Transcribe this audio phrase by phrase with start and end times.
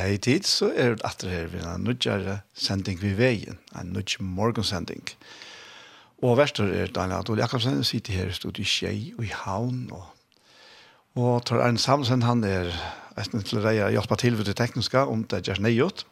[0.00, 4.26] hei tid, så er det atter her ved en nødgjere sending ved veien, en nødgjere
[4.26, 5.02] morgensending.
[6.24, 10.06] Og verster er Daniel Adol Jakobsen, sitter her i studiet Kjei og i Havn, og,
[11.20, 12.72] og Tor Arne Samsen, han er
[13.20, 16.04] eisen til å hjelpe til ved det tekniske, om det er nøyot.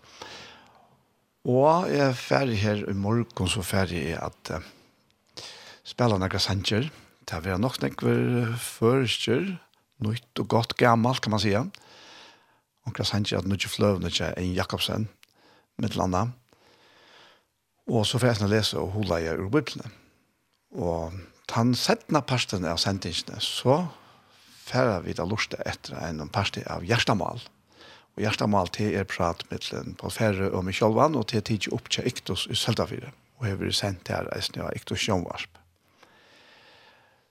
[1.49, 5.45] Og jeg er ferdig her i morgen, så ferdig er at uh,
[5.87, 6.89] spiller noen sanger,
[7.29, 9.53] det er nok noen førstjer,
[10.05, 11.61] nytt og godt gammalt, kan man sige.
[11.65, 11.88] Ja
[12.89, 15.09] Onkra Sanchi at Nudje Fløv, Nudje en Jakobsen,
[15.79, 16.31] mittelanda.
[17.89, 19.93] Og så får jeg lese og hula jeg ur Bibelen.
[20.73, 21.13] Og
[21.53, 23.87] den settende parten av sendingsene, så
[24.69, 27.41] færre vi da lortet etter en parti av Gjerstamal.
[28.17, 32.09] Og Gjerstamal til er prat mittelen på færre og Michelvan, og til tidlig opp til
[32.09, 33.13] Iktos i Søldavire.
[33.39, 35.61] Og jeg vil sendt her eisen av Iktos Sjønvarsp.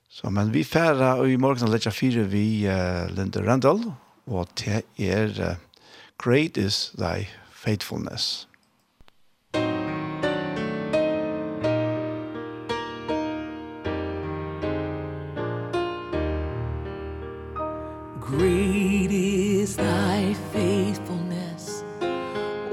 [0.10, 3.84] Så, men vi færre, og i morgen legger fire vi uh, Linde Randall,
[4.28, 5.56] og det er uh,
[6.18, 8.48] Great is thy faithfulness.
[18.22, 21.84] Great is thy faithfulness,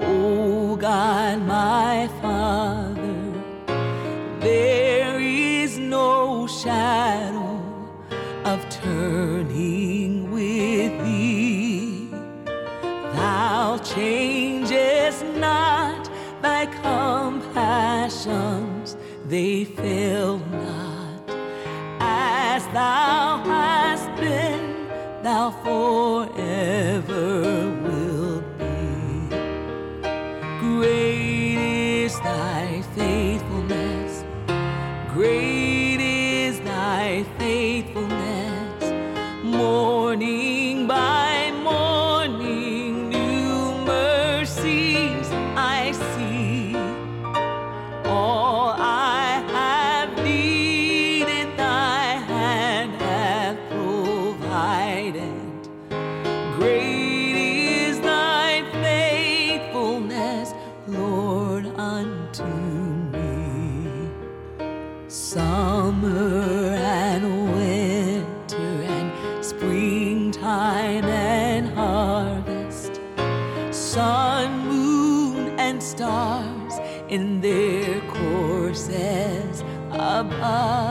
[0.01, 3.33] O God, my Father.
[4.41, 7.61] There is no shadow
[8.45, 9.84] of turning
[13.75, 16.09] thou changest not
[16.41, 18.17] thy compassions.
[19.27, 21.31] They fail not.
[22.01, 24.87] As thou hast been
[25.23, 27.33] thou forever
[27.83, 28.65] wilt be.
[30.61, 33.24] Great is thy faith.
[80.45, 80.84] 啊。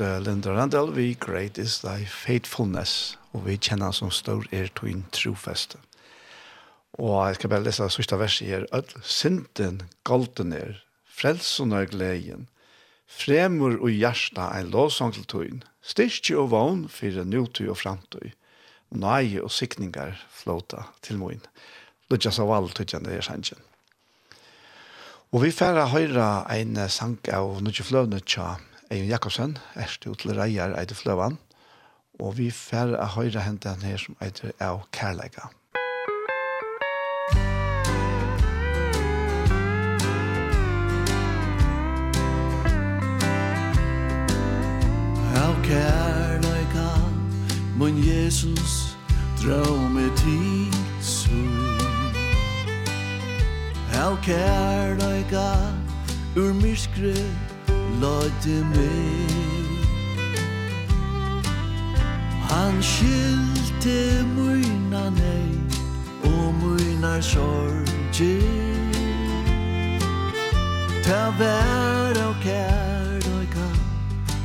[0.00, 5.04] hørt Linda Randall, vi great is thy faithfulness, og vi kjenner som stor er twin
[5.12, 5.78] trofeste.
[6.98, 8.66] Og jeg skal bare lese sørste verset her.
[8.74, 12.48] Ødel, synden galten er, frelsen er gleden,
[13.06, 18.34] fremur og hjersta ein lovsang til tøyn, styrkje og vogn for nutøy og framtøy,
[18.90, 21.42] nøye og sikningar flåta til moin.
[22.10, 23.62] Lutja sa val tøytjan det er sannsjen.
[25.34, 28.54] Og vi færa høyre ein sang av Nudje Fløvne tja
[28.90, 31.38] Eion Jakobsen, erst ut til reier Eide Fløvan,
[32.20, 35.48] og vi færre av høyre hente han her som Eide av Kærleika.
[45.40, 46.90] Av Kærleika,
[47.80, 48.76] mun Jesus,
[49.40, 49.64] drå
[49.96, 51.80] med tid sunn.
[53.96, 55.48] Av Kærleika,
[56.36, 57.53] ur myskret,
[58.00, 59.70] lade meg
[62.50, 65.50] Han skilte myrna nei
[66.24, 68.38] og myrnar sorgi
[71.04, 73.68] Ta vær og kær og ka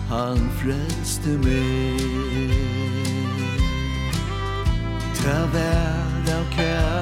[0.09, 2.57] Han frelste meg.
[5.21, 6.98] Ta vær og kær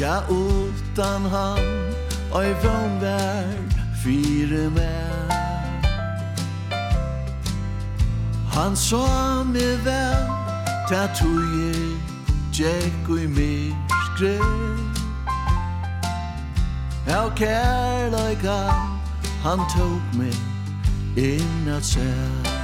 [0.00, 1.58] Ja, utan han
[2.32, 3.46] Oj, vån vær
[4.04, 5.30] Fyre med
[8.52, 10.26] Han sa mig väl
[10.88, 11.98] Ta tuje
[12.52, 14.38] Jack og i myskre
[17.06, 18.44] Ja, kärlek
[19.42, 20.34] Han tok meg
[21.16, 22.57] Inn at säga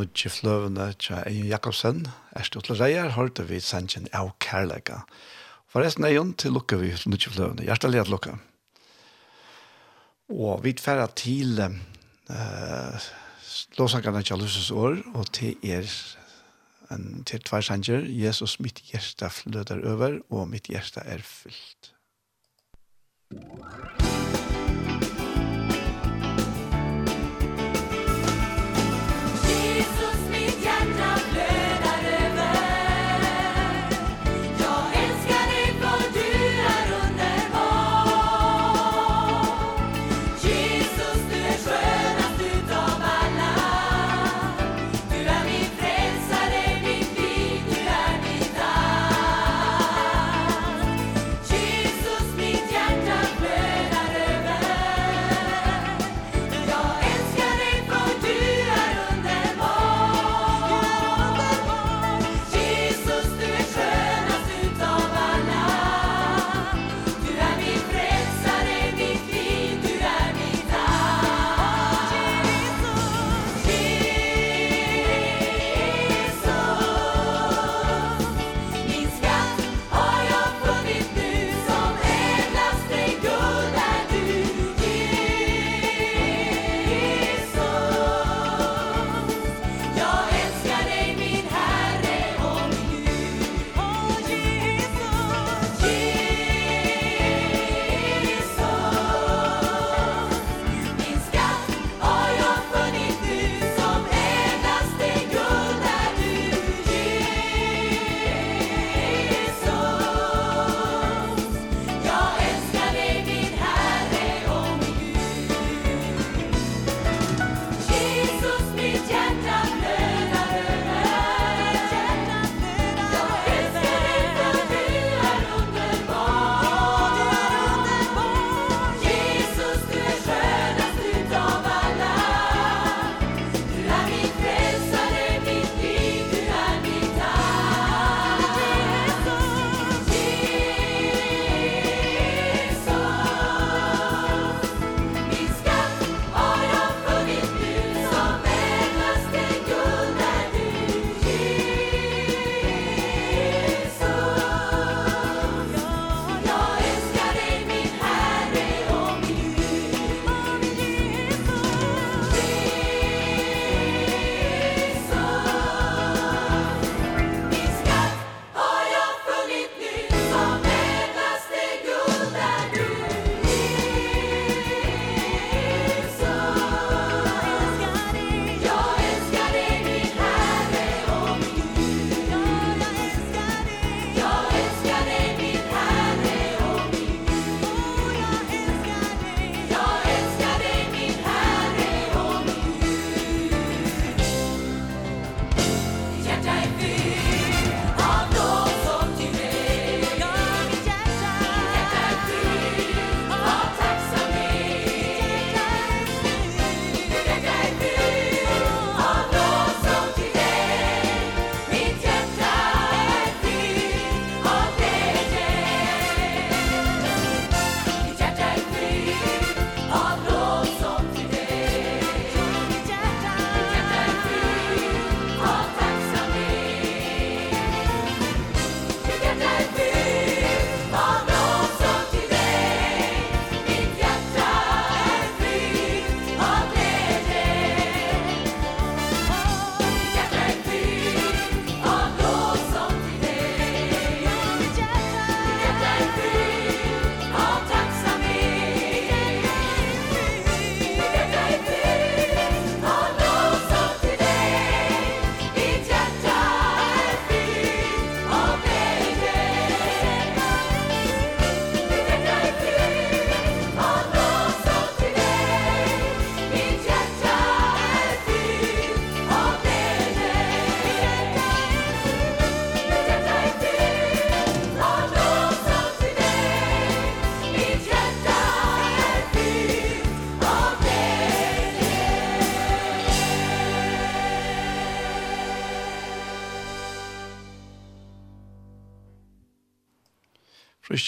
[0.00, 5.02] nødje fløvene tja Eion Jakobsen, Erste Otle Reier, hørte vi sannsyn av kærleika.
[5.70, 7.66] Forresten, Eion, til lukka vi nødje fløvene.
[7.68, 8.38] Hjertelig at lukka.
[10.30, 13.08] Og vi tverra til uh,
[13.78, 15.86] låsangarna til Lusses år, og til er
[16.90, 21.94] en til tvær sanger, Jesus, mitt hjerte fløder over, og mitt hjerte er fyllt.
[23.30, 24.69] Musikk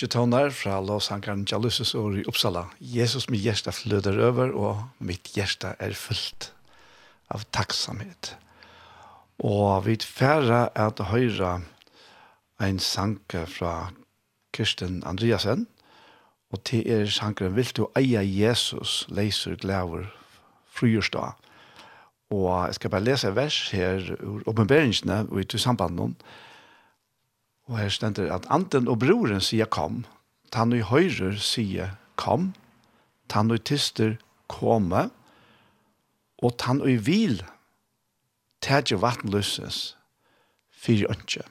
[0.02, 2.64] Sjetonar fra Los Angeles år i Uppsala.
[2.80, 6.52] Jesus, mitt hjerte flöder över og mitt hjerte är fullt
[7.30, 8.35] av tacksamhet.
[9.38, 11.52] Og vi færre er til høyre
[12.59, 13.92] en sanke fra
[14.52, 15.68] Kirsten Andreasen,
[16.50, 20.11] og til er sankeren vil du eie Jesus, leiser glæver,
[20.66, 21.38] fryrstad.
[22.30, 26.14] Og jeg skal bare lese vers her ur oppenberingsene og i samband med
[27.72, 30.02] Og her stender at anten og broren sier kom,
[30.52, 32.50] tann og høyrer sier kom,
[33.32, 34.18] tann og tister
[34.52, 35.06] komme,
[36.42, 37.40] og tann og vil
[38.60, 39.96] tætje vattenløses
[40.68, 41.46] fyrir ønske.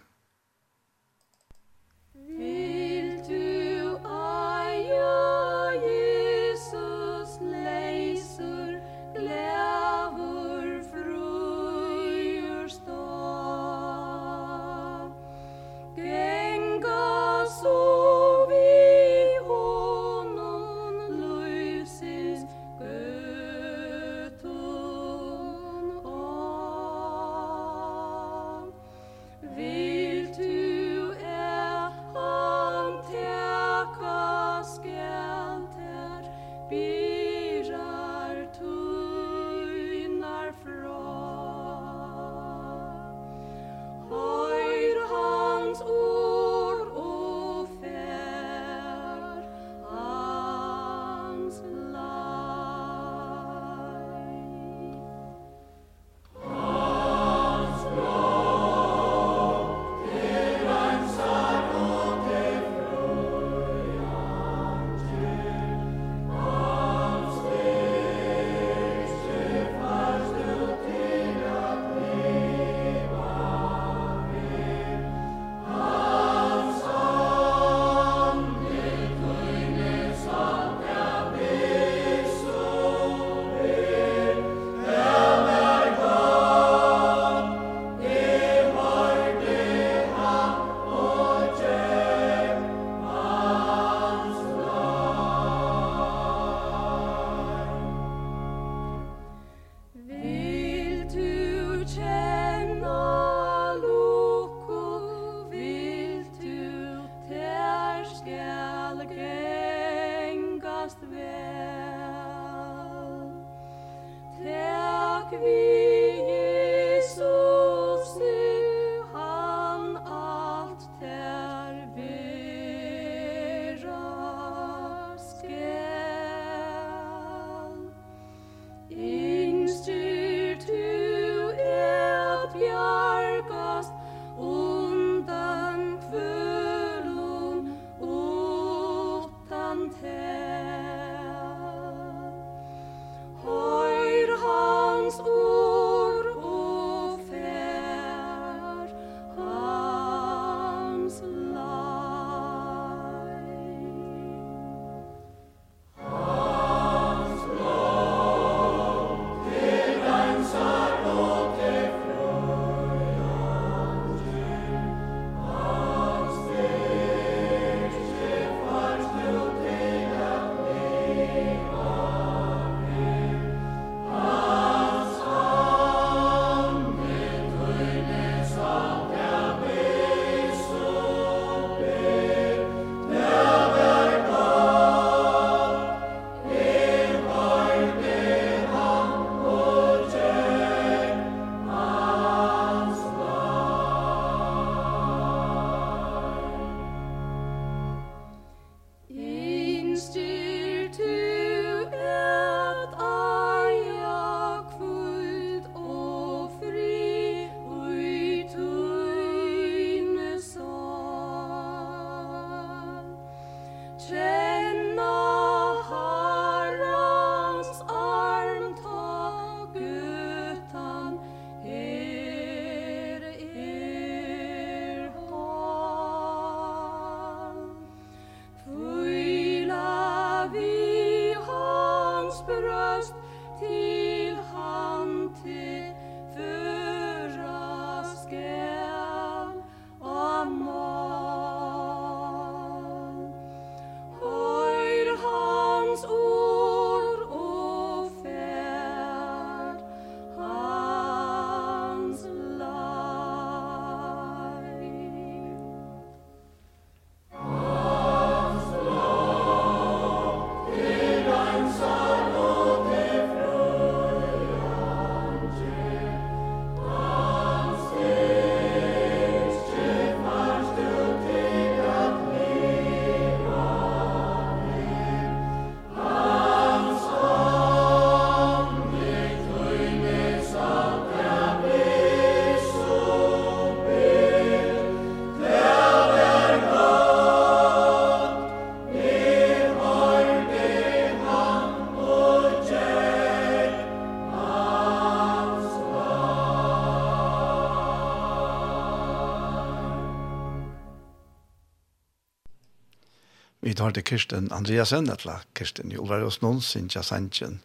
[303.81, 307.55] du har til Kirsten Andreasen, eller Kirsten Jolvar og noen sin Jasanchen,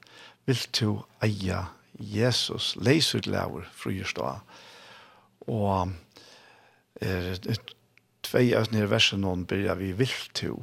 [0.49, 1.59] vil du eie
[2.01, 4.31] Jesus, leiser til laver, fryrstå.
[5.53, 5.93] Og
[7.05, 7.37] er,
[8.25, 10.55] tvei av nere versen noen byrja vi vil du,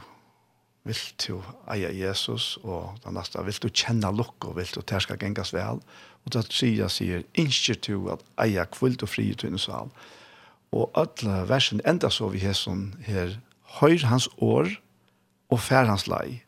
[0.90, 1.36] vil du
[1.70, 5.84] eie Jesus, og den neste, vil du kjenne lukk, og vil du terska gengas vel,
[6.26, 9.94] og det sier, sier, innskjer du at eie kvult og fri til sal.
[10.74, 13.38] Og alle versen enda så vi her som her,
[13.78, 14.80] høyr hans år,
[15.54, 16.42] og færhans lei.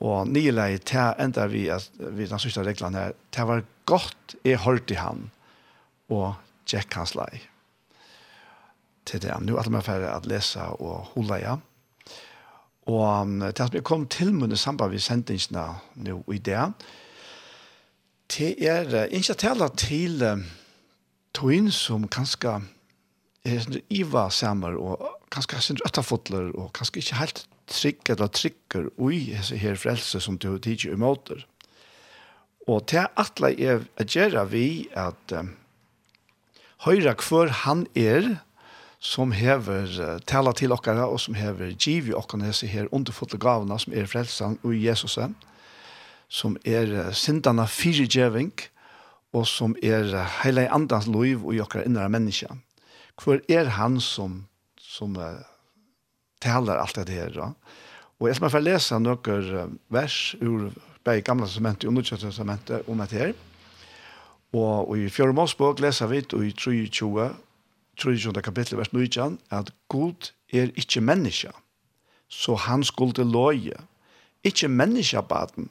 [0.00, 4.36] Og nye lei, det enda vi, at, vi den sørste reglene her, til var godt
[4.44, 5.26] jeg hørte han,
[6.12, 6.34] og
[6.68, 7.42] tjekk hans lei.
[9.08, 11.58] Til det, nå er det mer ferdig at lese og holde ja.
[12.90, 15.66] Og til at vi kom til med samband med sendingsene
[16.00, 16.64] nå i det,
[18.30, 20.22] til er ikke tale til
[21.34, 22.60] toin som kanskje
[23.44, 25.02] er sånn iva samer og
[25.32, 30.38] kanskje sin røttafotler og kanskje ikke helt trygg eller trykker ui hese her frelse som
[30.38, 31.44] du tidsi umåter.
[32.68, 35.54] Og til atle er a gjerra vi at um,
[36.84, 38.36] høyra hver han er
[39.00, 43.40] som hever uh, tala til okkara og som hever giv i okkara hese her underfotle
[43.40, 45.18] gavna som er frelsan ui Jesus
[46.28, 48.52] som er uh, sindana fyrirgjeving
[49.32, 52.54] og som er uh, heila andans loiv ui okkara innra menneska.
[53.20, 54.44] Hver er han som,
[54.78, 55.40] som uh,
[56.40, 57.54] talar allt det här då.
[58.18, 60.72] Och jag ska bare läsa några vers ur
[61.04, 63.34] begge gamla testamentet och nya testamentet om det här.
[64.50, 67.30] Och i fjärde målsbok läser vi i 3:20
[68.04, 71.52] 3:20 kapitel vers 9 at Gud er inte menneske,
[72.28, 73.76] så han skulle loje,
[74.42, 75.68] inte menneske baden,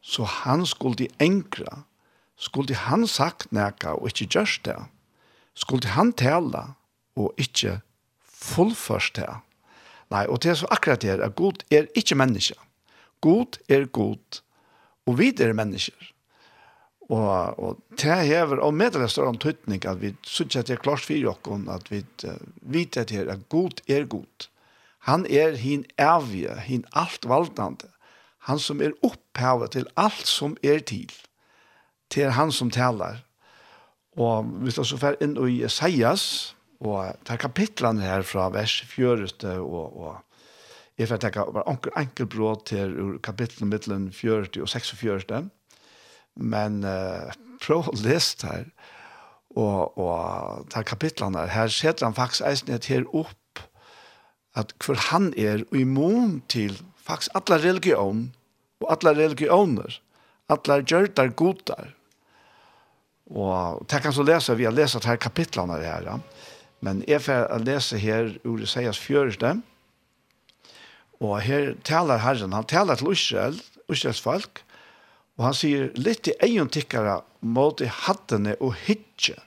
[0.00, 1.82] så han skulle enkra.
[2.38, 4.76] Skulle han sagt nækka og ikke gjørst det.
[5.54, 6.74] Skulle han tälla
[7.16, 7.80] og inte
[8.24, 9.28] fullførst det
[10.12, 12.54] Nei, og det er så akkurat det her, at Gud er ikke menneske.
[13.24, 14.42] God er god,
[15.06, 16.12] og vi er mennesker.
[17.12, 20.84] Og, og det hever, og med det større antydning, at vi synes at det er
[20.84, 24.48] klart for dere, at vi uh, vet at her, at god er god.
[25.08, 27.90] Han er hin evige, hin altvaldande.
[28.46, 31.10] Han som er opphavet til alt som er til.
[32.14, 33.22] Det er han som taler.
[34.16, 39.28] Og hvis vi så fer inn i Isaias, Og ta kapitlene her fra vers 4
[39.62, 45.46] og, og jeg får tenke bare anker enkel bråd til kapitlene mittelen 40 og 46.
[46.36, 47.30] Men uh,
[47.62, 48.66] prøv å lese her.
[49.52, 51.52] Og, og ta kapitlene her.
[51.52, 53.64] Her setter han faktisk eisen her opp
[54.56, 58.30] at hvor han er immun til faktisk alle religion
[58.82, 60.00] og alle religioner.
[60.52, 61.92] Alle gjørter der
[63.32, 66.18] Og tenk kan så lese vi har lest her kapitlene her, ja.
[66.82, 69.54] Men jeg får lese her ur Isaias 4.
[71.22, 74.64] Og her taler Herren, han taler til Israel, Israels folk,
[75.38, 79.38] og han sier litt i egen tikkere mot i hattene og hitje.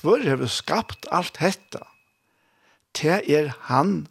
[0.00, 1.82] Hvor har vi skapt alt dette?
[2.94, 4.06] Te er han,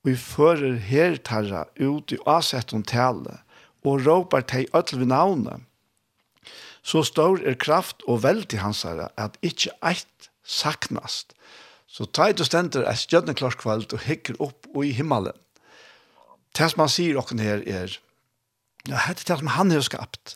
[0.00, 3.40] og vi fører her tarra ut i asett om tale,
[3.84, 5.60] og råper til ødel ved navnet.
[6.84, 11.32] Så stor er kraft og veld i hans herre, at ikke eit saknast,
[11.94, 15.36] Så ta et og stender et stjødneklarskveld og hikker opp og i himmelen.
[16.54, 17.92] Det som han sier åkken her er,
[18.88, 20.34] ja, det er det som han har skapt.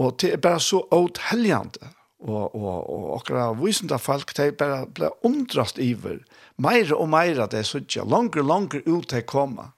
[0.00, 1.92] Og det er bare så åthelgjende.
[2.22, 6.20] Og, og, og akkurat visende folk, det er bare ble omdrast iver.
[6.62, 9.68] Meire og meire det er så ikke, langer og langer ut til å komme.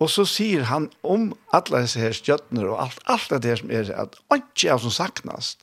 [0.00, 3.92] Og så sier han om alle disse her stjødner og alt, alt det som er,
[3.92, 5.60] at ikke er som saknast.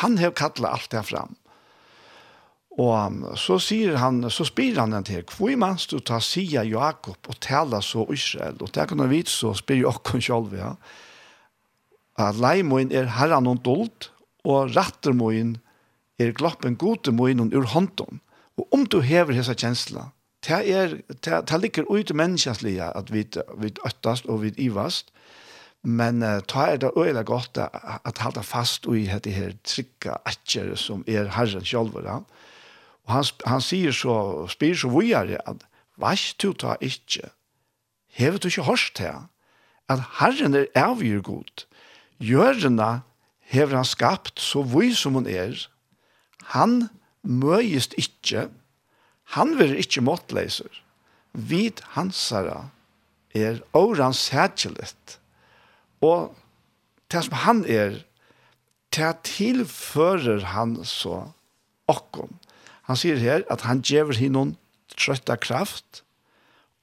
[0.00, 1.36] Han har kattlet alt det fram.
[2.76, 7.16] Og så sier han, så spyr han den til, hvor mans du tar sida Jakob
[7.28, 8.58] og tala så Israel?
[8.60, 10.74] Og det kan vi vite så spyr jo okken selv, ja.
[12.20, 14.10] At leimoen er herran og dold,
[14.44, 15.56] og rattermoen
[16.20, 18.20] er glappen godemoen og ur hånden.
[18.56, 20.10] Og om du hever hessa kjensla,
[20.46, 23.24] det er, det, det ligger ut i menneskjenslige at vi,
[23.60, 25.10] vi øttast og vi ivast,
[25.86, 30.16] men uh, ta er det øyla godt at, at halda fast i dette her trykka
[30.26, 32.20] atjer som er herren selv, ja.
[33.06, 35.62] Og han, han sier så, spyr så vujare, at
[36.00, 37.30] vars du ta ikkje,
[38.18, 39.26] hevet du ikkje hørst her,
[39.88, 41.66] at Herren er avgjør god.
[42.18, 43.02] Gjørene
[43.52, 45.54] hever han skapt så vøy som hun er.
[46.56, 46.88] Han
[47.22, 48.48] møyest ikkje,
[49.36, 50.82] han vil ikkje måttleiser.
[51.36, 52.70] Vid hansara
[53.36, 55.18] er åran sætjelet.
[56.02, 56.34] Og
[57.12, 58.00] det som han er,
[58.94, 61.26] det tilfører han så
[61.90, 62.32] okkom.
[62.86, 64.54] Han sier her at han gjever hinnon
[64.94, 66.02] trøtta kraft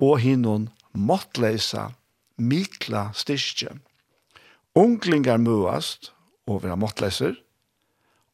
[0.04, 1.92] og hinnon måttleisa
[2.38, 3.72] mikla styrkje.
[4.76, 6.12] Unglingar muast
[6.50, 7.38] og vera måttleiser.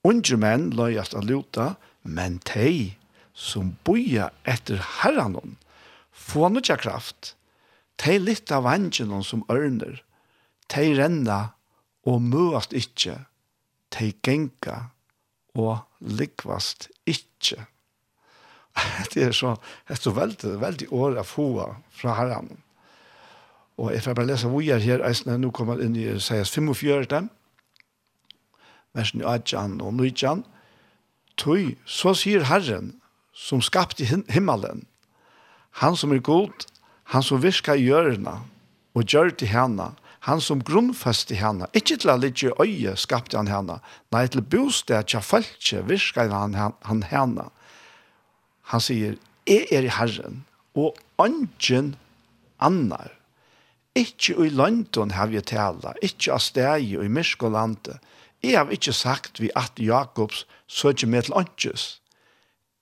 [0.08, 2.96] Unge menn løyast av luta, men tei
[3.36, 5.58] som boja etter herranon
[6.12, 7.36] få nukja kraft.
[8.00, 10.00] Tei litt av vangenon som ørner.
[10.72, 11.52] Tei renna
[12.08, 13.18] og muast ikkje.
[13.92, 14.90] Tei genka
[15.58, 17.66] og likvast ikkje.
[19.14, 19.56] det er så,
[19.88, 22.52] det er så veldig, veldig år av hoa fra herren.
[23.80, 26.08] Og jeg får bare lese hvor jeg er her, eisene, nå kommer jeg inn i
[26.12, 27.30] Isaias 45,
[28.98, 30.44] versen 18 og 19,
[31.40, 32.98] Tøy, så sier Herren,
[33.32, 34.84] som skapte himmelen,
[35.80, 36.66] han som er god,
[37.14, 38.42] han som virka i hjørna,
[38.92, 39.94] og gjør til henne,
[40.28, 43.80] han som grunnfest i henne, ikke til å ligge i øye skapte han henne,
[44.12, 47.48] nei til bosted til falske virker han, han henne.
[48.74, 49.16] Han sier,
[49.48, 50.44] jeg er i Herren,
[50.76, 51.96] og ønsken
[52.60, 53.16] annar.
[53.98, 57.98] Ikke i London har vi tala, ikke av steg og i Myskolandet.
[58.44, 61.88] Jeg har ikke sagt vi at Jakobs søker med til ønskes.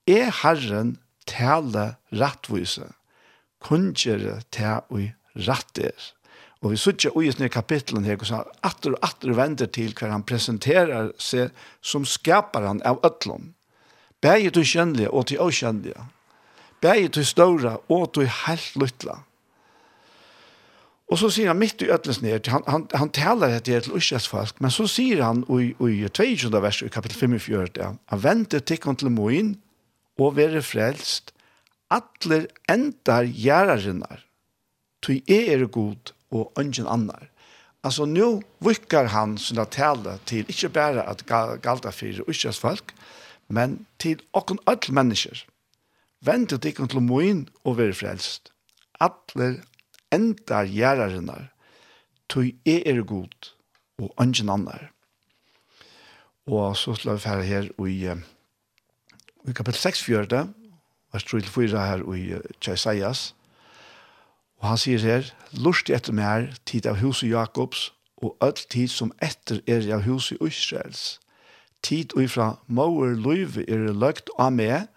[0.06, 2.92] Jeg Herren tale rattvise,
[3.64, 5.08] kunngjere til og
[5.48, 6.12] rett er.
[6.60, 10.26] Og vi sitter i denne kapitlen her, så atter og atter vender til hver han
[10.26, 13.52] presenterer seg som skaper han av øtlån.
[14.22, 16.08] Begge til kjennelige og til åkjennelige.
[16.82, 19.20] Begge til større og til helt lytla.
[21.08, 24.26] Og så sier han midt i øtlens ned, han, han, han taler etter til Ushas
[24.28, 26.50] folk, men så sier han i, i 22.
[26.60, 29.54] vers i kapittel 45, han venter til kon til moin
[30.20, 31.32] og være frelst,
[31.88, 34.20] atler endar gjerrarinnar,
[35.00, 37.28] tog er god og ingen annar.
[37.84, 41.22] Altså, nå vickar han sånne tale till inte bara att
[41.62, 42.94] galta för uskjas folk,
[43.46, 45.46] men till okon öll människor.
[46.20, 48.52] Vänd dig til moin og være frelst.
[49.00, 49.62] Atler
[50.10, 51.52] endar gärarinnar,
[52.28, 53.52] tog jeg er god
[53.98, 54.90] og ingen annar.
[56.46, 58.10] Og så slår vi ferdig her i,
[59.48, 60.46] i kapittel 6, 4,
[61.12, 63.34] vers 3-4 her i Kjæsaias,
[64.58, 69.12] Og han sier her, lust etter mer tid av huset Jakobs, og all tid som
[69.22, 71.18] etter er av huset Israels.
[71.86, 74.88] Tid og fra mauer løyve er løgt av meg,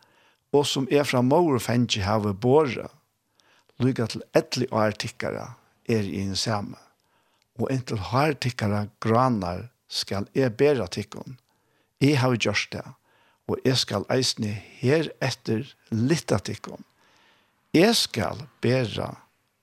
[0.51, 2.89] og som er fra mauer fengi have båret.
[3.81, 5.45] Lyga til etli og artikkara
[5.89, 6.77] er i en samme.
[7.61, 11.37] Og inntil hartikkara granar skal jeg bæra tikkun.
[12.01, 12.85] Jeg har gjort det,
[13.47, 16.81] og jeg skal eisne her etter litt av tikkun.
[17.77, 19.13] Jeg skal bera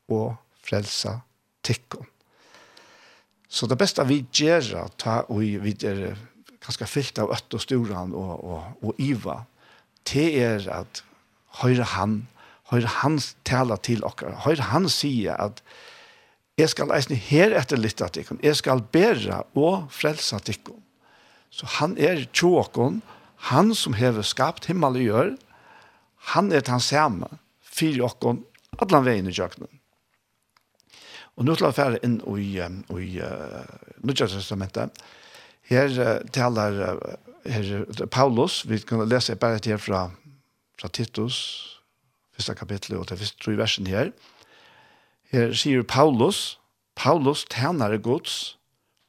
[0.09, 1.18] og frelsa
[1.66, 2.07] tikkon.
[3.49, 6.18] Så det beste vi gjør, ta og vi er
[6.64, 9.42] ganske fyllt av øtt og storan og, og, og iva,
[10.09, 11.03] det er at
[11.62, 12.21] høyre han,
[12.73, 13.16] høyre han
[13.49, 15.62] tala til okkar, høyre han sier at
[16.59, 20.81] jeg skal eisne her etter litt av tikkon, jeg skal bæra og frelsa tikkon.
[21.55, 23.01] Så han er tjåkon,
[23.49, 25.35] han som hever skapt himmel og gjør,
[26.35, 27.31] han er den samme,
[27.62, 28.42] fyrir okkon,
[28.83, 29.78] allan veien i jøkkenen.
[31.38, 33.62] Og nå til å fære inn i, i uh,
[34.03, 35.03] Nødgjøretestamentet.
[35.70, 40.09] Her uh, taler uh, her, Paulus, vi kan lese bare et her fra,
[40.81, 41.38] fra Titus,
[42.35, 44.11] første kapittel og til første tro versen her.
[45.31, 46.59] Her sier Paulus,
[46.98, 48.59] Paulus tjenere gods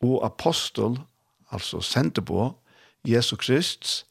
[0.06, 1.00] og apostel,
[1.50, 2.52] altså sendte på,
[3.08, 4.06] Jesu Krist,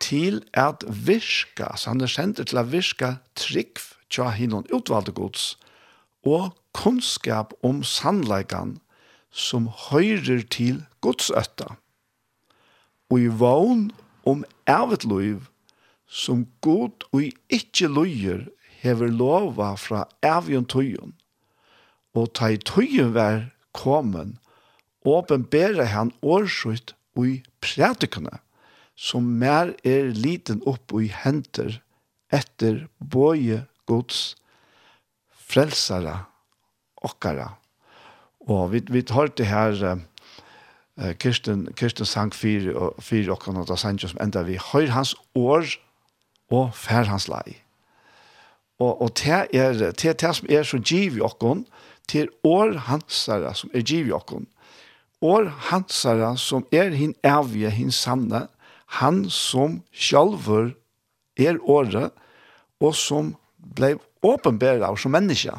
[0.00, 3.78] til at virka, så han er sendt til at virka trygg
[4.10, 5.58] tja hinnom utvalgte gods,
[6.24, 8.78] og kunnskap om sannleikan
[9.32, 11.76] som høyrer til Guds øtta,
[13.10, 13.90] og i vogn
[14.28, 15.48] om evet liv
[16.08, 18.46] som god og ikkje løyer
[18.82, 21.14] hever lova fra evjen tøyen,
[22.14, 24.36] og ta i tøyen vær komen,
[25.08, 28.38] åpenbære han årsut og i prædikene,
[28.96, 31.80] som mer er liten opp og i henter
[32.32, 34.34] etter både Guds
[35.32, 36.20] frelsere
[37.04, 37.52] okkara.
[38.48, 43.76] Og vi, vi tar det her uh, Kirsten, Kirsten sang fire, og okkara, og da
[43.76, 45.66] sang sanger som enda vi høyr hans år
[46.50, 47.62] og fær hans lei.
[48.82, 51.66] Og, og det er det, det som er så giv i okkon
[52.08, 54.46] til år hansara som er giv i okkon.
[55.22, 58.48] År hansara som er hin evige, hin sanne,
[58.98, 60.72] han som sjálfur
[61.38, 62.10] er året
[62.82, 63.34] og som
[63.76, 65.56] blei åpenbæra som menneska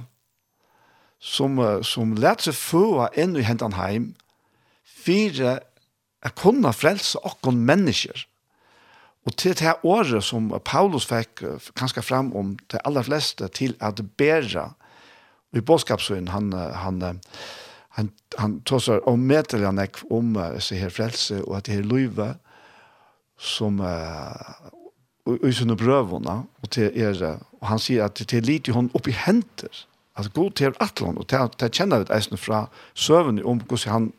[1.23, 4.11] som, som lærte seg få enn i hentan heim,
[4.83, 5.61] fire
[6.23, 8.25] er kunne frelse okkon mennesker.
[9.23, 11.45] Og til det året som Paulus fikk
[11.79, 14.73] kanskje fram om de aller fleste til at bæra
[15.53, 17.21] i bådskapsøyen, han, han,
[17.95, 21.87] han, han tåser om medelig han ikke om seg her frelse og at det her
[21.87, 22.33] løyve
[23.39, 24.33] som uh,
[25.39, 29.15] i sine brøvene og til er, og han sier at det er lite hun oppi
[29.15, 33.91] henter Altså, god til Atlon och og det kjenner vi Eisen fra søvn om hvordan
[33.91, 34.13] han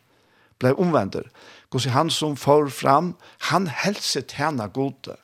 [0.59, 1.22] ble omvender.
[1.70, 5.16] Hvordan han som får fram, han helse tjener gode.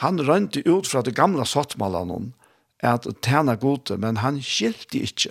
[0.00, 2.32] Han rønte ut fra det gamle sottmalene,
[2.82, 5.30] at tjene gode, men han skilte ikke.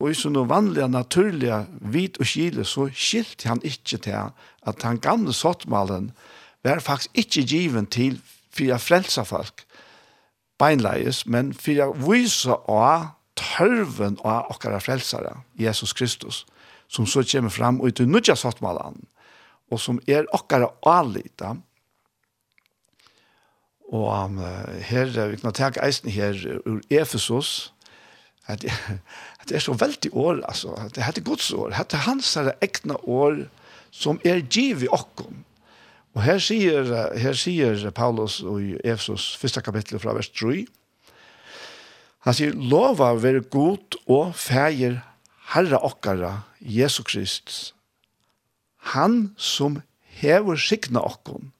[0.00, 4.30] Og i sånne vanlige, naturlige, hvit og kile, så skilte han ikke til
[4.66, 6.12] at han gamle sottmalen
[6.64, 9.64] var faktisk ikke given til for å frelse folk
[10.60, 13.14] beinleis, men for å vise av
[13.60, 16.44] tørven av okkara frelsare, Jesus Kristus,
[16.88, 18.96] som så kommer fram ut i nudja svartmalan,
[19.70, 21.54] og som er okkara alita.
[23.90, 24.40] Og um,
[24.86, 27.72] her, vi kan ta eisen her ur Efesos,
[28.50, 28.64] at
[29.48, 32.96] det er så veldig år, altså, det heter Guds år, det heter hans her egna
[33.04, 33.44] år,
[33.90, 35.44] som er giv i okkom.
[36.14, 36.86] Og her sier,
[37.18, 40.64] her sier Paulus i Efesos, første kapittel fra vers 3,
[42.26, 45.00] Han sier, lova være god og feir
[45.54, 47.72] herra okkara, Jesu Krist.
[48.92, 49.80] Han som
[50.20, 51.52] hever sikna okkon,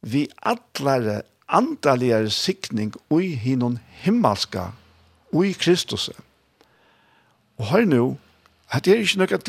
[0.00, 4.70] vi atlare andaligare sikning ui hinon himmelska,
[5.34, 6.08] ui Kristus.
[7.58, 8.04] Og hør nu,
[8.70, 9.40] at det er ikke noe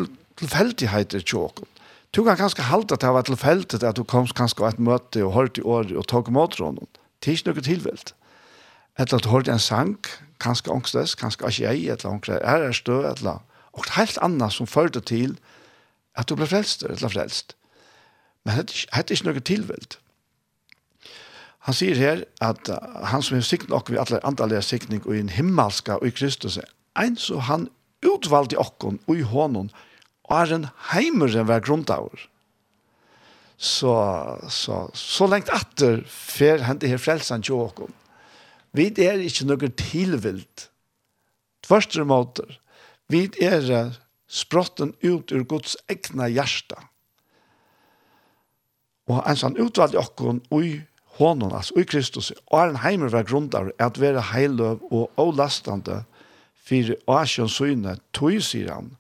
[0.42, 1.70] tilfeldigheter til okkon.
[2.12, 5.24] Du kan kanskje halte at det var tilfeldig at du kom kanskje av et møte
[5.24, 6.90] og hørte i året og tog mot honom.
[7.24, 8.12] Det er ikke noe tilvelt.
[9.00, 9.96] Etter at du hørte en sang,
[10.42, 13.42] kanskje ångstes, kanskje ikke jeg, eller annet, er er stø, eller.
[13.72, 15.38] Og det er helt annet som førte til
[16.18, 17.56] at du ble frelst, eller frelst.
[18.46, 20.00] Men det er ikke noe tilvelt.
[21.70, 22.70] Han sier her at
[23.06, 26.16] han som er sikten okkur vi alle andalega sikning og i en himmelska og i
[26.16, 26.58] Kristus,
[26.98, 27.70] ein så han
[28.02, 29.70] utvalgte okkur og i hånden,
[30.26, 32.28] og er en heimeren hver grundaur.
[33.62, 33.94] Så,
[34.50, 37.92] så, så lengt atter fer hente her frelsan til okkur.
[38.78, 40.70] Vi er ikke noe tilvilt.
[41.66, 42.60] Tvørst måter.
[43.12, 43.92] Vi er
[44.32, 46.80] sprotten ut ur Guds egna hjärsta.
[49.12, 50.80] Og en sånn utvalg okkon ui
[51.18, 56.04] honom, altså ui Kristus, og er en heimer var grundar at være heiløv og avlastande
[56.56, 58.94] for Asjons syne, tog sier han,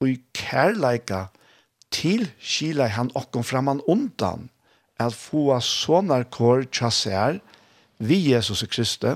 [0.00, 1.26] og i kærleika
[1.92, 4.48] til kila han okkon framan undan,
[4.96, 7.42] at få sånne kår tjassær,
[8.02, 9.14] vi Jesus Kristi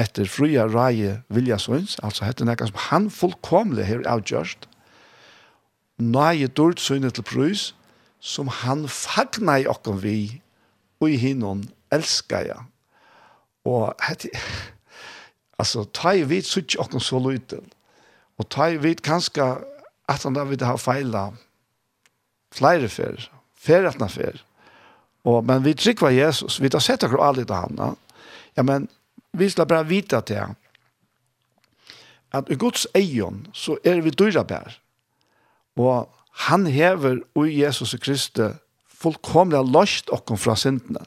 [0.00, 4.66] etter fria ræje vilja søns, altså hette nekka som han fullkomlig her avgjørst,
[6.02, 7.72] nøye dørt sønne til prøys,
[8.18, 10.40] som han fagna i okken vi,
[11.00, 12.64] og i hinnon elskar jeg.
[13.68, 14.32] Og hette,
[15.60, 17.62] altså, ta i vidt suttje okken så lytel,
[18.40, 19.52] og ta i vidt kanska
[20.10, 21.28] at han da vidt ha feila
[22.54, 24.40] flere fer, feratna fer,
[25.24, 27.96] Og, men vi tryckvar Jesus, vi tar sett akkur aldrig til han.
[28.56, 28.88] Ja men
[29.32, 30.54] vi skal bara vita till han.
[32.30, 34.78] Att i Guds ejon så är vi dyra bär.
[35.76, 38.52] Och han hever och Jesus Kristus
[38.88, 41.04] fullkomliga løst och fra syndene.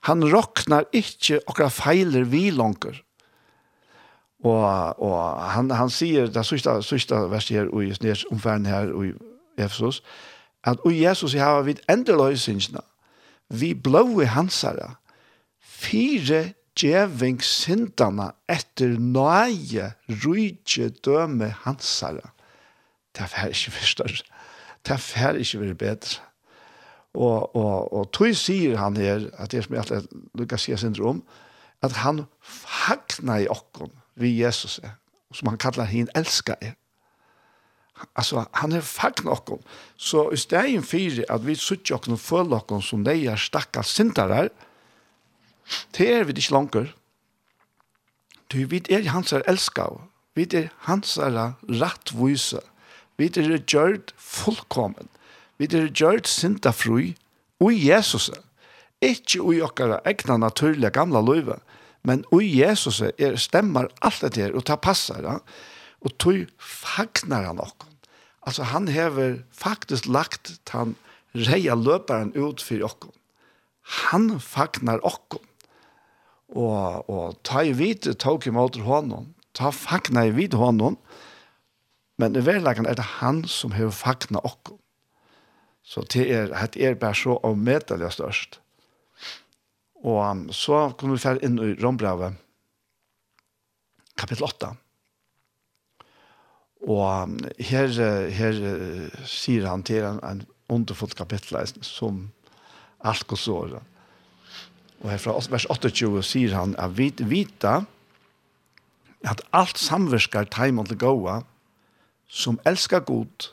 [0.00, 3.02] Han rocknar inte och feiler vi langer.
[4.42, 9.04] Och och han han sier, det sørste, sørste verset her, og i snärs omfärden här
[9.04, 9.14] i
[9.58, 10.02] Efesos
[10.62, 12.80] att och Jesus har vid ändlösningen
[13.50, 14.94] vi blåe hansara,
[15.60, 22.32] fire djeving sindana etter nøye rydje døme hansara.
[23.16, 24.20] Det er ikke forstår.
[24.86, 26.20] Det er ikke vært bedre.
[27.14, 30.78] Og, og, og tog sier han her, at det er som jeg alltid lukker sier
[30.78, 31.24] syndrom,
[31.82, 33.90] at han fagna i okkon
[34.20, 34.94] vi Jesus er,
[35.34, 36.76] som han kallar hin elskar er.
[38.16, 39.62] Altså, han er faktiskt någon.
[39.96, 43.86] Så i stället för at vi sitter och och för någon som de er stackars
[43.86, 44.48] syndare.
[45.96, 46.94] Det er vi ikke langer.
[48.52, 50.00] Du vi er hans er älskar.
[50.34, 52.60] Vi er hans er rättvisa.
[53.18, 55.08] Vi er gjort fullkommen.
[55.58, 57.16] Vi är gjort syndafri
[57.60, 58.30] og Jesus.
[59.00, 61.58] Ikke i okkara egna naturliga gamla løyve,
[62.04, 65.38] men ui Jesus er stemmer alt det der, og ta passar, ja?
[66.04, 67.89] og tog fagnar han okk.
[68.46, 70.96] Altså han hever faktisk lagt han
[71.34, 73.12] reia löparen ut for okkom.
[74.10, 75.44] Han fagnar okkom.
[76.50, 79.34] Og, og ta i vite tog i måter honom.
[79.54, 80.98] Ta fagnar i vite honom.
[82.18, 84.80] Men i verkligheten er det han som hever fagnar okkom.
[85.82, 88.60] Så det er, det er bare så avmätaliga störst.
[90.02, 92.34] Och så kommer vi färd inn i Rombrevet,
[94.14, 94.76] kapittel 8.
[96.80, 97.92] Og her,
[98.32, 98.58] her
[99.28, 102.30] sier han til en, en underfullt kapittel som
[103.04, 103.80] alt går såre.
[105.00, 107.82] Og her fra vers 28 sier han at vi vita
[109.24, 111.40] at alt samverskar taimon til gåa
[112.28, 113.50] som elskar god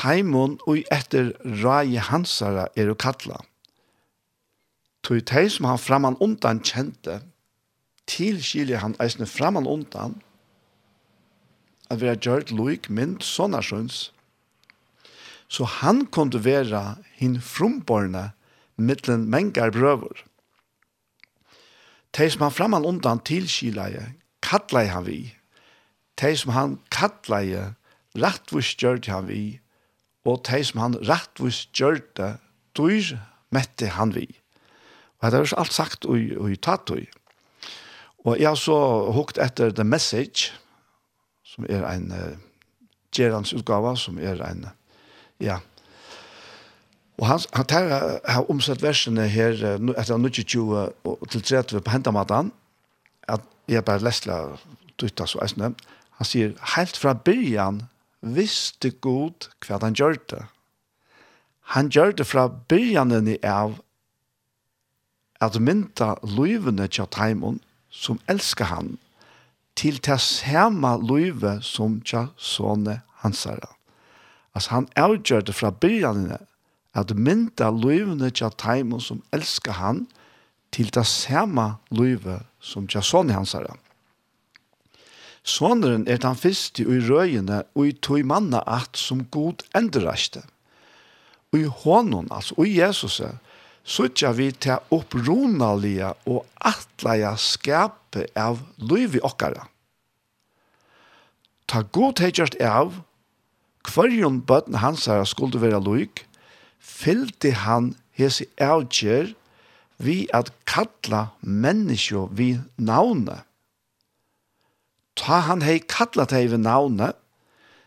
[0.00, 1.32] taimon og etter
[1.62, 3.40] rai hansara er å kalla.
[5.04, 7.20] Tog tei som han framan undan kjente
[8.10, 10.18] tilskiljer han eisne framan undan
[11.90, 14.10] at vi har gjort loik mynd sånne sjøns.
[15.50, 18.30] Så han kunne være hinn frumborne
[18.80, 20.24] mittlen mengar brøver.
[22.16, 25.20] De som han framman undan tilskileie, kattlei han vi.
[26.20, 27.74] De som han kattleie,
[28.18, 29.60] rattvus gjørte han vi.
[30.26, 32.36] Og de som han rattvist gjørte,
[32.76, 33.16] dyr
[33.54, 34.26] mette han vi.
[35.20, 37.06] Og det er alt sagt og, og tatt og.
[38.24, 38.76] Og jeg har så
[39.16, 40.52] hukt etter The Message,
[41.50, 42.38] som er en uh,
[43.16, 44.66] Gerans utgave, som er en,
[45.42, 45.58] ja.
[47.18, 47.90] Og han, han tar,
[48.24, 49.58] har omsett versene her,
[49.98, 52.52] etter 20 og til 30 på hendamaten,
[53.28, 54.38] at jeg bare lesla
[55.00, 55.74] dutta så eisne,
[56.20, 57.82] han sier, helt fra byrjan
[58.20, 60.42] visste god hva han gjør det.
[61.76, 63.78] Han gjør det fra byrjanen av
[65.40, 68.98] at mynta løyvene til Taimon som elsker han,
[69.80, 73.72] til det samme løyve som tja sånne hansara.
[74.52, 76.40] Altså han avgjør det fra byrjanene
[77.00, 80.02] at mynda løyvene tja teimen som elskar han
[80.74, 83.76] til det samme løyve som tja sånne hansara.
[85.46, 90.42] Sånneren er den første i røyene og i tog manna at som god endreiste.
[91.54, 93.22] Og i hånden, altså, og i Jesus,
[93.82, 99.68] så tja vi til oppronalige og atleie skap lappe av liv i okkara.
[101.66, 103.02] Ta god heitjast av
[103.86, 106.26] hverjum bøtten hansara skulle være loik,
[106.78, 109.34] fyllte han hesi avgjer
[109.98, 113.44] vi at kalla menneskjo vi navne.
[115.14, 117.12] Ta han hei kalla teg vi navne,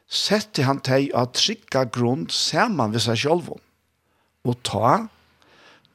[0.07, 3.61] sette han tei av trygga grund saman ved seg sjolvun.
[4.45, 5.07] Og ta,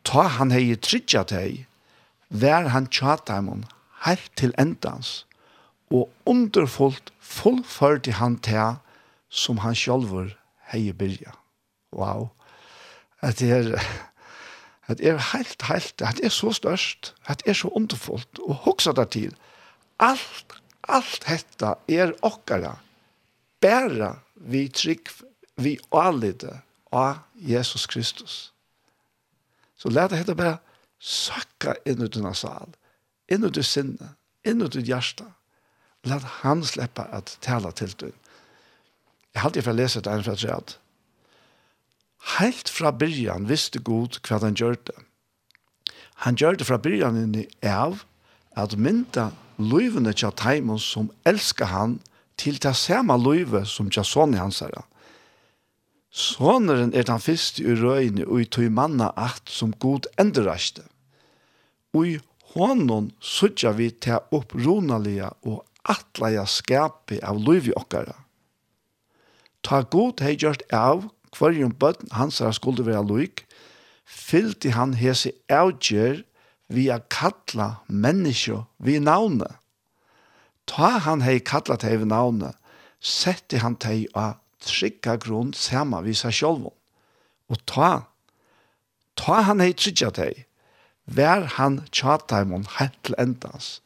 [0.02, 1.66] ta han hei trygga tei,
[2.28, 3.64] vær han tjata imon
[4.06, 5.26] helt til endans,
[5.90, 8.76] og underfullt fullførte han til
[9.28, 10.32] som han sjølver
[10.72, 11.34] hei byrja.
[11.92, 12.28] Wow.
[13.24, 13.80] At det er,
[14.88, 18.40] at det er helt, helt, at det er så størst, at det er så underfullt,
[18.44, 19.34] og hoksa det til.
[20.00, 20.54] Alt,
[20.88, 22.76] alt dette er okkara,
[23.60, 25.10] bæra vi trygg,
[25.58, 26.60] vi alide
[26.94, 28.52] av Jesus Kristus.
[29.78, 30.58] Så lær det hette bare,
[30.98, 32.70] søkka inn i denne sal
[33.28, 34.14] inn ut i sinne,
[34.44, 35.24] inn ut i hjärsta.
[36.02, 38.12] Lät han släppa att tala till Jeg
[39.32, 40.78] Jag hade för lese det för for at
[42.38, 44.96] helt fra byrjan visste god hva han gjør det.
[46.24, 48.04] Han gjør det fra byrjan inn i av
[48.56, 51.98] at mynda løyvene til Taimon som elskar han
[52.36, 54.82] til det samme løyve som til sånne hans herre.
[56.10, 60.82] Sånneren er den første i røyne og i tog manna at som god enderaste.
[61.94, 62.18] Og i
[62.54, 68.16] honom suttja vi til opprunalige og atleia skapi av liv i okkara.
[69.64, 73.44] Ta god hei gjort av hverjum bøtten hans her skulle være loik,
[74.04, 76.22] fyllte han hese avgjør
[76.72, 79.48] vi a kalla menneskje vi navne.
[80.68, 82.52] Ta han hei kalla teg vi navne,
[83.00, 84.34] sette han teg a
[84.64, 86.74] trygga grunn sama vi seg sjolvun.
[87.48, 88.08] Og ta,
[89.16, 90.44] ta han hei trygga teg,
[91.08, 93.78] vær han tjataimon helt til endans,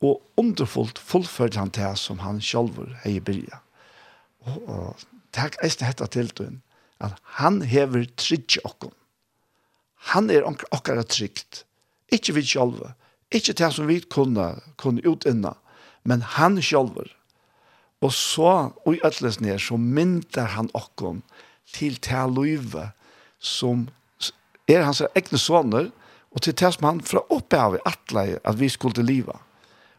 [0.00, 3.58] og underfullt fullførte han det som han selv hei byrja.
[4.46, 6.60] Og, og takk eisne hetta tiltøyen,
[7.02, 8.94] at han hever trygg okkom.
[10.14, 11.64] Han er okkara trygt,
[12.14, 12.92] ikkje vi selv,
[13.34, 15.56] ikkje det som vi kunne, kunne utinna,
[16.04, 17.10] men han selv.
[18.00, 21.24] Og så, og i ætles ned, så myndar han okkom
[21.74, 22.92] til til løyve
[23.38, 23.88] som
[24.68, 25.90] er hans egne soner,
[26.38, 29.40] Og til det som han fra oppe av atleie at vi skulle liva.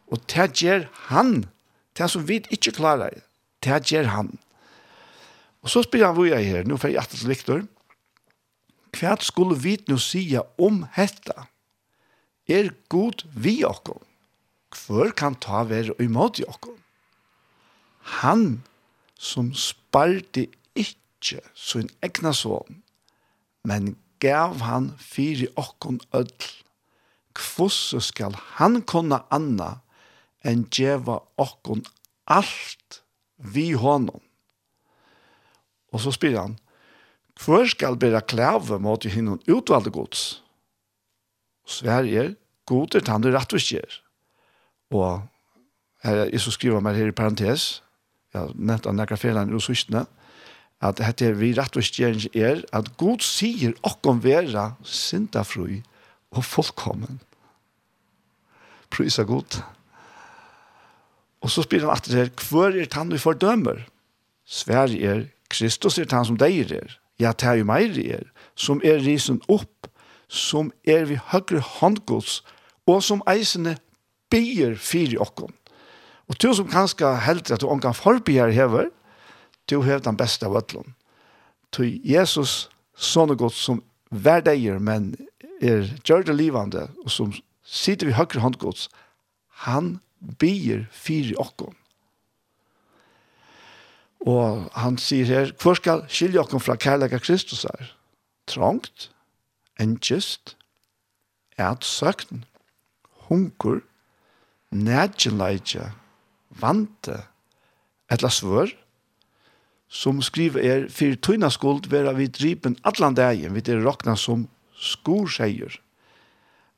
[0.07, 1.49] Og det gjør han.
[1.99, 3.25] Det som vi ikke klarer,
[3.59, 4.29] det gjør han.
[5.59, 7.65] Og så spyr han hvor jeg her, nå får jeg atter til Viktor.
[8.95, 11.35] Hva skulle vi nå sige om dette?
[12.47, 13.99] Er god vi okkom?
[14.85, 16.79] Hvor kan ta være imot i okkom?
[18.23, 18.61] Han
[19.19, 22.79] som sparte ikke sin egna son,
[23.67, 26.47] men gav han fyri okkon öll.
[27.35, 29.79] Kvosse skal han kunna anna
[30.45, 31.83] enn djeva okkon
[32.29, 33.01] allt
[33.37, 34.21] vi honom.
[35.93, 36.59] Og så spyr han,
[37.39, 40.43] Hvor skal bera klæve mot jo hinnon utvalde gods?
[41.65, 44.01] Sverige, godet han du rett og skjer.
[44.91, 45.21] Og
[46.03, 47.81] her, jeg så skriver meg her i parentes,
[48.33, 50.03] jeg har nevnt av nekra felan i russustene,
[50.79, 55.81] at dette vi rett og slett er at god sier okkom vera syndafrui
[56.31, 57.19] og fullkommen.
[58.89, 59.59] Prisa god.
[61.43, 63.85] Og så spyr han at det er, hver er han vi fordømmer?
[64.49, 66.95] Svær er, Kristus er tann som deir er.
[67.19, 68.25] Ja, det er jo meir er,
[68.55, 69.89] som er risen opp,
[70.29, 72.39] som er vi høyre håndgods,
[72.87, 73.75] og som eisene
[74.31, 75.51] bier fyri okkom.
[76.29, 78.89] Og du som kanskje heldur at du omgang forbier hever,
[79.69, 80.95] du hev den beste av ötlun.
[81.71, 85.13] Ty Jesus, sånne godt som verdeier, men
[85.61, 88.87] er gjør det livande, og som sitter vi høyre håndgods,
[89.65, 89.99] han
[90.41, 91.75] bier fire okkon.
[94.27, 97.93] Og han sier her, hvor skal skilje okkon fra kærlega Kristus er?
[98.49, 99.09] Trångt,
[99.79, 100.55] enkjist,
[101.59, 102.43] et søkn,
[103.29, 103.83] hunkur,
[104.75, 105.91] nedgjenleidje,
[106.59, 107.21] vante,
[108.11, 108.73] etla svør,
[109.89, 114.45] som skriver er, for tøyna skuld vera vi dripen allan dagen, vi er rokna som
[114.77, 115.73] skorseier.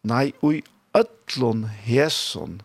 [0.07, 0.63] Nei, ui
[0.97, 2.61] ötlun heson,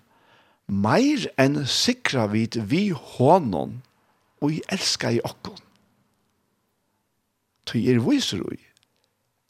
[0.67, 3.83] meir enn sikra vid vi hånon,
[4.41, 5.59] og i elska i okkon.
[7.67, 8.61] Tøy er viser ui,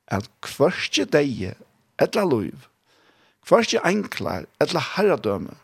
[0.08, 1.52] at kvørstje deie,
[2.00, 2.68] etla loiv,
[3.44, 5.56] kvørstje enklar, etla herradøme,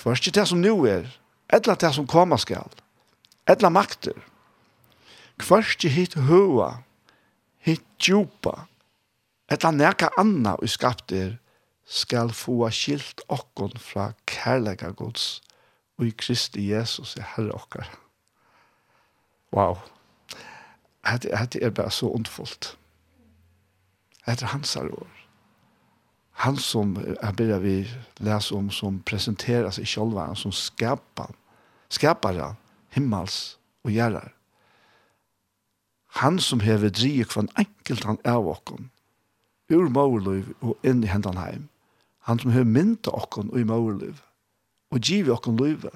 [0.00, 1.08] kvørstje det som nu er,
[1.48, 2.68] etla det som koma skal,
[3.48, 4.18] etla makter,
[5.40, 6.82] Kvarski hitt høa,
[7.64, 8.66] hitt djupa,
[9.50, 11.38] etta neka anna vi skapter,
[11.90, 15.40] skal få skilt okkon fra kærlega gods
[16.00, 17.88] og i Kristi Jesus er herre okkar.
[19.52, 19.76] Wow.
[21.04, 22.76] Hette, hette er bare så ondfullt.
[24.26, 25.08] Hette er hans år.
[26.40, 27.76] Han som, jeg blir vi
[28.24, 31.34] lese om, som presenterer seg selv, han som skapar,
[31.92, 32.60] skapar han,
[32.96, 34.32] himmels og gjerrar
[36.10, 38.90] han som hever drige kvann enkelt han av okken,
[39.70, 41.68] ur maurliv og inn i hendan heim.
[42.26, 44.18] Han som hever mynda okken og i maurliv,
[44.90, 45.94] og giv okken livet.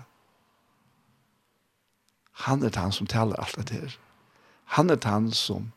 [2.47, 3.97] Han er han som taler alt det her.
[4.79, 5.73] Han er han som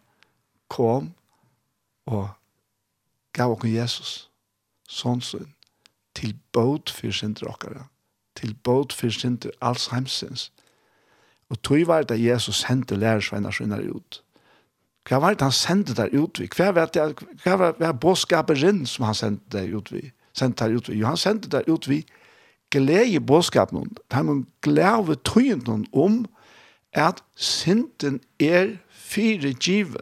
[0.69, 1.13] kom
[2.05, 2.29] og
[3.33, 4.29] gav okken Jesus,
[4.87, 5.49] sånn sin,
[6.13, 7.87] til båt for synder okkara,
[8.37, 10.51] til båt for synder alls heimsins.
[11.49, 14.21] Og tog var det Jesus hendte lærersveinar sinner ut
[15.07, 16.49] Hva var det han sendte der ut vi?
[16.51, 20.11] Hva var det, hva var det bådskaperen som han sendte der ut vi?
[20.35, 20.99] Sendte der ut vi?
[20.99, 22.03] Jo, han sendte der ut vi
[22.71, 23.97] glede bådskapen.
[24.11, 26.25] Han må glede tøyen om
[26.93, 30.01] at synden er fire givet.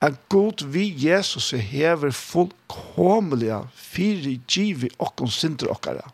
[0.00, 6.10] At god vi Jesus hever fullkomlige fire givet og synder okkara.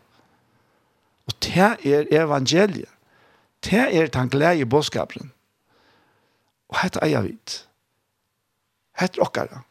[1.27, 2.89] Og det er evangeliet.
[3.65, 5.31] Det er den glede bådskapen.
[6.69, 7.67] Og hette eier vidt
[9.01, 9.63] heter okkara.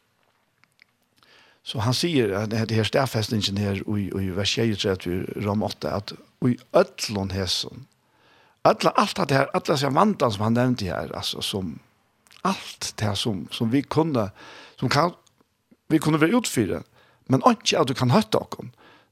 [1.62, 5.92] Så han sier at det her stedfestningen her i, i vers 23 i Rom 8
[5.92, 6.12] at
[6.46, 7.86] i ødlån hesson,
[8.62, 11.78] Alla allt det här, alla så vantan som han nämnde här alltså som
[12.42, 14.30] allt det här som som vi kunde
[14.76, 15.12] som kan
[15.88, 16.82] vi kunde vara utfyra
[17.24, 18.64] men inte att du kan hötta och.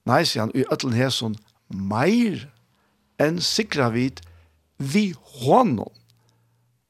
[0.03, 1.37] Nej, säger han i öllen här som
[1.69, 2.51] mer
[3.19, 4.21] än sikra vid
[4.77, 5.93] vi honom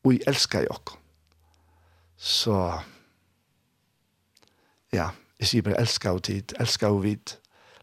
[0.04, 0.90] och i älskar jag.
[2.16, 2.80] Så
[4.94, 7.36] ja, jeg sier bare elsker og tid, elsker og vid.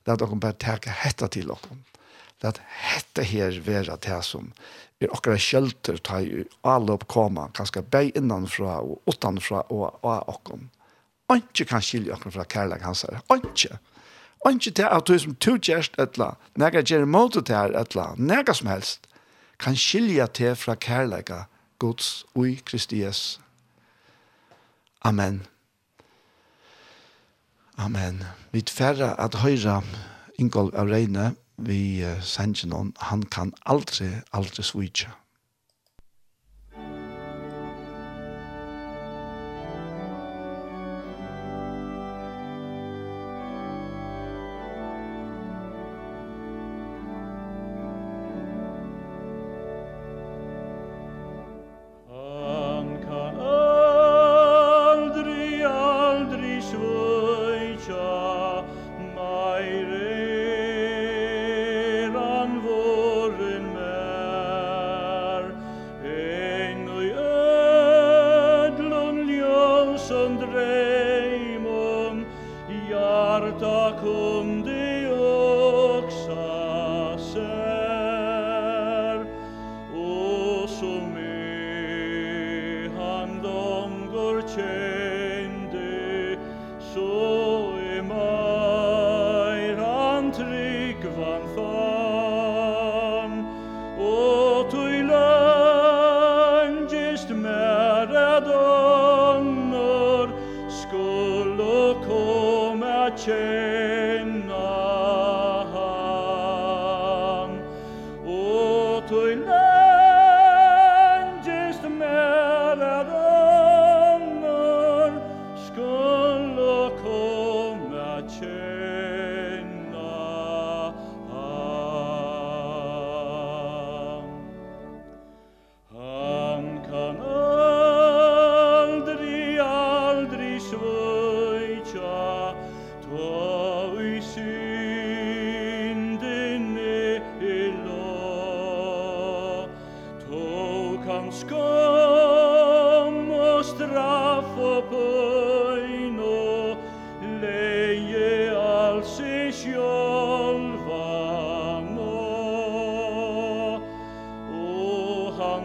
[0.06, 1.80] La dere bare teke hetta til dere.
[2.44, 2.52] La
[2.92, 4.52] hetta her være det som
[5.02, 10.70] er akkurat kjølter ta i alle oppkomma, kanskje bei innanfra og utanfra og av dere.
[11.36, 13.22] Ikke kan skilje dere fra kærlighet hans her.
[13.34, 13.80] Ikke.
[14.46, 18.54] Ikke til at du som to gjerst etla, nega gjer mot til her etla, nega
[18.54, 19.08] som helst,
[19.60, 21.50] kan skilja til fra kærlighet
[21.80, 23.04] Guds og i Kristi
[25.02, 25.46] Amen.
[27.78, 28.24] Amen.
[28.52, 29.82] Vi tverra at høyra
[30.40, 32.94] Ingolv av Reine vi uh, sender noen.
[33.12, 35.12] Han kan aldri, aldri svitja.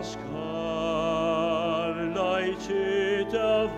[0.01, 0.17] hans
[2.17, 3.69] kærleikid av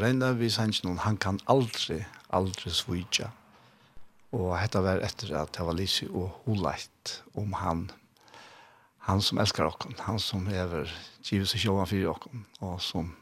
[0.00, 2.00] renner vi sanns noen, han kan aldri,
[2.34, 3.30] aldri svitja.
[4.36, 7.86] Og dette var etter at det var Lise og Holeit om han,
[9.08, 10.90] han som elskar okken, han som hever
[11.24, 13.14] givet seg sjåan fyrir okken, og som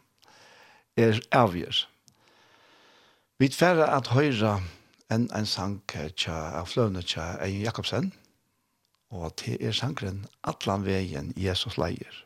[0.98, 1.84] er avgjør.
[3.38, 4.58] Vi tverre at høyra
[5.12, 8.10] enn en sang tja, av fløvne tja Eie Jakobsen,
[9.14, 12.25] og til er sangren Atlan vegen Jesus leier.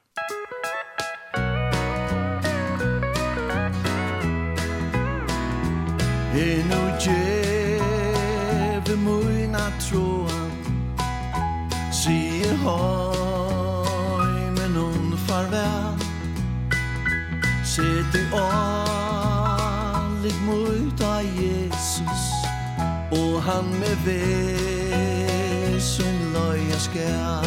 [6.35, 10.53] E nu djeve mod naturen
[11.93, 16.05] Sige høj men nogen farvel.
[17.65, 20.93] Sæt det allig mod
[21.41, 22.23] Jesus
[23.13, 23.97] Og han med
[25.75, 27.47] vesun løg skal.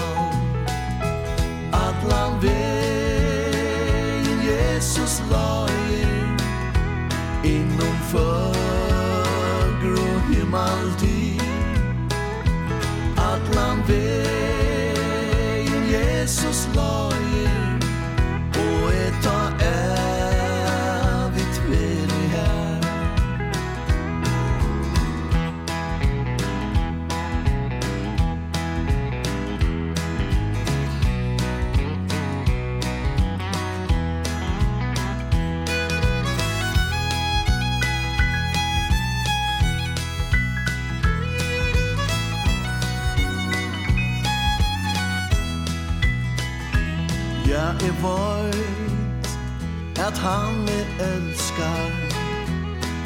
[1.73, 5.72] Atlan veien Jesus løg
[16.76, 17.02] love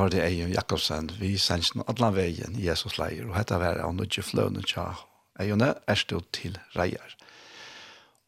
[0.00, 3.82] har det Eion Jakobsen, vi sender noen alle veien i Jesus leier, og dette var
[3.84, 4.94] han ikke fløvende tja.
[5.40, 7.16] Eione er stått til reier.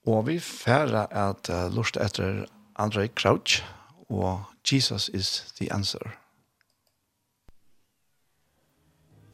[0.07, 2.45] Og vi færre at uh, lort etter
[2.77, 3.62] Andrei Crouch,
[4.11, 6.18] og Jesus is the answer.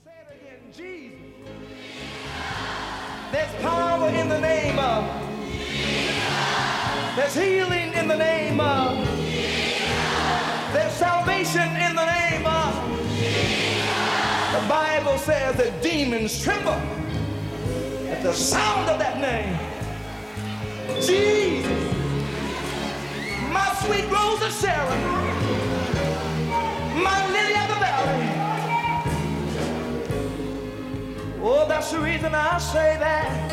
[0.04, 1.18] Say it again, Jesus.
[3.32, 5.04] There's power in the name of
[5.42, 6.22] Jesus.
[7.16, 8.94] There's healing in the name of
[9.26, 9.68] Jesus.
[10.72, 11.87] There's salvation in
[15.18, 16.80] Bible says that demons tremble
[18.08, 19.58] at the sound of that name.
[21.02, 21.66] Jesus.
[23.50, 25.02] My sweet rose of Sharon.
[27.02, 28.28] My lily of the valley.
[31.42, 33.50] Oh, that's the reason I say that.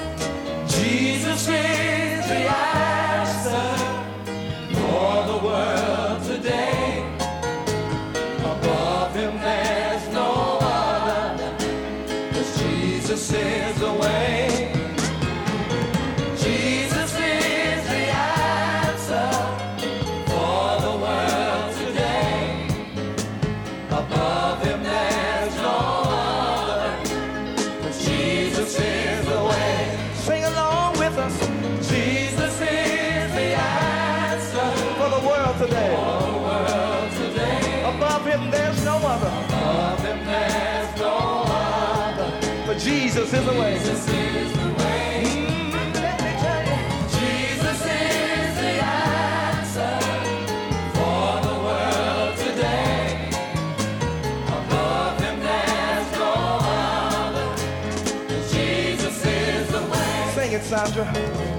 [0.68, 2.48] Jesus is the
[3.16, 3.78] answer
[4.76, 6.85] for the world today.
[43.36, 43.74] is the way.
[43.80, 45.24] Jesus is the way.
[45.94, 46.80] Let me tell you.
[47.20, 48.76] Jesus is the
[49.52, 50.00] answer
[50.96, 53.30] for the world today.
[54.48, 57.48] Above him there's no other.
[58.54, 60.32] Jesus is the way.
[60.36, 61.55] Sing it, Sandra.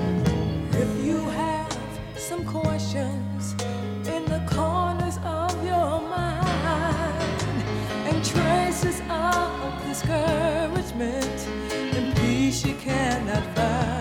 [12.87, 13.96] cannot find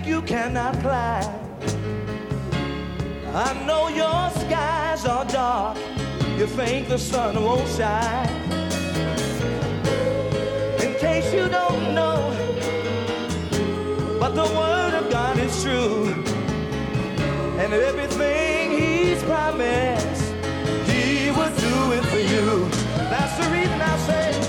[0.00, 1.40] think you cannot climb
[3.32, 5.78] I know your skies are dark.
[6.36, 8.28] You think the sun won't shine.
[10.84, 12.20] In case you don't know
[14.18, 16.06] But the word of God is true.
[17.60, 20.24] And everything he's promised
[20.90, 22.68] He will do it for you.
[23.12, 24.39] That's the reason I say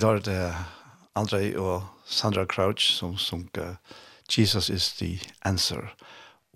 [0.00, 0.54] vid har det
[1.12, 3.74] Andrei og Sandra Crouch som sunker
[4.32, 5.90] Jesus is the answer.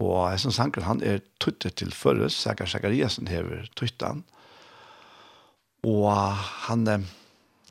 [0.01, 4.24] Og jeg som sanker han er tuttet til førres, Sækker Sækkeriasen hever tuttan.
[5.84, 6.32] Og
[6.64, 6.88] han,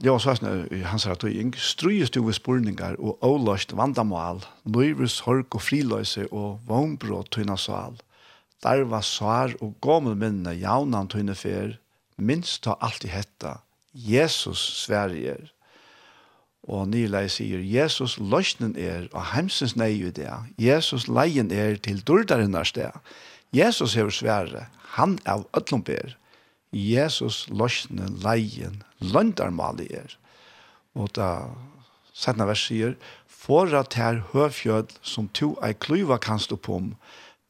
[0.04, 4.44] ja, så er det han sier at du strøyes du ved spurningar og avløst vandamål,
[4.66, 7.98] nøyres hork og friløse og vognbrå tøyna sal.
[8.62, 11.80] Der var svar og gommel minne jaunan tøyne fer,
[12.18, 13.64] minst ta alt i hetta.
[13.94, 15.53] Jesus Sverige.
[16.64, 20.32] Og Nilei sier, Jesus løsnen er av hemsens nei i det.
[20.62, 22.94] Jesus leien er til dårdaren av sted.
[23.54, 26.16] Jesus hever svære, han av ødlom ber.
[26.74, 30.16] Jesus løsnen leien, løndarmali er.
[30.96, 31.50] Og da
[32.14, 32.96] senere vers sier,
[33.28, 36.90] for at her høfjød som to ei kluva kan stå på om,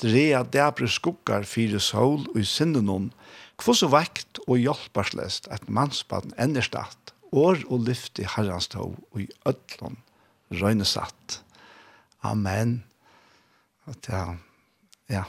[0.01, 3.11] drea dæbre skukkar fire sol og i sinnenom,
[3.61, 9.21] kvoss og vekt og hjelparslest at mannsbaden enderstatt, år og lyft i herrens tog og
[9.21, 9.97] i ødlån
[10.61, 11.41] røynesatt.
[12.23, 12.83] Amen.
[13.89, 14.25] Og ja,
[15.11, 15.23] ja,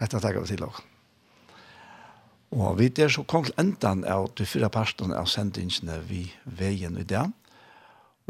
[0.00, 0.84] dette takker vi til også.
[2.56, 6.96] Og vi der så kom til enden av de fyra partene av sendingene vi veien
[6.98, 7.24] i det.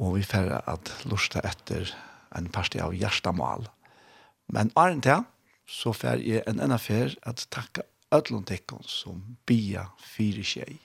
[0.00, 1.92] Og vi får at lusta etter
[2.36, 3.68] en parti av hjertemål.
[4.52, 5.24] Men Arne til,
[5.66, 10.76] så får jeg en enda fær at takka ödlån tekken som bia fire tjej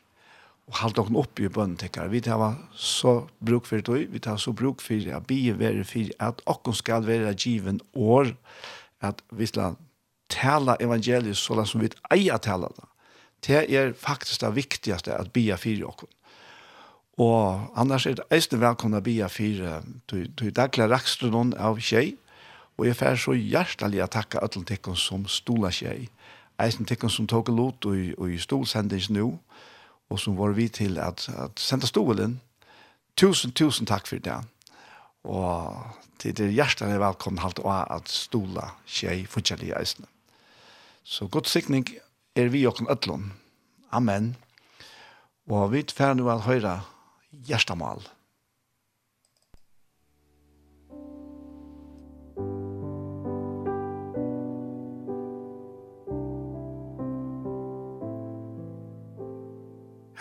[0.71, 2.07] og halda okkur opp i bønnen tekkar.
[2.07, 2.39] Vi tar
[2.71, 6.41] så bruk for det, vi tar så bruk for det, at vi er for at
[6.47, 8.31] okkur skal være given år,
[9.01, 9.75] at vi skal
[10.31, 12.87] tala evangeliet så som vi eier tala det.
[13.41, 16.09] Det er faktisk det viktigaste at bia fyrir okkur.
[17.19, 22.15] Og annars er det eisne velkomna bia fyrir, til daglig rakst du noen av tjei,
[22.77, 26.07] og jeg får så hjertelig å takke alle tekkene som stola tjei,
[26.61, 29.70] eisne tekkene som tog lot og i stolsendings nå, og
[30.11, 32.39] og som var vi til at, at sende stolen.
[33.17, 34.37] Tusen, tusen takk for det.
[35.23, 35.77] Og
[36.19, 40.07] til det hjertelig velkommen halt og at stola tjei fortjellige eisene.
[41.03, 41.87] Så god sikning
[42.35, 43.31] er vi og ødlån.
[43.91, 44.35] Amen.
[45.49, 46.81] Og vi tfer nu å høre
[47.47, 48.03] hjertemål.
[48.05, 48.20] Amen.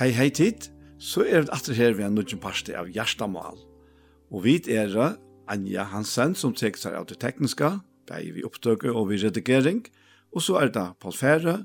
[0.01, 3.59] Hei, hei tid, så er det atter her vi er nødgjent parste av Gjerstamal.
[4.33, 4.95] Og vi er
[5.45, 7.69] Anja Hansen som tek seg av det tekniske,
[8.09, 9.83] det er vi opptøke og vi redigering,
[10.33, 11.59] og så er det Paul Fære,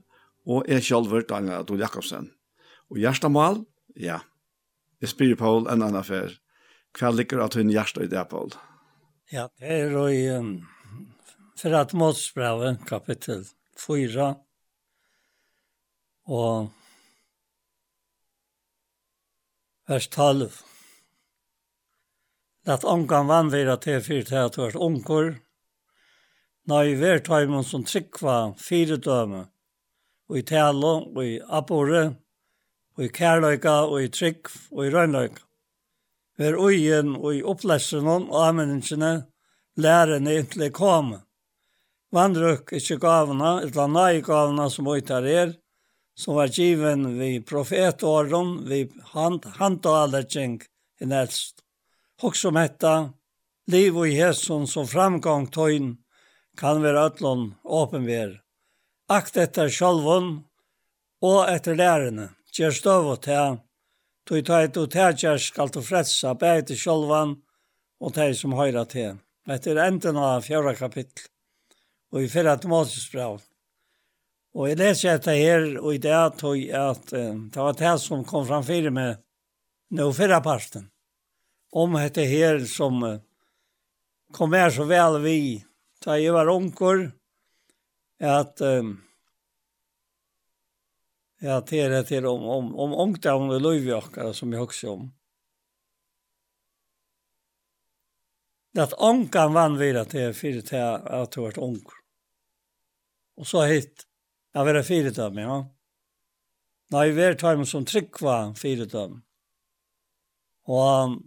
[0.51, 2.33] og jeg selv, Daniel Adol Jakobsen.
[2.91, 3.63] Og Gjerstamal,
[3.95, 4.19] ja,
[4.99, 6.35] jeg spyr Paul en annen affær.
[6.91, 8.51] Hva ligger at hun Gjersta i det, Paul?
[9.31, 10.57] Ja, det er jo i um,
[11.55, 13.47] for at måtsbrevet, kapittel
[13.79, 14.33] 4,
[16.27, 16.73] og
[19.87, 20.63] vers 12.
[22.65, 25.35] Lat ongan vandvira til fyrir til at du er unger,
[26.65, 29.43] Nei, vertøymen som tryggva fire døme,
[30.25, 32.15] og i tale, og i abore,
[32.97, 35.43] og i kærløyga, og i trygg, og i røgnløyga.
[36.41, 39.11] Ver uien og i opplesenen og anvendingene
[39.77, 41.21] lærerne inntil komme.
[42.11, 45.53] Vandruk ikkje gavna, eller nei gavna som øytar er,
[46.15, 50.61] som var given vi profetåren, vi hand, handallertjeng
[51.01, 51.55] i nelst.
[52.21, 53.09] Och som hetta,
[53.67, 55.97] liv och hesson som framgång tøyn
[56.57, 58.41] kan være ötlån åpenver.
[59.11, 60.29] Akt etter sjálfon
[61.21, 63.59] og etter lærerne, gjør støv og teg,
[64.25, 67.35] tog teg til tegjer skal du fredsa bæg til sjálfan
[67.99, 69.19] og teg som høyra til.
[69.45, 71.27] Etter enden av fjorda kapittel
[72.15, 73.05] og i fyrra til Moses
[74.55, 77.95] Og jeg leser dette her, og i det tog jeg at uh, det var det
[78.03, 79.19] som kom fram fire med
[79.95, 80.87] nå fyrre parten.
[81.75, 83.17] Om dette her som uh,
[84.35, 85.39] kom her så vel vi,
[86.05, 87.09] da jeg var onker,
[88.23, 89.01] at um,
[91.43, 95.03] Ja, det er det om, om, om ungdom og løyvjokkere som jeg også om.
[98.73, 101.77] Det at ångan vann videre til fire til at du har vært ung.
[103.35, 104.07] Og så hitt
[104.55, 105.55] Jeg fire fyredømme, ja.
[106.95, 109.17] Nei, vi er tar tøyme som tryggva fyredømme.
[110.71, 111.17] Og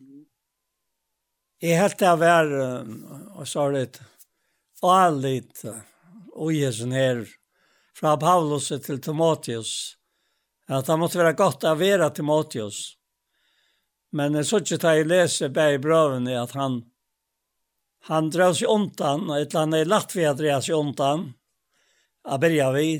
[1.60, 2.48] jeg helt jeg var,
[3.36, 3.98] og så er det
[5.18, 5.60] litt,
[6.32, 7.20] og jeg her,
[7.98, 9.98] fra Paulus til Timotheus,
[10.68, 12.96] at det måtte være godt å være Timotheus.
[14.16, 16.80] Men jeg så ikke da jeg leser bare i brøvene at han,
[18.08, 21.32] han drar seg undan, og et eller annet er lagt ved å drev seg undan,
[22.24, 22.90] å begynne vi,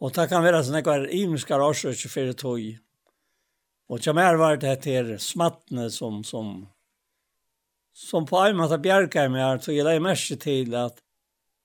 [0.00, 2.62] Og det kan være sånn at sånne kvar imenskar årsøkje for det tog.
[3.90, 6.54] Og det mer var det til smattene som, som,
[7.92, 11.02] som på en måte bjerker meg, her, så jeg legger mest til at,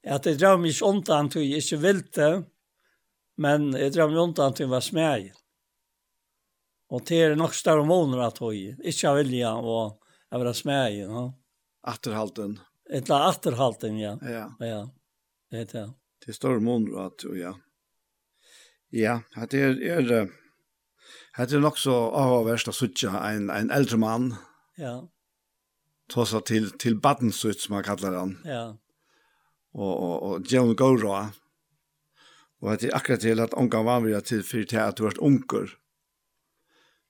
[0.03, 2.31] at jeg drar meg ikke ondt an, til jeg ikke vil det,
[3.45, 5.29] men jeg drar meg ondt an, til jeg var smeg.
[6.91, 9.95] Og det er nok større måneder at jeg ikke har vilja og
[10.31, 10.97] jeg var smeg.
[11.09, 11.27] No?
[11.87, 12.57] Atterhalten.
[12.89, 14.17] Et eller atterhalten, ja.
[14.21, 14.47] Ja.
[14.59, 14.81] Ja,
[15.51, 15.85] det er det.
[16.25, 17.53] Det er større måneder at jeg, ja.
[18.95, 19.19] Ja,
[19.51, 20.05] det er, er
[21.35, 24.29] det er nok så avhåverst å suttje en, en eldre mann.
[24.79, 25.01] Ja.
[26.11, 28.37] Ta seg til, til badensut, som man kallar han.
[28.47, 28.65] Ja.
[29.75, 31.25] Og, og, og John Gorra.
[32.63, 35.19] Og det er akkurat til at unga var vi til for til at du vært
[35.19, 35.75] unger.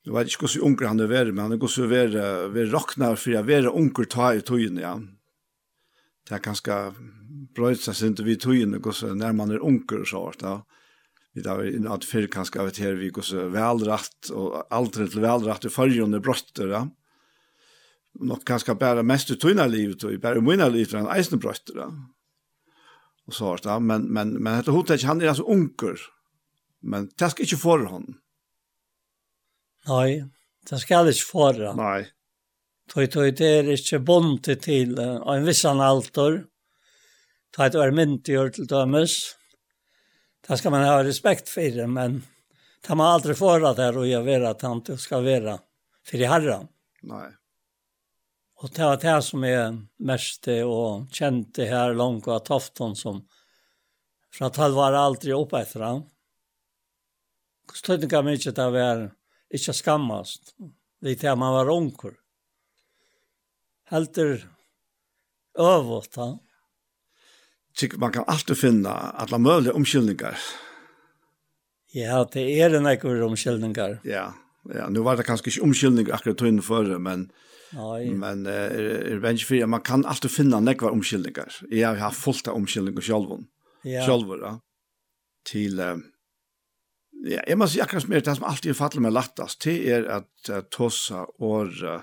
[0.06, 2.66] Du vet ikke hvordan unger han er vært, men han er hvordan vi er, vi
[2.72, 4.96] raknar for å være unger ta i togene, ja.
[6.26, 6.76] Det er ganske
[7.54, 10.60] brøyt seg sin til vi togene, hvordan når man er unger, så, ja
[11.36, 15.20] vi där i något fyrir kanskje av et her vi går velratt og aldri til
[15.20, 16.86] velratt välrätt i förgrunde brøtter ja
[18.16, 21.92] Nok kanskje bare mest ut i livet och bara mina liv från eisen brøtter ja
[23.28, 25.98] Og så var det men men men dette hotet han er altså onkel
[26.82, 28.20] men det skal ikke for honom
[29.88, 30.24] Nei,
[30.70, 32.06] det ska inte för Nei.
[32.90, 36.44] Tøy tøy det er ikke bonte til en vissan altor.
[37.56, 39.16] Tøy det er myndiggjør til dømes.
[40.48, 42.24] Det ska man ha respekt för det, men
[42.88, 45.60] det man aldrig får att det här och jag vet att han skal ska vara
[46.06, 46.68] för i herran.
[47.02, 47.32] Nej.
[48.56, 53.28] Och det var det som är mest og känt det här långt och tofton som
[54.34, 56.04] för att var aldrig uppe efter han.
[57.74, 59.12] Stödningar mycket av være
[59.50, 60.56] ikke skammast.
[61.02, 62.16] Lite att man var onkur.
[63.84, 64.50] Helter
[65.60, 66.40] øvått han
[67.76, 70.38] tycker man kan alltid finna alla möjliga omkyllningar.
[71.94, 74.00] Ja, det er en ekkur omkyllningar.
[74.04, 74.34] Ja,
[74.74, 77.30] ja, nu var det kanskje ikke omkyllningar akkurat innan förr, men
[77.76, 78.10] Nei.
[78.12, 81.62] men uh, er venge er, fyrir, man kan alltid finna nekvar omkyldningar.
[81.72, 83.48] Jeg har haft fullt av omkyldningar sjálfun.
[83.84, 84.06] Ja.
[84.06, 84.58] Sjálfur, ja.
[85.46, 86.00] Til, uh,
[87.26, 90.10] ja, jeg må si akkurat mer, det som alltid er fattelig med lattast, det er
[90.20, 92.02] at uh, tosa og uh,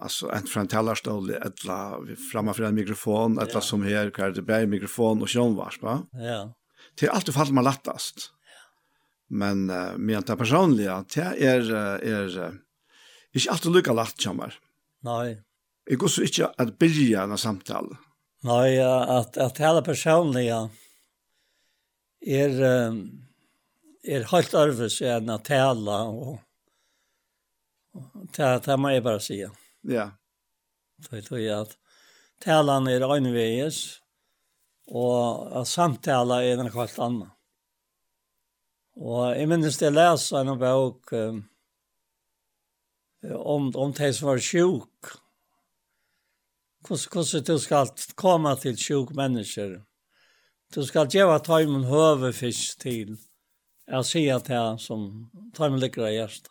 [0.00, 3.60] alltså en från talarstol eller vi framför en mikrofon eller ja.
[3.60, 6.02] som här kan det bära mikrofon och sån vars va.
[6.12, 6.54] Ja.
[6.96, 8.14] Till allt fall man lättast.
[8.18, 9.36] Ja.
[9.36, 11.70] Men uh, med det personliga det är
[12.02, 12.52] är uh,
[13.32, 14.54] inte alltid lika lätt kommer.
[15.02, 15.42] Nej.
[15.84, 17.96] Jag går så inte att börja en samtal.
[18.42, 20.70] Nej, att att hela personliga
[22.20, 23.24] är um,
[24.02, 26.38] är helt arvs än att tala och, och,
[27.92, 30.10] och, och, och, och, och, och, och, och, och, och, Ja.
[31.02, 31.76] Så tror jeg at
[32.42, 34.00] talan er øynveges,
[34.88, 37.30] og at samtala er en helt annan.
[38.98, 41.42] Og jeg minnes det lesa en bok um,
[43.22, 45.12] om, om de som var sjuk.
[46.88, 49.78] Hvordan du skal komme til sjuk mennesker.
[50.74, 53.18] Du skal gjøre tøymen høve først til
[53.88, 55.04] jeg sier til han som
[55.56, 56.50] tøymen ligger av hjertet.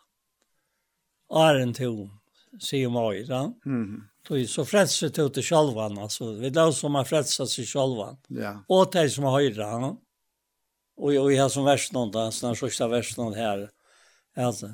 [1.30, 2.17] Æren til henne
[2.60, 3.52] sier meg, ja.
[3.66, 4.02] Mm.
[4.28, 6.32] Då så frälser det ut självan altså.
[6.32, 8.16] Vi låter som har frälsar sig självan.
[8.28, 8.64] Ja.
[8.68, 9.96] Og det som har høyre, öra.
[10.96, 13.70] Og och har som vers noen, da, sånn sån sista värst noen her.
[14.36, 14.68] Alltså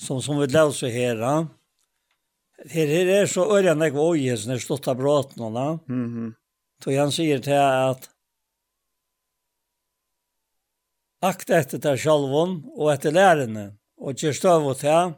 [0.00, 1.46] som som vi lever så her, ja.
[2.68, 5.78] Her, her er så ørjan jeg var öra när jag ojes när stotta bråtnorna.
[5.88, 6.34] Mhm.
[6.84, 8.08] Så han sier til at
[11.22, 15.10] Akta etter der sjalvun og etter lærerne, og gjør støv og til,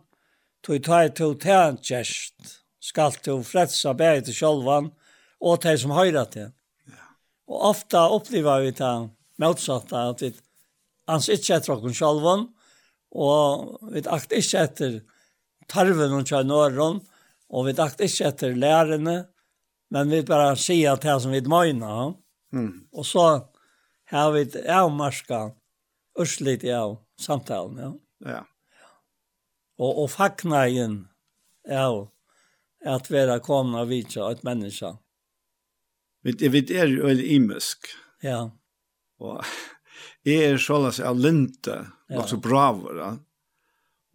[0.62, 4.90] tog ta i to tæn gest, skal to fredsa bæði til sjálvan
[5.42, 6.50] og til som høyra til.
[7.50, 8.92] Og ofta opplever vi det
[9.42, 10.32] motsatta, at vi
[11.10, 12.46] ans ikke etter okken sjálvan,
[13.12, 15.00] og vi akt ikke etter
[15.70, 17.00] tarven og kjønåren,
[17.52, 19.16] og vi akt ikke etter lærerne,
[19.92, 22.12] men vi bare sier at det som vi møyna.
[22.52, 22.86] Mm.
[22.92, 23.26] Og så
[24.12, 25.50] har vi avmarska
[26.20, 27.92] urslit av samtalen, ja.
[28.32, 28.40] Ja
[29.80, 30.98] og, og fakna igjen
[31.70, 32.08] av
[32.82, 34.92] at være komna av vitsa et menneske.
[36.22, 37.90] Vi, vi er jo veldig imisk.
[38.22, 38.46] Ja.
[39.22, 39.42] Og
[40.26, 42.16] jeg er sånn av linte, ja.
[42.16, 43.12] nok så braver, ja.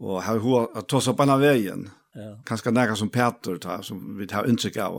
[0.03, 1.87] og har hun å har tås opp anna veien.
[2.17, 2.31] Ja.
[2.49, 4.95] Kanskje nære som Peter ta, som vi tar inntrykk av.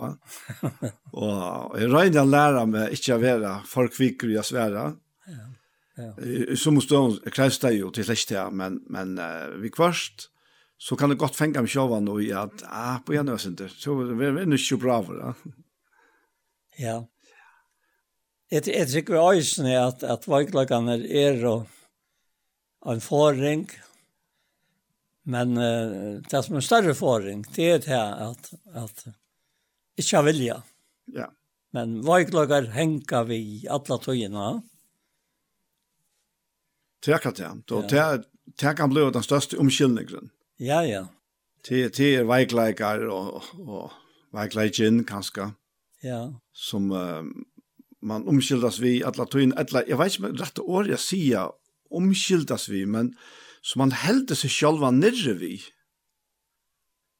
[1.25, 4.85] og jeg røyner å lære meg ikke å være folk i å svære.
[5.27, 5.47] Ja.
[5.99, 6.13] Ja.
[6.57, 10.31] Så måste jag krästa ju till släkt här men men uh, vi kvarst
[10.79, 13.95] så kan det godt fänga meg själva nu i at, ah på jag ikke, så
[13.95, 15.35] vi är ikke bra for det.
[16.79, 17.07] Ja.
[18.51, 21.67] Jeg, et sikker også er at at valglagan er og
[22.87, 23.67] en forring
[25.27, 29.05] men uh, det som er en større forring det er det at at
[29.99, 30.63] ikke har vilja.
[31.13, 31.27] Ja.
[31.75, 34.63] Men valglagar henka vi alla tøyina.
[37.05, 37.91] Det er akkurat det.
[37.91, 38.25] Det,
[38.63, 41.07] det kan bli den største omkyldningen Ja, ja.
[41.69, 43.93] Det er veikleikar og, og
[44.35, 45.53] veikleikin kanskje.
[46.03, 46.29] Ja.
[46.55, 47.23] Som uh,
[48.03, 51.53] man omskyldas vi alla tøyn, alla, jeg vet ikke om rette år jeg sier
[51.95, 53.13] omskyldas vi, men
[53.63, 55.57] som man helder seg sjálva nirre vi.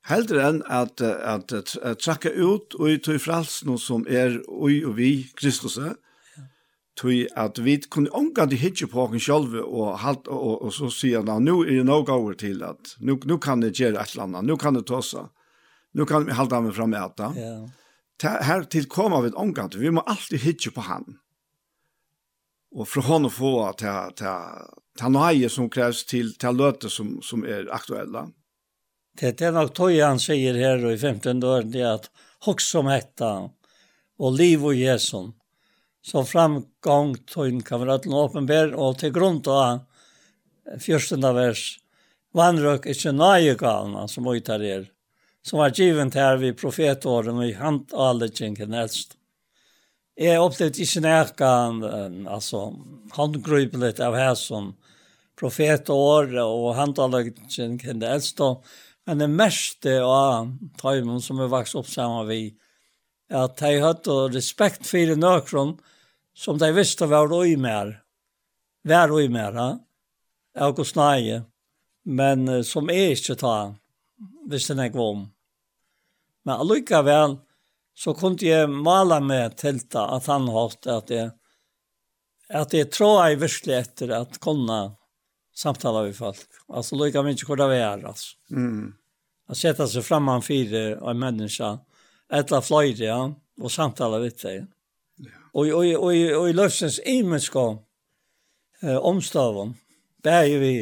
[0.09, 4.81] Heldur enn at, at, at, at trakka ut og i tøy fralsen som er ui
[4.87, 5.99] og vi, Kristus, er,
[6.99, 10.75] tui at vi kunne omga de hitje på okken sjálve og, halt, og, og, og
[10.75, 14.01] så sier han, nu er det noga over til at nu, nu kan det gjøre
[14.01, 15.29] et eller annet, nu kan det tossa,
[15.95, 17.33] nu kan vi halda meg fram eta.
[17.37, 17.53] Ja.
[17.53, 17.69] Yeah.
[18.19, 21.05] Her til koma vi omga, vi må alltid hitje på han.
[22.75, 24.65] Og fra hon å få til, til,
[24.99, 28.27] til nøye som krävs til, til løte som, som er aktuella.
[29.19, 32.11] Det, det er nok tøy han sier her i 15 år, det er at
[32.47, 33.33] hokk som hetta
[34.19, 35.33] og liv og jesun
[36.09, 39.79] som framgång tog kamraten åpenbär och till grund av
[40.81, 41.79] fjörstunda vers
[42.35, 44.87] vandrök ikkje nøye galna som uitar er,
[45.43, 49.17] som var givent her vid profetåren og i handalegjenken helst.
[50.19, 51.51] Jeg opplevde ikkje nekka
[52.27, 52.73] altså,
[53.15, 54.73] handgrypeligt av här som
[55.39, 58.41] profetår og handalegjenken helst,
[59.07, 62.43] men det meste av tøymen som er vaks opp saman vi,
[63.29, 65.77] at de hadde respekt for nøkron,
[66.39, 67.97] som de visste var røy mer,
[68.87, 69.71] var røy mer, ha?
[70.63, 71.41] og snaie,
[72.07, 73.57] men uh, som er ikke ta,
[74.51, 75.25] visste jeg ikke om.
[76.47, 77.37] Men allikevel,
[77.99, 81.33] så kunne jeg male med telta at han holdt at jeg,
[82.55, 84.79] at jeg tror jeg virkelig etter at kunne
[85.59, 86.47] samtale med folk.
[86.71, 88.39] Altså, lykke mye hvor det er, altså.
[88.55, 88.95] Mm.
[89.51, 91.75] At sette seg fremme fire av en menneske,
[92.31, 93.21] eller fløyre, ja,
[93.59, 94.69] og samtale med dem.
[95.55, 97.79] Og og og og løfsens imenska
[98.83, 99.75] eh omstavon.
[100.23, 100.75] Bæði vi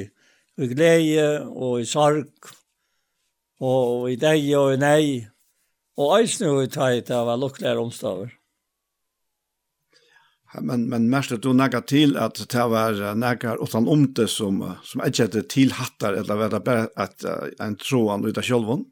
[0.57, 1.21] vi gleði
[1.53, 2.53] og i sorg
[3.61, 5.27] og i deg og i nei
[5.97, 8.33] og eisne og tæt av lukklar omstaver.
[10.61, 15.43] Men men mest du nagar til at det var nagar utan omte som som ikkje
[15.49, 17.25] til hattar eller var det bare at
[17.61, 18.87] en troan ut av sjølvon?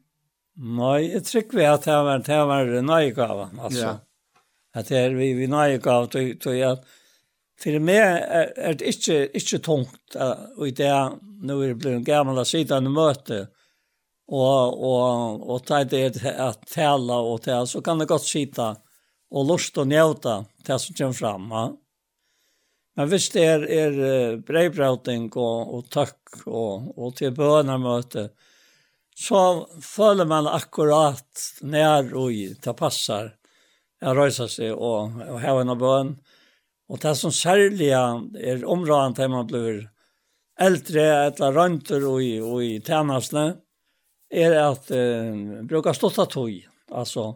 [0.55, 3.81] Nei, jeg tror vi at det var, det var nøygaven, altså.
[3.81, 3.95] Ja
[4.75, 6.85] at det er vi, vi nøye gav, til at
[7.55, 10.91] for meg er, er det ikke, ikke tungt, uh, og i det
[11.45, 13.45] nå er det blevet gammel av siden møte,
[14.25, 18.71] og, og, og ta det at tala og tala, så kan det godt sitte
[19.35, 21.51] og lust og njøta det som kommer fram.
[21.51, 21.65] Ja.
[22.95, 28.29] Men hvis det er, er brevbrauting og, og takk og, og til bønermøte,
[29.15, 29.41] så
[29.83, 32.31] føler man akkurat nær og
[32.63, 33.33] det passar
[34.03, 36.15] jeg røyser seg og, og har en av bøen.
[36.91, 39.85] Og det som særlig er områden til man blir
[40.61, 43.55] eldre eller rønter og i, og i tjenestene,
[44.31, 46.53] er at uh, bruker stått av tog.
[46.91, 47.27] Altså,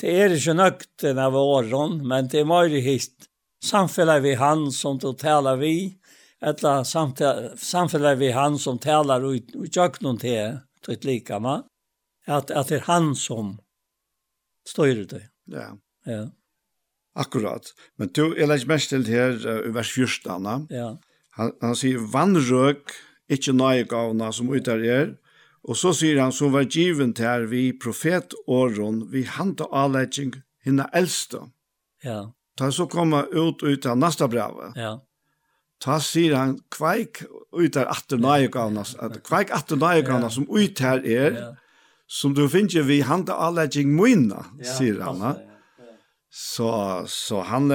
[0.00, 3.28] det er ikke nøkt av åren, men det er mye hist.
[3.64, 5.96] Vi han som du taler vi,
[6.44, 11.62] eller samfunnet vi han som taler ut, ut noen til, til et lika, ma?
[12.26, 13.56] at, at det er han som
[14.68, 15.22] styrer det.
[15.50, 15.74] Ja.
[16.06, 16.24] Ja.
[17.14, 17.74] Akkurat.
[17.96, 20.66] Men du, jeg legger mest til her i vers 14.
[20.74, 20.94] Ja.
[21.38, 22.94] Han, han sier, vannrøk,
[23.30, 25.12] ikke nøye gavna som ut der er,
[25.64, 30.34] og så sier han, som var given til her vi profetåren, vi handa avlegging
[30.66, 31.46] hinna eldste.
[32.04, 32.34] Ja.
[32.58, 34.76] Ta så komma ut ut av nästa brevet.
[34.76, 34.98] Ja.
[35.80, 38.84] Ta sier han, kveik ut der atter nøye gavna,
[39.24, 41.52] kveik atter nøye gavna som ut her er, ja
[42.06, 45.22] som du finner vi handa allegging moina, ja, sier han.
[45.22, 45.92] Ja, ja.
[46.34, 46.68] Så,
[47.06, 47.70] så han,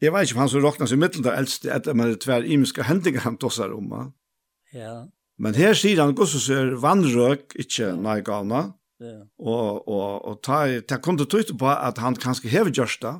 [0.00, 2.86] jeg vet ikke om han som råkna seg mittelen der eldste etter med tver imiske
[2.88, 3.92] hendinger han tossar om.
[4.72, 5.04] Ja.
[5.40, 8.70] Men her sier han gos og sier vannrøk, ikke nei gavna.
[9.00, 9.18] Ja.
[9.40, 13.14] Og, og, og ta, ta kom det tøyte på at han kanskje hever gjørst det.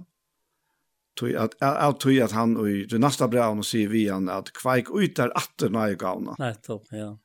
[1.19, 4.53] Tui at av tui at han i det nästa brevet og säger vi han at
[4.57, 6.37] kvaik ut der atter nej gavna.
[6.63, 7.17] Topp ja.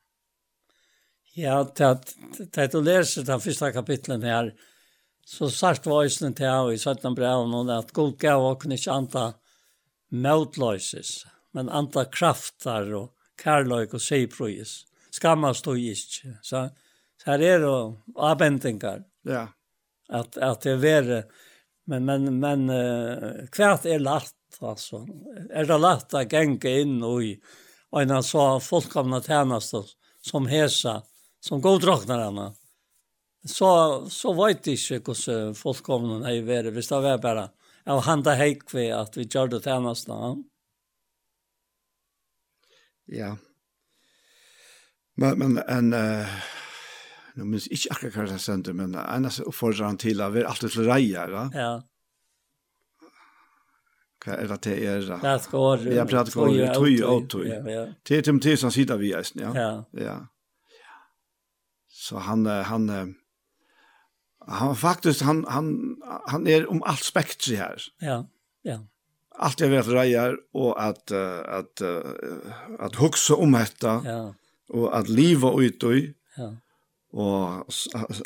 [1.36, 4.54] Ja, det du leser den første kapitlen her,
[5.26, 8.78] så sagt var isen til av i 17 breven om at god gav og kunne
[8.78, 9.24] ikke anta
[11.52, 13.10] men anta kraftar og
[13.42, 14.78] kærløyk og seiprøyes.
[15.12, 16.36] Skamma stod ikke.
[16.44, 16.62] Så,
[17.20, 17.74] så her er det
[18.16, 19.04] avbendingar.
[19.28, 19.48] Ja.
[20.08, 21.26] At, at det er
[21.86, 25.04] men, men, men uh, hvert er lagt, altså.
[25.50, 27.34] Er det lagt å genge inn og i,
[27.92, 29.86] og en så fullkomna tjenester
[30.26, 31.00] som hesa,
[31.40, 32.50] som god godraknar henne.
[33.46, 33.68] Så,
[34.10, 37.48] så vet jeg ikke hvordan fullkomne er vært, hvis det var bare
[37.86, 40.12] av handa heik vi at vi gjør det tjeneste.
[40.12, 40.30] Ja.
[43.20, 43.32] ja.
[45.16, 46.38] Men, men en, uh,
[47.38, 50.50] nu minns ikke akkurat hva det sender, men en oppfordrer han til at vi er
[50.50, 51.46] alltid til reier, da?
[51.54, 51.74] Ja.
[54.26, 55.04] Hva er det til er?
[55.06, 55.86] Det er skår.
[55.94, 57.44] Jeg prater om tøy og tøy.
[57.46, 59.52] Det er til og med til som sitter vi, ja.
[59.54, 59.70] Ja.
[60.02, 60.16] Ja.
[62.08, 63.14] Så han, han,
[64.46, 65.96] han faktiskt han, han,
[66.26, 67.82] han är om allt spektri här.
[67.98, 68.28] Ja,
[68.62, 68.86] ja.
[69.38, 71.12] Allt jag vet rejer och att
[71.48, 71.82] att
[72.78, 74.02] att huxa om detta.
[74.04, 74.34] Ja.
[74.68, 75.92] Och att leva ut och
[76.36, 76.56] Ja.
[77.12, 77.66] Och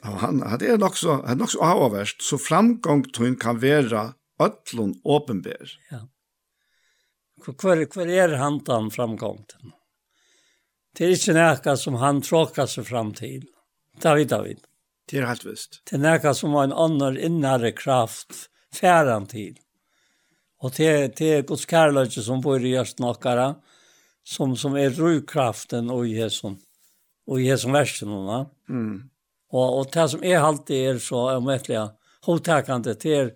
[0.02, 5.78] han hade er också han också avvärst så framgång tror kan vara öllon öppenbär.
[5.90, 6.08] Ja.
[7.58, 9.44] Kvar kvar är han framgången.
[10.96, 13.46] Det är inte näka som han tråkar sig fram till.
[14.02, 14.58] Det vet jeg.
[15.10, 15.82] Det är helt visst.
[15.90, 19.58] Det er noe som har en annan innare kraft færen til.
[20.62, 22.94] Og det, det er Guds kærlighet som bor i oss
[24.24, 26.58] som, som er rødkraften og i som,
[27.26, 28.12] og i som versen.
[28.68, 29.10] Mm.
[29.50, 31.96] Og, og det som er alltid er så, om jeg vet
[32.26, 33.30] hovedtakende, det er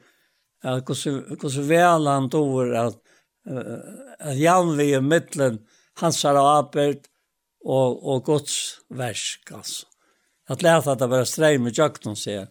[0.64, 3.00] at hvordan vel han tror at,
[4.20, 5.58] at jævnlige middelen
[6.00, 7.08] hans har arbeid
[7.64, 9.86] og, og Guds versk, altså
[10.46, 12.30] att läsa att det var strej med jakten så.
[12.30, 12.46] Ja.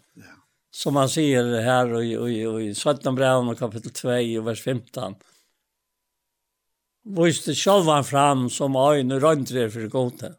[0.72, 4.64] Som man ser här och i och i 17 brev och kapitel 2 och vers
[4.64, 5.16] 15.
[7.04, 10.36] Viste sjálvan fram som ögon runt det för gode.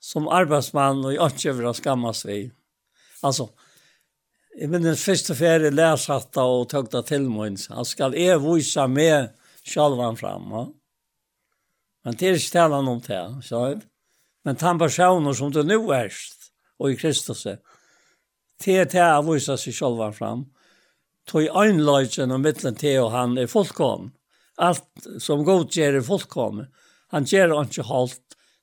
[0.00, 2.50] Som arbetsman och ikke vil skammas vi.
[3.22, 3.48] Alltså
[4.56, 5.96] i minns den första färre
[6.36, 7.56] og och tog det till mig.
[7.68, 9.28] Han ska jeg vise med
[9.64, 10.50] sjálvan fram.
[10.50, 10.66] Ja?
[12.04, 13.44] Men det er ikke talan om det.
[13.44, 13.80] Så,
[14.44, 19.56] Men den personer som du nu erst, og i Kristus, det er det å vise
[19.60, 20.46] seg selv fram.
[21.28, 24.10] Tog øynløysen og mittlen til og han er fullkom.
[24.60, 26.64] Alt som god gjør er fullkom.
[27.14, 28.20] Han gjør ikke halt,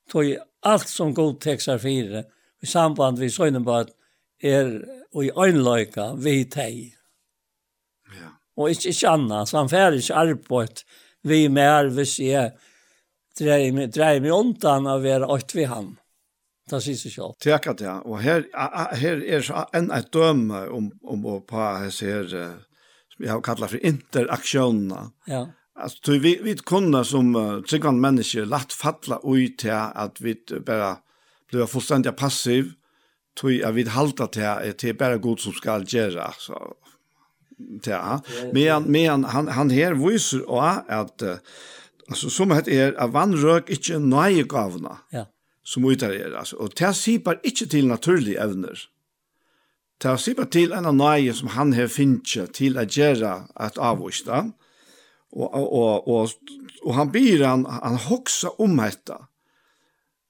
[0.08, 2.24] Tog alt som god tekster fire,
[2.64, 3.90] i samband vi søgnen på at
[4.40, 4.70] er
[5.14, 6.94] og i øynløyka vi teg.
[8.14, 8.32] Ja.
[8.58, 10.84] Og ikke, ikke annet, så han fer ikke arbeid
[11.28, 12.54] vi mer hvis jeg
[13.40, 15.96] dreier meg, dreier meg undan av å være åkt vi han.
[16.68, 17.36] Det sier seg selv.
[17.44, 18.44] Takk at ja, og her,
[19.00, 23.46] her er så enn et døme om, om å på hese her, som jeg har
[23.46, 25.06] kallet for interaksjonene.
[25.32, 25.46] Ja.
[25.78, 30.34] Alltså vi vi kunne som uh, tryggvande mennesker lätt falla ut til at vi
[30.66, 30.96] bare
[31.52, 32.74] blev fullstendig passiv
[33.38, 36.58] tog at vi halta til at det er bare god som skal gjøre, så
[37.88, 38.22] Ja.
[38.54, 40.42] men men han han här visar
[40.88, 41.24] att
[42.10, 44.98] alltså som het er, att vannrök inte nöje gavna.
[45.10, 45.26] Ja.
[45.64, 46.36] Som utar er.
[46.36, 48.80] alltså och det sipar inte till naturliga evner.
[49.98, 54.52] Det sipar till en av nöje som han har finche till att göra att avvista.
[55.32, 56.30] Och och och
[56.82, 59.28] och han blir han han hoxa om detta.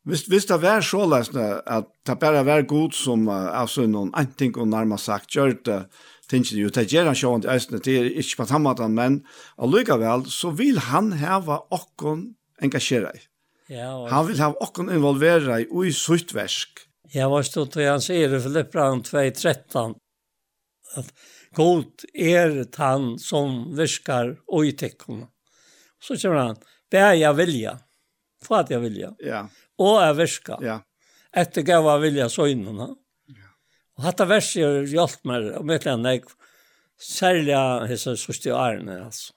[0.04, 4.60] Visst visst det var så läsna att det bara var god som alltså någon antingen
[4.60, 5.90] och närmast sagt gjort det
[6.32, 9.22] tingene jo, det gjør han sjående eisene, det er ikke på samme men
[9.58, 12.34] allikevel så vil han heva okkon
[12.64, 13.24] engasjere i.
[13.70, 14.10] Ja, og...
[14.12, 16.86] Han vil ha okkon involvera i ui sutt versk.
[17.14, 19.96] Ja, var stått han hans i Filippran 2.13,
[21.00, 21.12] at
[21.56, 25.28] god er han som virkar ui tekkona.
[26.00, 26.58] Så kommer han,
[26.92, 27.80] bär jag vilja,
[28.44, 29.50] för att jag vilja, ja.
[29.78, 30.58] och jag virka.
[30.62, 30.82] Ja.
[31.32, 32.96] Efter gav jag vilja så innan.
[33.98, 36.06] Og hatta verset har hjulpet meg, og mye enn
[36.98, 39.34] særlig av hese sørste årene, altså.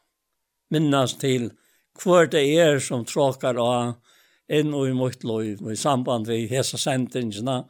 [0.70, 1.50] Minnes til
[2.00, 3.96] hver det er som tråkar av
[4.50, 7.64] inn og i mot lov, og i samband vi hese sentingene,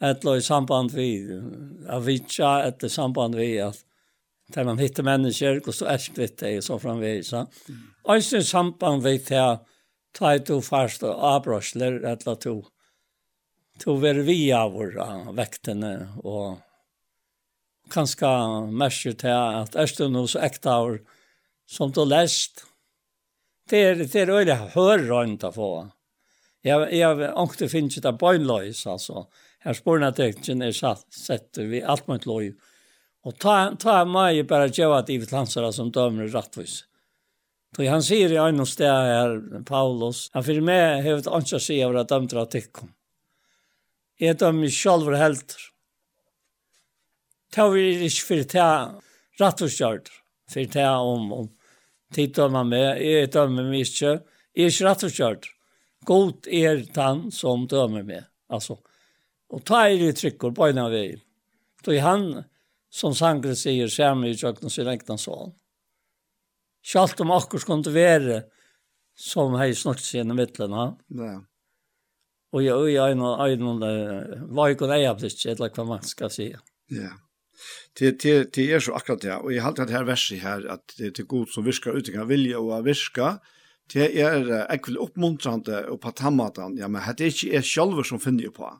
[0.00, 1.10] eller i samband vi
[1.88, 3.84] avitja, eller i samband vi at
[4.54, 7.32] der man hittar mennesker, og så elsk vi det, og så framveis.
[7.34, 9.66] Og i samband vi til at
[10.16, 12.56] ta i to farste avbrøsler, eller to
[13.80, 16.58] to ver vi av våra väktene och
[17.90, 20.98] til at er det noe så ekte av
[21.66, 22.64] som du lest.
[23.70, 25.70] Det er, det er øyelig hørrønt å få
[26.62, 29.26] jag jag ångte ikke det bøgnløys altså.
[29.64, 32.52] Her spørne at jeg ikke er satt sett vi alt mot loj
[33.24, 36.84] og ta ta meg bare gjøre at Ivet landsara som dømer rettvis
[37.76, 41.84] Så han sier i en sted her, Paulus, han fyrir mig hevet ett ansvar sig
[41.84, 42.66] över att dömtra att det
[44.20, 45.68] et av meg sjálfur heldur.
[47.50, 48.66] Det var ikke for ta
[49.40, 50.10] rett og kjørt,
[50.52, 51.48] for ta om, om
[52.14, 54.12] tid av meg med, et av meg mye,
[54.54, 55.50] er ikke rett og kjørt.
[56.06, 58.78] God er den som dømer meg, altså.
[59.50, 61.18] Og ta er det trykker på en av vei.
[61.82, 62.44] Då är han,
[62.90, 65.54] som sangre sier, ser i kjøkken sin egna sånn.
[66.84, 68.42] Sjalt om akkur skulle være
[69.16, 70.96] som hei snakket seg i midtelen.
[71.16, 71.38] Ja.
[72.52, 76.56] Och jag är en en vad går det absikt eller hva man skal si.
[76.88, 77.10] Ja.
[77.98, 80.94] Det det det är så akkurat det och jag har det här verset här att
[80.98, 83.38] det är god som viskar ut kan vilja och viska
[83.92, 88.04] det är jag vill uppmuntrande och på tammatan ja men det är ikke är själva
[88.04, 88.78] som finner på.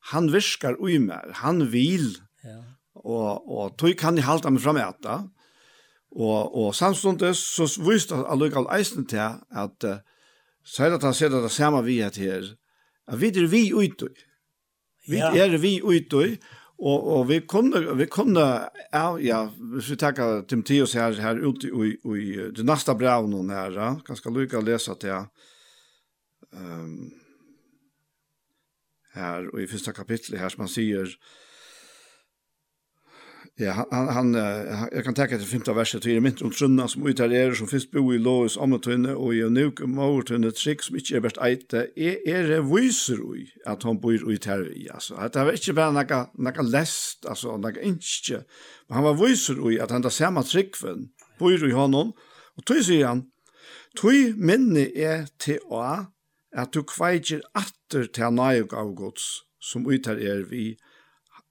[0.00, 2.16] Han viskar ui mer, han vill.
[2.42, 2.64] Ja.
[2.94, 5.28] Och och tog kan ni hålla mig fram äta.
[6.10, 9.16] Och och samstundes så visst att allugal eisen Så
[9.50, 12.56] att det at han ser det samme vi er til
[13.06, 14.14] At vi er vi utøy.
[15.06, 15.30] Vi ja.
[15.30, 16.36] er vi utøy,
[16.78, 18.40] og, og vi kunne, vi kunne
[18.92, 23.70] ja, ja, hvis vi tenker Timotheus her, her ute i, i det neste brevnen her,
[23.72, 25.24] ja, ganske lykke å lese til
[26.52, 27.12] um,
[29.14, 31.14] her, og i første kapittel her, som han sier,
[33.58, 37.06] Ja, han, han, han jeg kan tenke til 15 verset, til mynt om trunna som
[37.08, 41.22] uttarerer, som finnes bo i Lois ommetøyne, og i nuk ommetøyne trikk, som ikke er
[41.24, 44.36] best eite, er, er det viser ui at han bor i?
[44.36, 45.16] Tervi, altså.
[45.16, 48.42] At det var ikke bare noe, noe lest, altså, noe innskje,
[48.88, 51.08] men han var viser ui at han da samme trikkven,
[51.40, 52.12] bor i honom,
[52.60, 53.24] og tog sier han,
[53.96, 55.80] tog minne er til å,
[56.52, 60.74] at du kveitjer atter til han nøyog av gods, som uttarer vi,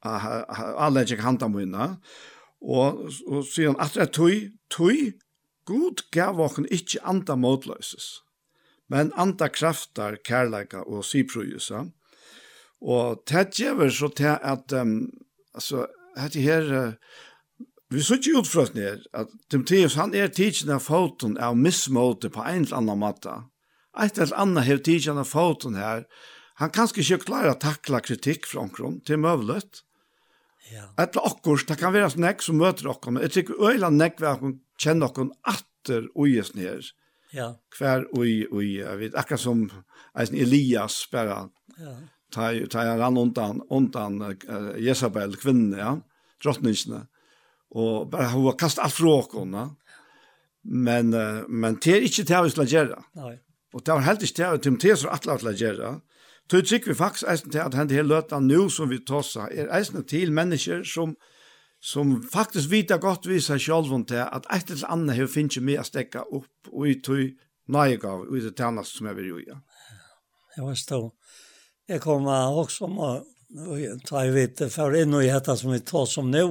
[0.05, 1.95] alle ikke handa mine,
[2.61, 4.35] og, og sier han, at det er tøy,
[4.73, 5.13] tøy,
[5.65, 8.21] god gav okken ikke anda motløses,
[8.89, 11.85] men anda kraftar, kærleika og syprøyesa,
[12.85, 14.99] og det gjør så til at, um,
[15.53, 15.87] altså,
[16.19, 16.93] hette her, uh,
[17.93, 22.43] vi så ikke utfrøst ned, at Timotheus, han er tidsen av foten av mismåte på
[22.43, 23.35] en eller annen måte,
[23.95, 26.05] et eller annet har tidsen av foten her,
[26.59, 29.84] han kan ikke klare å takle kritikk fra omkron, til møvlet,
[30.71, 30.87] Ja.
[31.01, 34.29] Etla okkur, det kan være nek som møter okkur, men jeg tykker øyla nek vi
[34.29, 36.81] akkur kjenner okkur atter uges nere.
[37.35, 37.51] Ja.
[37.77, 39.65] Hver ui, ui, jeg vet, akkur som
[40.17, 41.45] eisen Elias bare,
[41.77, 41.95] ja.
[42.33, 45.93] ta, ta jeg rann undan, undan uh, Jezabel, kvinne, ja,
[46.43, 47.05] drottningsne,
[47.75, 49.69] og bare hun har kastet alt fra okkur, ja.
[50.65, 53.01] Men, uh, men det er ikke det vi skal gjøre.
[53.21, 53.35] Nei.
[53.75, 56.14] Og det var helt ikke det, Timotheus var atler til å gjøre, ja
[56.51, 59.71] Så tykker vi faktisk eisen til at den her løtan nu som vi tåsa, er
[59.73, 61.15] eisen til mennesker som,
[61.81, 65.57] som faktisk vita godt vi seg selv om til at et eller annet her finnes
[65.57, 67.23] ikke mer å stekke opp og i tog
[67.73, 69.57] nøyegav og i det tjeneste som jeg vil gjøre.
[70.55, 71.09] Jeg forstår.
[71.89, 73.09] Jeg kom også om å
[74.05, 76.45] ta i vite for inn og gjette som vi tar som nå.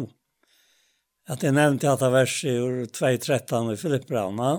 [1.31, 4.51] At jeg nevnte at det verset i 2.13 i Filipprauna.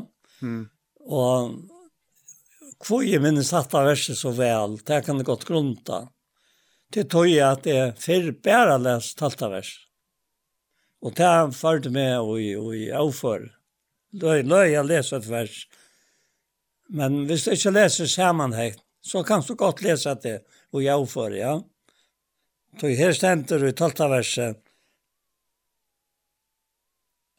[0.41, 0.63] Mm.
[1.05, 1.51] Og
[2.83, 6.05] hvor jeg minnes dette verset så vel, det kan det godt grunta.
[6.91, 9.71] Det tog jeg at jeg før bare lest dette vers.
[11.05, 13.47] Og det har ført med og i avfør.
[14.15, 15.55] Løy, løy jeg leser et vers.
[16.89, 20.39] Men hvis du ikke leser sammenheng, så kan du godt lese det
[20.73, 21.55] og i avfør, ja.
[22.79, 24.59] Så her stender du i tolta verset.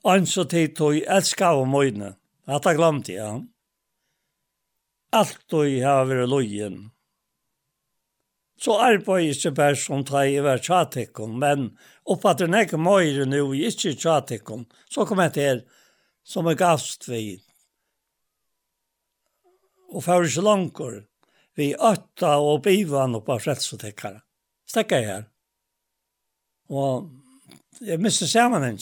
[0.07, 2.15] Ans og tid tog elska av møyne.
[2.47, 3.25] Dette glemte jeg.
[3.25, 3.56] Ja
[5.19, 6.79] alt og jeg har vært lojen.
[8.57, 11.69] Så arbeid ikke bare som ta i hver tjatekken, men
[12.09, 15.65] oppa til ikke møyre nå ikke tjatekken, så kom jeg til
[16.27, 17.37] som er gavst vi.
[19.93, 20.81] Og for ikke langt,
[21.57, 24.21] vi øtta og bivan oppa frelsetekkere.
[24.67, 25.27] Stekker jeg her.
[26.69, 27.11] Og
[27.81, 28.81] jeg mister sammenhengen.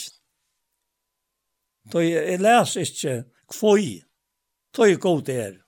[1.93, 3.15] Då jeg, jeg leser ikke
[3.53, 4.01] kvøy,
[4.73, 5.64] da er god det er.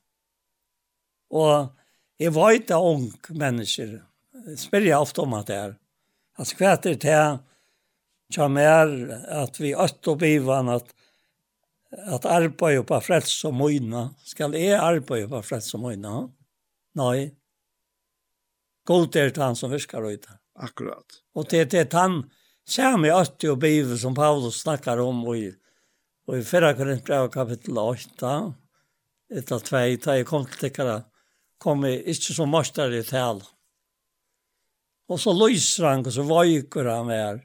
[1.30, 1.72] Og
[2.20, 3.98] jeg var ikke ung mennesker.
[4.46, 5.74] Jeg spør jeg ofte om at det er.
[6.36, 7.42] Altså hva er det til
[8.34, 8.90] som er
[9.30, 10.92] at vi øtt og bivan at
[11.96, 14.08] at arbeid på frels og møyna.
[14.26, 16.16] Skal jeg arbeid på frels og møyna?
[16.98, 17.30] Nei.
[18.86, 20.26] God er det han som virker ut.
[20.56, 21.20] Akkurat.
[21.34, 22.18] Og det, det er han
[22.66, 25.50] som er øtt og bivan som Paulus snakker om og i,
[26.26, 26.74] og i 4.
[26.78, 28.34] Korinther kapittel 8
[29.36, 31.00] etter 2, da jeg kom til tekkere
[31.66, 33.40] kom vi ikke så mørster i tal.
[35.10, 37.40] Og så lyser han, og så vøyker han her,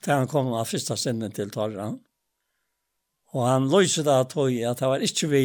[0.00, 1.98] til han kom av første sinnen til torren.
[3.36, 5.44] Og han lyser da tog at det var ikke vi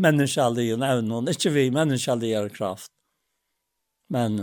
[0.00, 2.92] menneskelige nevne, ikke vi menneskelige kraft.
[4.08, 4.40] Men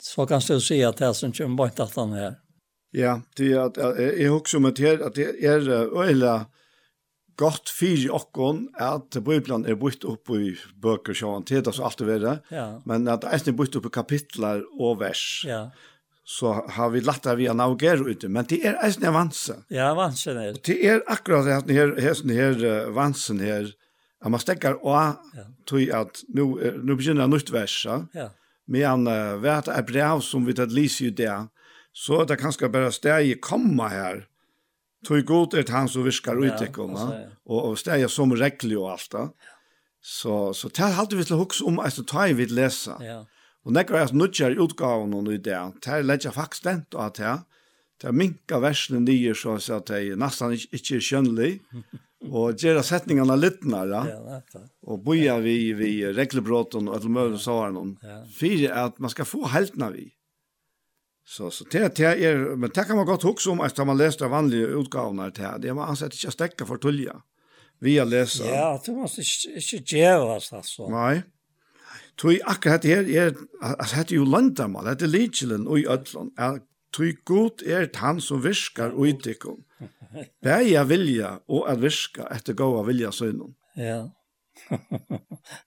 [0.00, 2.38] så kan du si at det er som kommer bort at han er.
[2.96, 4.80] Ja, det er at jeg, jeg husker om at
[5.16, 6.38] det er øyla
[7.38, 11.86] gott fyrir okkon at Bibelen er bytt upp i bøker sjåan til, det er så
[11.88, 12.66] alt det verre, ja.
[12.88, 15.22] men at det er bytt upp i kapitlar og vers.
[15.46, 15.68] Ja.
[16.28, 19.62] Så har vi lagt det via navger ute, men det er eisen er vanse.
[19.72, 20.58] Ja, vansen er.
[20.60, 23.70] Det er akkurat det her, her, her vansen her,
[24.18, 25.46] at man stekker og ja.
[25.70, 26.50] tog at nå,
[26.82, 28.28] nå begynner det nytt vers, ja.
[28.68, 31.38] men uh, vet er brev som vi tatt lyser i det,
[31.94, 34.26] så er det kanskje bare steg i komma her,
[35.06, 38.90] Tog god er han som virkar ut ikon, og, og steg er som regli og
[38.96, 39.28] alt da.
[40.02, 42.96] Så, så det er alltid vi til huske om at ta i vidt lese.
[43.02, 43.20] Ja.
[43.66, 47.34] Og nekker jeg nudger utgaven og i det, det er legger faktisk stent av det.
[47.98, 51.52] Det er minka versene nye, så at det er nesten ikke, ikke skjønnelig.
[52.26, 54.02] og gjøre setningene litt nære.
[54.10, 54.38] Ja,
[54.86, 57.98] og boja vi, vi reglebråten og alle møvene sårene.
[58.02, 58.20] Ja.
[58.34, 60.06] Fyre er at man skal få heltene vi.
[61.28, 64.24] Så så det det är men det kan man gott huxa om att man läser
[64.24, 67.22] av vanliga utgåvorna det det man ansett inte stäcka för tulja.
[67.80, 68.44] Vi har läst.
[68.44, 69.22] Ja, det måste
[69.76, 70.88] inte göras alltså.
[70.88, 71.22] Nej.
[72.22, 76.32] Tui akkurat det här är att hade jo landamal, det är Lichelen og i Ötland.
[76.38, 76.60] Är
[76.96, 79.64] tui god är han som viskar og itikon.
[80.42, 83.54] Bäja vilja og at viska efter goda vilja synon.
[83.74, 84.10] Ja.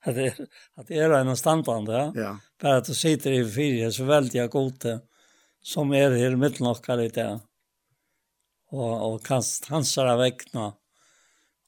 [0.00, 2.38] at det är att det är en standard, ja.
[2.62, 4.84] Bara att du sitter i fyra så väldigt jag gott
[5.62, 7.30] som er her mitt nokkar i det.
[8.72, 10.72] Og, og kast hansara vekna,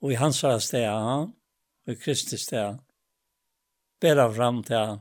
[0.02, 2.80] og i hansara sted, ja, og i Kristi sted.
[4.00, 4.98] Bera fram til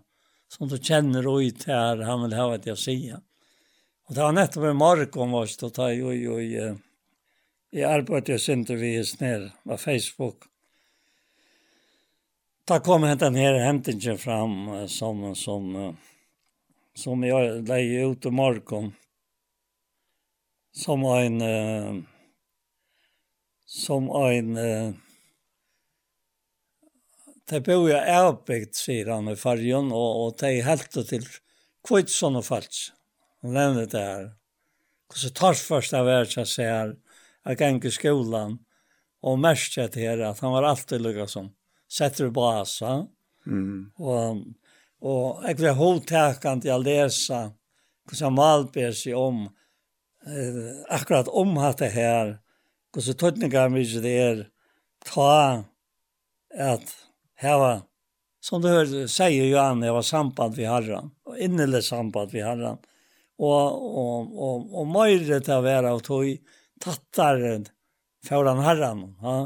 [0.53, 3.20] som du kjenner og ut her, han vil ha att jag säger.
[4.06, 6.60] Og det var nettopp i mark om oss, da tar jeg jo i,
[7.74, 10.45] i arbeidet jeg synte vi ner på Facebook.
[12.68, 15.98] Da kom hentan her hentingen fram som, som, som
[16.95, 18.94] som jag lägger ut i marken.
[20.72, 21.41] Som en...
[21.41, 21.95] Eh,
[23.65, 24.57] som en...
[24.57, 24.94] Eh,
[27.49, 31.26] de bor jo avbygd, sier han i fargen, og, og de helte til
[31.86, 32.94] kvitsen og falsk.
[33.44, 34.30] Han nevner det her.
[35.11, 36.94] Hvordan tar først av hvert seg ser,
[37.44, 38.56] jeg gikk i skolan,
[39.24, 41.52] og mest til her, at han var alltid lukket som
[41.91, 43.03] setter basa,
[43.45, 43.91] mm.
[43.99, 44.45] og
[45.03, 47.41] Og jeg ble hovedtekant til å lese
[48.07, 49.45] hvordan Malberg sier om
[50.27, 52.38] eh, akkurat om dette her,
[52.95, 54.43] hvordan tøtninger mye det er,
[55.03, 55.63] ta
[56.53, 56.95] at
[57.39, 57.84] heva,
[58.43, 62.80] som du hører, sier Johan, det var samband vi herren, og innelig samband vi herren,
[63.43, 66.30] og, og, og, og møyre til å være av tog
[66.84, 67.65] tattaren
[68.27, 69.38] foran herran, ja?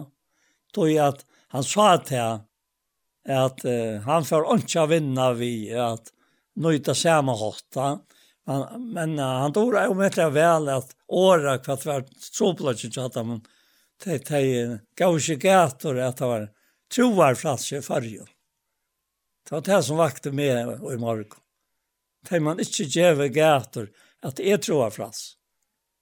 [0.75, 1.23] tog at
[1.53, 2.43] han sa til
[3.27, 6.13] at uh, han får ikke vinna vi at
[6.57, 7.97] nøyta samme hotta.
[8.47, 12.93] Men, men uh, han tror jo med det vel at åra hva det var troplatsjen
[12.93, 13.39] ikke at han
[14.05, 16.49] de, de gav ikke gator at det var
[16.93, 18.27] troarflatsen i fargen.
[19.47, 21.31] Det var det som vakte med i morgen.
[22.29, 23.89] De man ikke gjør gator
[24.21, 25.37] at det er troarflats.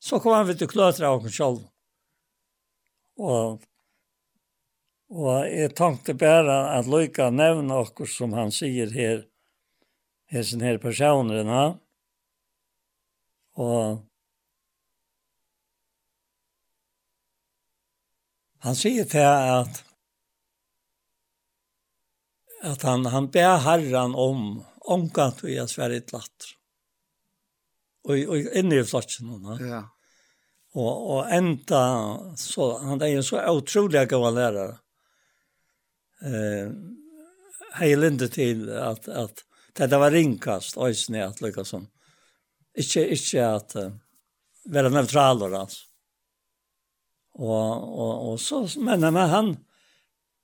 [0.02, 1.64] Så kom han vidt og kløtre av oss selv.
[3.15, 3.64] Og
[5.14, 9.26] Og jeg tenkte bare at Løyka nevner okkur som han sier her,
[10.34, 11.77] hessen her personerna.
[13.61, 14.02] Og
[18.65, 19.84] han sier til at
[22.65, 26.56] at han, han ber herren om omgant vi er sverre glatt.
[28.06, 29.30] Og, og inne i flotsen.
[29.61, 29.84] Ja.
[30.76, 31.84] Og, og enda,
[32.38, 34.73] så, han er jo så utrolig gammel lærere
[36.22, 36.72] eh
[37.74, 39.44] hejlinde till att att
[39.76, 41.88] det var rinkast ösne att lukka som.
[42.78, 43.92] Inte inte att uh,
[44.66, 45.86] vara neutraler alltså.
[47.34, 49.58] Och och och så men när han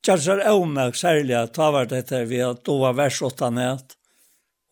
[0.02, 3.94] Kjærsar Åmøk særlig at ta vært dette, vi at då var vers 8 nett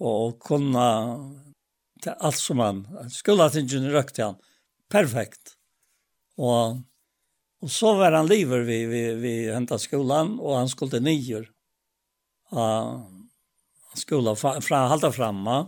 [0.01, 0.87] og kunna
[2.01, 2.79] til alt som han
[3.13, 4.39] skulle at ingen røkte han.
[4.89, 5.53] Perfekt.
[6.41, 6.79] Og
[7.59, 11.51] Och så var han lever vi vi vi hentet skolan och han skulle till nior.
[12.49, 13.09] Ja,
[13.93, 15.67] skulle fra, fra halta framma.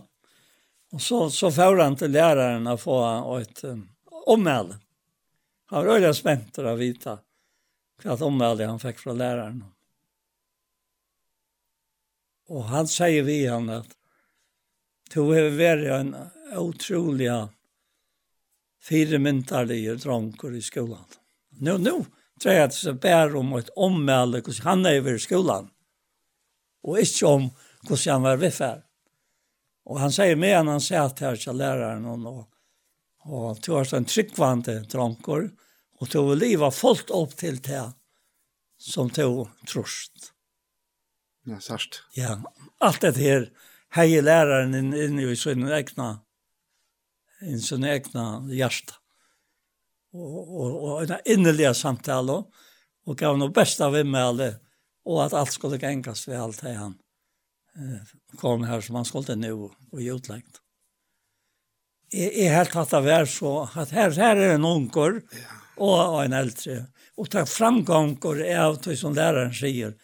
[0.92, 3.88] Och så så får han till läraren att få ett um,
[4.26, 4.76] ommäl.
[5.66, 7.24] Han var öliga å att
[8.02, 9.64] hva et ommäl han fick från läraren.
[12.48, 13.96] Och han säger vi han att
[15.14, 16.16] du har vært en
[16.56, 17.48] otroliga
[18.82, 21.04] fyrmyntarlig dronker i skolan.
[21.06, 21.21] Mm
[21.62, 21.96] nu, nu,
[22.44, 25.68] at det bærer om et ommelde hvordan han er over skolan.
[26.82, 27.50] Og ikke om
[27.86, 28.82] hvordan han var vedferd.
[29.86, 32.44] Og han sier med han, han sier til her til læreren, og, og,
[33.26, 35.50] og to har en tryggvante dronker,
[35.98, 37.82] og to vil liva fullt opp til det
[38.78, 40.32] som to trost.
[41.46, 42.02] Ja, sørst.
[42.14, 42.36] Ja,
[42.82, 43.48] alt det her
[43.96, 46.12] heier læreren inn, inn i sin egna,
[47.42, 49.01] i sin egna hjerte
[50.12, 52.30] och och och en innerlig samtal
[53.04, 54.54] och gav nog med vimmel
[55.04, 56.94] och att allt skulle gengas ved allt det han
[57.76, 60.62] eh kom här som han skulle nu och utleggt.
[62.12, 65.20] Jeg är helt tatt av var så at här här är en onkel
[65.76, 66.86] och en äldre
[67.16, 69.94] och ta framgångar är av det som læreren sier,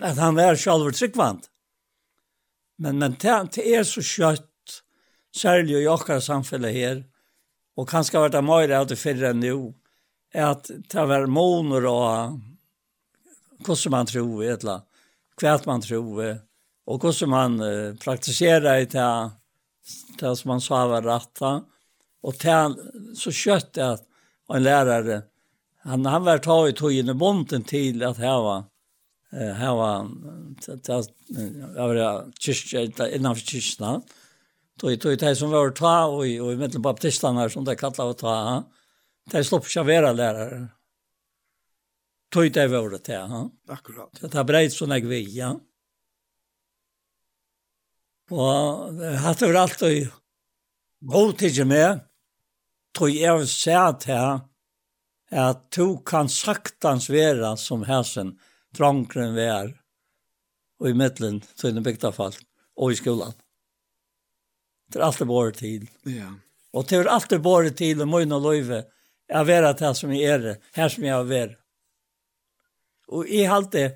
[0.00, 1.50] att han er selv tryggvant.
[2.78, 3.16] Men men
[3.52, 4.82] det är så skött
[5.36, 7.04] särligt i åkara samhället här
[7.78, 9.60] og kanskje har vært det mer av det fyrre enn jo,
[10.34, 12.38] er at det har vært måneder og
[13.64, 14.84] hvordan man tror, eller
[15.38, 16.22] hva man tror,
[16.88, 19.08] og hvordan man uh, praktiserer det,
[20.18, 22.58] det som man sa var rett, og det
[23.18, 24.04] så kjøtt at
[24.52, 25.22] en lærere,
[25.86, 28.66] han, han var ta i togene bonden til at her var
[29.30, 30.10] här var
[31.76, 34.02] jag var kyrkja innanför kyrkna
[34.80, 38.64] Då tog det som var ta och och mitten baptisterna som det kallar att ta.
[39.30, 40.68] Det slopp vara lärare.
[42.30, 43.50] Tog det var det ja.
[43.68, 44.10] Akkurat.
[44.20, 45.60] Det har breit sån här grej, ja.
[48.30, 50.06] Og har det alt og
[51.00, 52.00] god tidsi med,
[52.98, 54.40] Då jeg vil se at her,
[55.30, 58.32] at to kan saktans vera som hæsen,
[58.74, 59.70] drangren vær,
[60.80, 62.34] og i middelen, tog den bygda fall,
[62.76, 63.36] og i skolan.
[64.88, 65.88] Det er alltid varit tid.
[66.08, 66.30] Ja.
[66.72, 68.84] Og det er alltid varit tid og mina löjve
[69.28, 71.56] jag vet att det som jeg er, her som jag är.
[73.06, 73.90] Och jag har alltid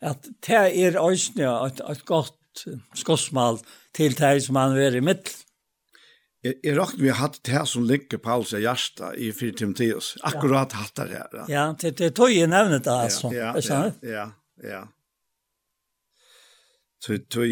[0.00, 2.64] at det er øyne et, et godt
[2.94, 3.60] skossmal
[3.94, 5.36] til det som han är i mitt.
[6.42, 9.52] Jeg, jeg rakt vi har haft det här som ligger på alls hjärsta i 4
[9.52, 10.16] Timotheus.
[10.22, 10.78] Akkurat ja.
[10.78, 11.44] hatt det her.
[11.48, 13.30] Ja, det, det tog jeg nevnet det, altså.
[13.32, 14.32] Ja, ja, ja,
[14.62, 14.88] ja.
[16.98, 17.44] Så, så,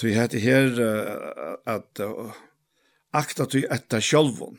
[0.00, 2.32] Tui hette her uh, at uh,
[3.12, 4.56] akta tui etta sjolvun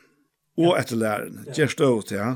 [0.60, 2.32] og etter læren, gjerst og til ja.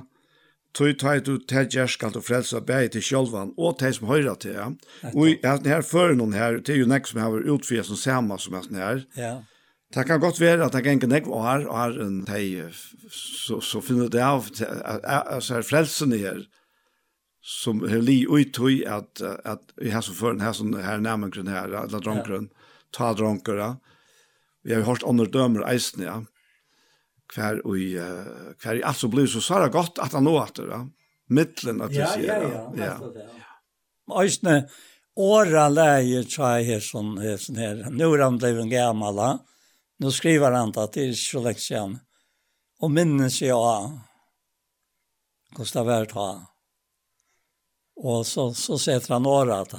[0.77, 4.35] Tui tai du te gjerst skal du frelsa bæg til sjolvan og te som høyra
[4.41, 4.71] til ja.
[5.15, 8.01] Og i hatt her før noen her, det er jo nek som har utfyr som
[8.01, 9.05] sama som hatt her.
[9.17, 9.37] Ja.
[9.95, 12.59] Det kan godt være at det kan ikke nek var og har en tei
[13.09, 16.43] så, så finner det av altså her frelsen her
[17.47, 21.49] som er li ui tui at at i her som før her som her nærmengren
[21.49, 22.51] her, eller drongrunn
[22.97, 23.75] ta dronker, ja.
[24.67, 26.19] Vi har hørt andre dømer eisen, ja.
[27.35, 30.71] Hver, ui, uh, hver i alt som blir så svarer godt at han nå etter,
[30.73, 30.83] ja.
[31.29, 32.51] Mittlen at vi ja, sier, ja.
[32.51, 33.47] Ja, ja, ja.
[34.23, 34.61] Eisene,
[35.17, 37.87] åra leier, läge tjej här som sånn her.
[37.91, 39.19] Nå er han blivit gammal.
[39.99, 41.99] Nå skriver han att det är så länge sedan.
[42.79, 43.99] Och minnes jag
[45.57, 46.47] Gustav Erta.
[47.97, 49.75] Og så, så setter han åra att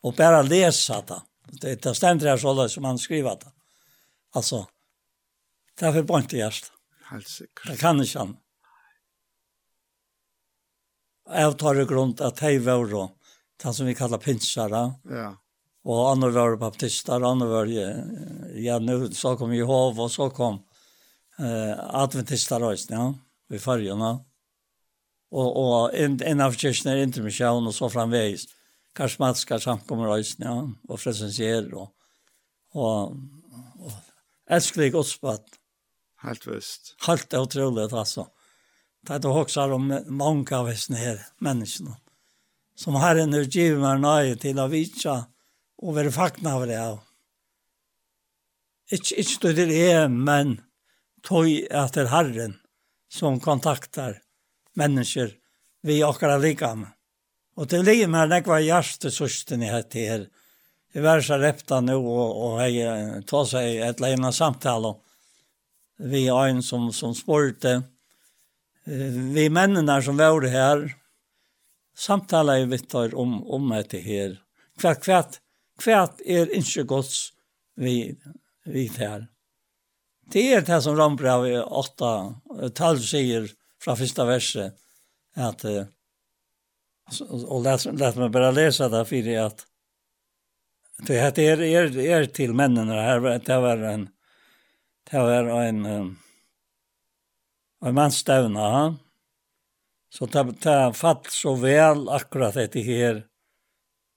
[0.00, 1.22] Och bara läsa det.
[1.50, 3.52] Det det ständer här så som han skriver det.
[4.32, 4.66] Alltså,
[5.78, 6.40] det är för bort i.
[6.40, 7.66] Helt säkert.
[7.66, 8.36] Det kan inte han.
[11.30, 13.16] Jag tar det grund att hej var då,
[13.62, 14.92] det som vi kallar pinsare.
[15.04, 15.36] Ja.
[15.84, 17.66] Och andra var baptister, andra var,
[18.54, 20.54] ja nu så kom Jehov och så kom
[21.38, 23.14] eh, adventister också, ja,
[23.48, 24.24] vid nå.
[25.30, 28.46] Och, och en, en av kyrkorna är intermission och så framvägs.
[28.46, 28.57] Mm
[28.98, 30.56] karismatiska samkommer øyne, ja,
[30.88, 31.92] og presensier, og,
[32.74, 33.14] og,
[33.78, 33.94] og
[34.50, 35.58] elskelig godspatt.
[36.24, 36.96] Helt visst.
[37.06, 38.26] Helt utrolig, altså.
[39.06, 41.94] Det er også om mange av oss her menneskene,
[42.76, 45.14] som Herren en givet meg nøye til å vite
[45.78, 46.80] og være fakna av det.
[48.90, 50.58] Ikke, ikke det er, men
[51.22, 52.58] tog etter Herren
[53.08, 54.18] som kontaktar
[54.78, 55.36] mennesker
[55.86, 56.97] vi akkurat liker med.
[57.58, 60.26] Og til li med det var hjertet søsten jeg hette her.
[60.94, 64.94] Jeg var så repta nå, og, og jeg tog seg et leina samtale
[65.98, 67.82] vi en som, som spurte.
[68.84, 70.84] Vi mennene som var her,
[71.98, 74.38] samtale jeg vitt om, om dette her.
[74.78, 75.24] Hva, hva,
[75.82, 77.32] hva er ikke gods
[77.74, 78.14] vi,
[78.64, 79.26] vi her?
[80.30, 82.14] Det er det som Rambra 8,
[82.70, 83.50] 12 sier
[83.82, 84.74] fra første verset,
[85.34, 85.86] at uh,
[87.08, 89.66] Alltså och lät lät mig bara läsa där för det att
[91.06, 94.08] det er, är är är till männen det här det var en
[95.10, 96.16] det var en en
[97.94, 98.98] man stävna han
[100.10, 103.26] så ta ta fatt så vel akkurat det här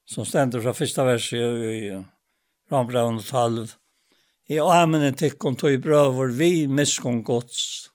[0.05, 2.03] som ständer från första versen i
[2.69, 3.75] Rambraun 12
[4.51, 7.89] i amenen tyckon tog brøver vi misskon gods.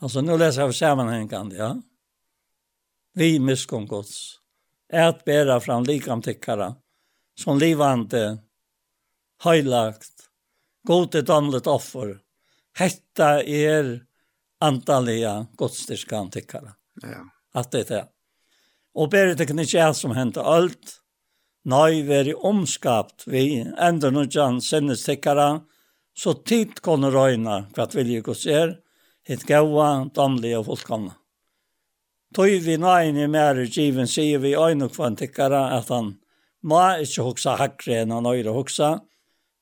[0.00, 1.82] Alltså nu läser jeg sammanhängande, ja
[3.18, 4.38] vi miskon gods,
[4.92, 6.74] at bæra fram likam tikkara,
[7.38, 8.38] som livande,
[9.44, 10.28] høylagt,
[10.86, 12.18] gode damlet offer,
[12.78, 13.98] hetta er
[14.62, 16.74] antalliga godstyrkan tikkara.
[17.02, 17.24] Ja.
[17.52, 18.06] Att det är.
[18.94, 20.98] Og bæri det ikkje er som hendt alt,
[21.64, 25.60] nøy veri omskapt vi, endur nudjan sendes tikkara,
[26.14, 28.78] så tid kunne røyna hva vilje gos er,
[29.28, 31.14] hitt gaua, damlige og fullkomna.
[32.36, 36.16] Tøy vi nøyne mer given sier vi øyne kvantikkere at han
[36.60, 38.98] må ikke hoksa hakre enn han øyre hoksa,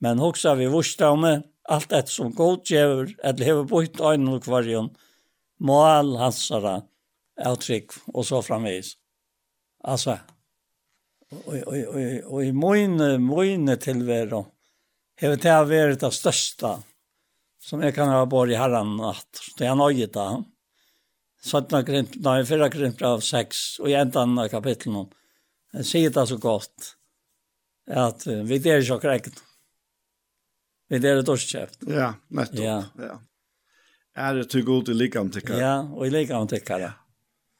[0.02, 1.36] men hoksa vi vursdame,
[1.70, 4.90] alt et som godgjøver, eller hever bort øyne kvarjon,
[5.62, 6.80] må all hansara
[7.36, 8.96] avtrykk, og så framvis.
[9.86, 10.18] Altså,
[11.30, 14.42] og, og, og, og i mine, mine tilvære,
[15.20, 16.76] hever det vært det største
[17.66, 20.28] som jeg kan ha vært i herren natt, det er nøyet da.
[21.46, 25.06] 17 grint, nei, 4 grint av 6, og i enden av kapitlen,
[25.76, 26.92] jeg sier det så godt,
[27.86, 29.42] at uh, vi der ikke akkurat.
[30.90, 31.76] Vi der er et.
[31.90, 32.62] Ja, nettopp.
[32.62, 32.78] Ja.
[32.98, 33.18] ja.
[34.16, 35.60] Er det til god i likene tykkere?
[35.60, 36.90] Ja, og i likene tykkere.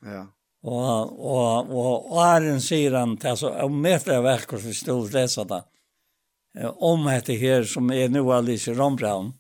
[0.03, 0.13] Ja.
[0.15, 0.25] ja.
[0.67, 5.15] Og, og, og, og Arjen sier han til, altså, om meter av verker som stod
[5.15, 5.63] lesa det,
[6.83, 9.35] om dette her som er nu alle i Rombraun,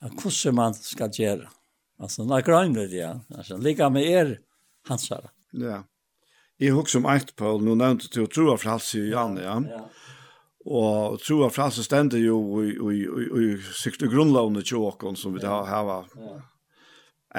[0.00, 1.59] hvordan man skal gjøre det
[2.00, 3.20] Alltså när grön det ja.
[3.36, 4.38] Alltså ligga med er
[4.88, 5.30] hansar.
[5.52, 5.84] Ja.
[6.60, 9.56] Jeg husker om eit, Paul, nå nevnte du av frals i Jan, ja.
[9.64, 9.84] ja.
[10.68, 13.46] Og troa frals stender jo i, i, i, i
[13.80, 16.02] sikte grunnlovene til åkken som vi har hava.
[16.20, 16.36] Ja.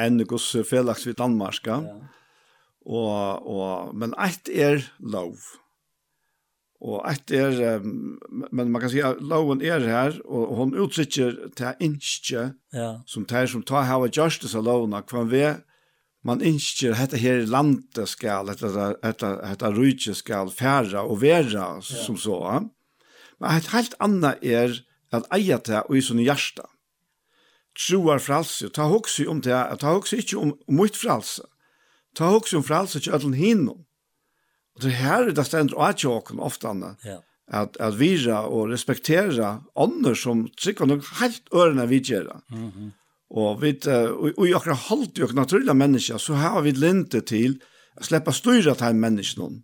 [0.05, 1.81] En gos felaks vid Danmark, ja.
[2.81, 5.37] Og, og, men eit er lov.
[6.81, 11.83] Og ett er, men man kan si at loven er her, og hon utsikker til
[11.83, 12.87] inske ja.
[13.05, 15.45] som tar som tar hava justice av loven kvar vi
[16.25, 21.81] man insker hetta her landet skal, detta hetta, hetta rike skal färra og vera ja.
[21.81, 22.37] som så.
[23.41, 24.75] Men et helt annet er
[25.11, 26.67] at eja det og i sånne hjärta.
[27.77, 31.45] Troar fralse, ta hoksi om det, ta hoksi ikke om mitt fralse.
[32.15, 33.85] Ta hoksi om fralse till ödlen hinnom.
[34.75, 36.95] Og det her er det stendt og at jeg ofte anna.
[37.05, 37.19] Ja.
[37.51, 42.29] At, at vira og respektera ånder som trykker nok helt ørene vi gjør.
[42.49, 42.91] Mm -hmm.
[43.31, 47.21] Og, vi, og, og i akkurat holdt jo akkurat naturlige mennesker, så har vi lente
[47.21, 47.59] til
[47.99, 49.61] å slippe styre til menneskene.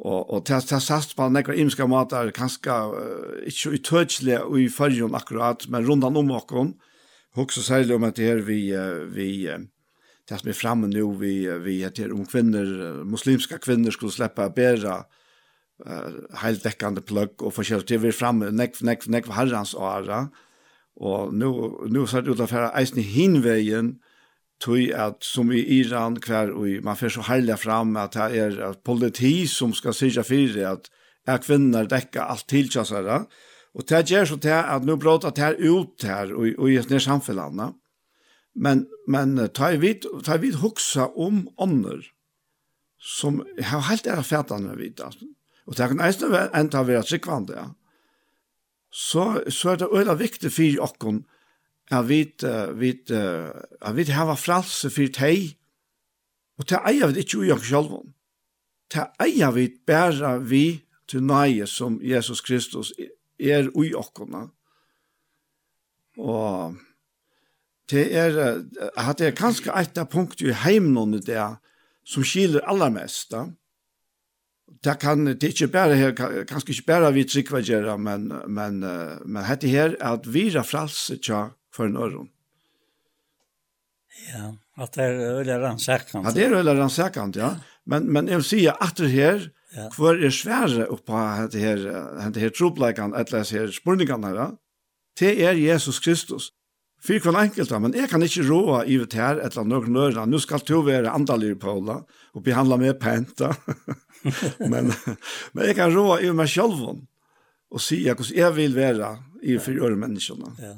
[0.00, 4.68] Og, og til, til sats på nekker imska matar, kanskje uh, ikke utøtselig og i
[4.72, 6.72] følgen akkurat, men rundan om akkurat.
[7.36, 9.60] Også særlig om at det her vi, uh, vi uh,
[10.30, 11.34] det som er framme nå, vi
[11.64, 15.04] vi att om kvinnor muslimska kvinner skulle slippe bära
[15.86, 18.00] uh, heltäckande plugg og forskjellig til.
[18.00, 20.28] vi er framme nekv, nekv, näck för herrans ära
[20.96, 21.50] och nu
[21.88, 23.98] nu så det ungefär eisen i hinveien,
[24.60, 28.58] tog at som i Iran kvar og man får så herlig fram at det er
[28.70, 30.90] at politi som skal syrja fyrir at
[31.28, 33.24] er kvinner dekka alt tilkjassere
[33.74, 36.76] og det gjør så til at nå bråter det her ut her og, og i
[36.80, 37.72] et nær samfellene
[38.54, 42.06] men Men ta vi ta vi huxa om ånder
[42.98, 45.24] som har helt era fätan vid alltså.
[45.64, 47.74] Och det kan nästan enda ta vara sekvant ja.
[48.90, 51.22] Så så er det øyla viktig for oss
[51.90, 52.34] at vi
[52.74, 52.90] vi
[53.80, 55.58] at vi har frälse för dig.
[56.58, 57.90] Och det är ju ui jag själv.
[58.94, 62.92] Det är vi bæra vi til nøye som Jesus Kristus
[63.38, 64.10] er ui oss.
[66.18, 66.76] og,
[67.90, 68.38] det er
[68.96, 71.40] at det er kanskje et av punkt i heimen det
[72.06, 73.30] som skiler allermest.
[73.34, 73.46] Da.
[74.84, 76.12] Det kan det er ikke bare her,
[76.48, 80.66] kanskje ikke bare vi trykker gjøre, men, men, men dette her er at vi er
[80.66, 82.30] fralse tja for en øron.
[84.30, 84.52] Ja,
[84.82, 86.26] at det er øyla rannsakant.
[86.26, 87.54] Ja, det er øyla rannsakant, ja.
[87.86, 89.46] Men, men jeg vil si at det her,
[89.76, 89.88] ja.
[89.96, 91.84] hvor er svære oppå dette her,
[92.20, 94.56] dette her tropleikene, etter disse her spurningene her,
[95.18, 96.50] det er Jesus Kristus.
[97.00, 100.00] Fyr kvann enkelt, men jeg kan ikke råa i det her et eller annet noen
[100.02, 100.26] ørene.
[100.28, 102.02] Nå skal du være andalig, Paula,
[102.36, 103.54] og behandla meg penta.
[104.72, 104.92] men,
[105.52, 106.82] men jeg kan råa i meg selv
[107.70, 109.10] og si hvordan jeg vil være
[109.46, 110.54] i for øre menneskene.
[110.60, 110.76] Ja.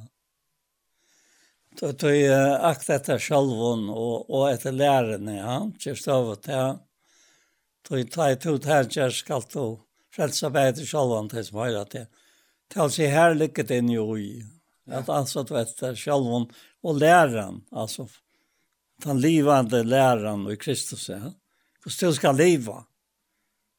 [1.81, 6.79] Då då är akt detta självon och och ett lärarna ja just av att ja
[7.89, 9.81] då i tajt ut här jag ska då
[10.13, 12.07] frälsa bättre självon tills vad det.
[12.75, 13.99] Tal sig här lyckat in i
[14.93, 16.53] Att alltså tvätta självon
[16.83, 18.09] och läran alltså
[18.97, 21.33] den livande läran i Kristus ja.
[21.85, 22.85] Och still ska leva.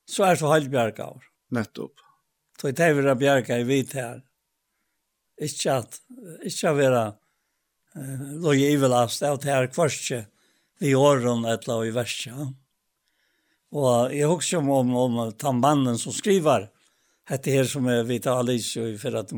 [0.06, 1.23] Så är så helt bjärkaur.
[1.49, 1.94] Nettopp.
[2.61, 4.23] Så det är våra bjärgar i vit här.
[5.41, 6.02] Inte att,
[6.44, 7.14] inte att vara
[8.53, 10.27] eh, i ivelast av det här kvarstje
[10.80, 12.53] i åren eller i värsta.
[13.72, 16.69] Och jag husker om, om, om tammannen som skriver
[17.26, 19.38] hette här som är Vita Alice i förra till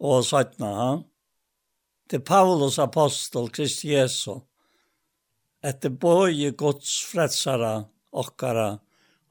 [0.00, 1.04] og sattna han,
[2.10, 4.36] til Paulus apostel Kristi Jesu,
[5.64, 7.78] etter bøye Guds frelsara
[8.12, 8.74] okkara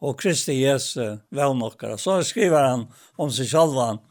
[0.03, 1.98] og Kristi Jesu vevn okkara.
[1.98, 2.88] Så skriver han
[3.22, 4.02] om seg sjálfan,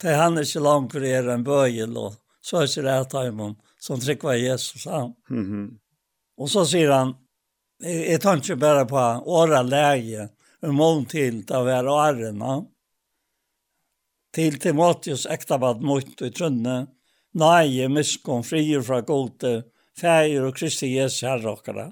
[0.00, 3.56] til han er ikke langt er en bøyel, og så er ikke det at han
[3.82, 5.14] som trykker Jesus han.
[5.30, 5.78] Mm -hmm.
[6.38, 7.14] Og så sier han,
[7.82, 10.28] jeg tar ikke bare på åra läge,
[10.62, 12.66] en mån til til å være årene,
[14.32, 16.76] til Timotheus ektabad mot i trønne,
[17.38, 19.62] nei, miskom, frier fra gode,
[19.98, 21.90] feir og Kristi Jesu herre okkara.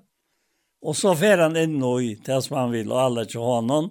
[0.80, 3.90] Og så fer han inn i det som han vil, og alle til honom,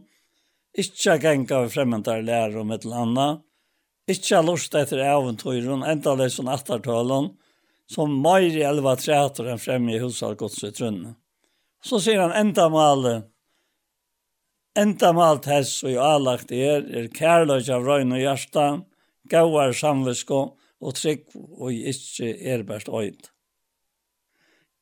[0.78, 3.46] ikkje genga vi fremmendar lærer om et eller annet,
[4.10, 7.30] ikkje lust etter eventyren, enda det som attartalen,
[7.90, 11.16] som meir i elva treater enn fremme i huset gods i trønne.
[11.86, 13.30] Så sier han enda malet,
[14.78, 18.66] Enda malt alt hess og i alagt er, er kærløy av røyne og hjärsta,
[19.30, 20.42] gauar samvisko
[20.80, 23.32] og trygg og i ikkje erbært øyd.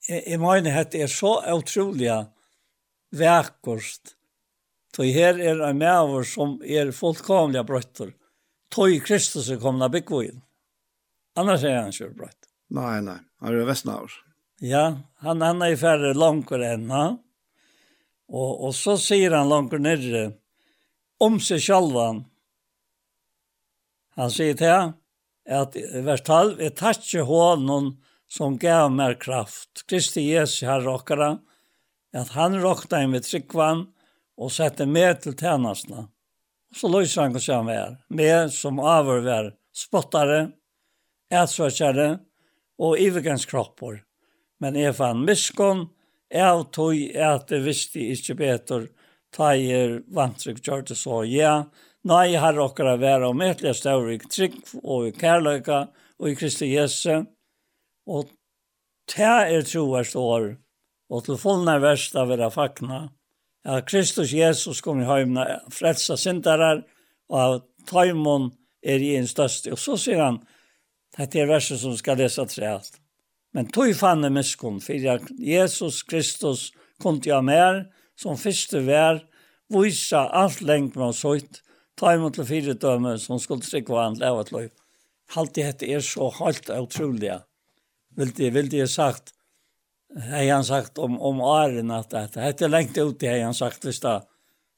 [0.07, 2.11] Jeg, jeg mener at det er så utrolig
[3.15, 4.15] vekkost,
[4.95, 8.15] så her er en maver som er fullkomlige brøtter,
[8.73, 10.41] Tøy Kristus er komna byggvågen.
[11.39, 12.49] Annars er han ikke brøtt.
[12.73, 14.11] Nei, nei, han er vestnavr.
[14.59, 14.83] Ja,
[15.23, 17.19] han, han er i færre langere enn han.
[18.27, 20.31] Og, og så sier han langt nere
[21.23, 22.25] om seg sjalvan.
[24.17, 24.95] Han sier til han,
[25.47, 27.93] at vers 12, «Jeg takkje hånden
[28.27, 31.37] som gav mer kraft, Kristi Jesu har råkere,
[32.13, 33.85] at han råkta inn ved tryggvann
[34.37, 36.07] og sette med til tjenestene.
[36.67, 40.49] Og så løser han hvordan han var, med som avhørver spottare,
[41.31, 42.09] ætsvøkjere
[42.83, 44.01] og ivergenskropper.
[44.59, 45.87] Men jeg fann miskunn,
[46.33, 48.87] Jeg tog at det visste ikke bedre
[49.35, 51.67] ta i vantrykk kjørte så ja.
[52.07, 55.79] Nei, har dere være om etlige større i trygg og i kærløyka
[56.19, 57.25] og i Kristi Jesu.
[58.07, 58.31] Og
[59.11, 60.53] ta er troverst år,
[61.11, 63.07] og til fullne verst av vera fakna,
[63.67, 65.43] Ja, Kristus Jesus kom i høymna
[65.75, 66.85] frelsa syndarar,
[67.27, 67.55] og av
[67.89, 69.73] taimon er i en største.
[69.75, 70.37] Og så sier han,
[71.17, 72.95] dette er verset som skal lesa trealt.
[73.57, 76.67] Men tog fann jeg miskunn, for Jesus Kristus
[77.01, 79.23] kom til mer, som første vær,
[79.73, 81.63] vise alt lengt med oss høyt,
[81.97, 84.67] ta imot til fire døme, som skulle trykke hva han levet løy.
[85.41, 87.33] Alt det hette er så helt utrolig.
[88.17, 89.33] Vil det, vil det sagt,
[90.29, 93.89] hei han sagt om, om åren at dette, hette lengt ut i hei han sagt,
[93.89, 94.19] hvis det,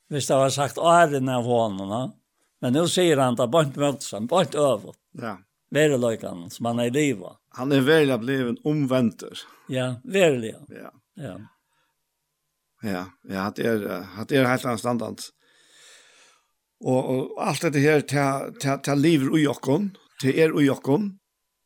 [0.08, 2.16] hvis det var sagt åren av hånden,
[2.64, 5.36] men nu sier han det, bare møtes han, bare over Ja
[5.74, 7.38] veriligheten som han er i livet.
[7.58, 9.42] Han er verlig blevet omventer.
[9.70, 10.56] Ja, verlig.
[10.74, 10.92] Ja.
[11.20, 11.38] Ja.
[12.82, 13.82] Ja, ja, det er,
[14.30, 15.24] det er helt annet standard.
[16.80, 19.92] Og, og alt dette her, til er liv i jokken,
[20.24, 21.12] det er i jokken,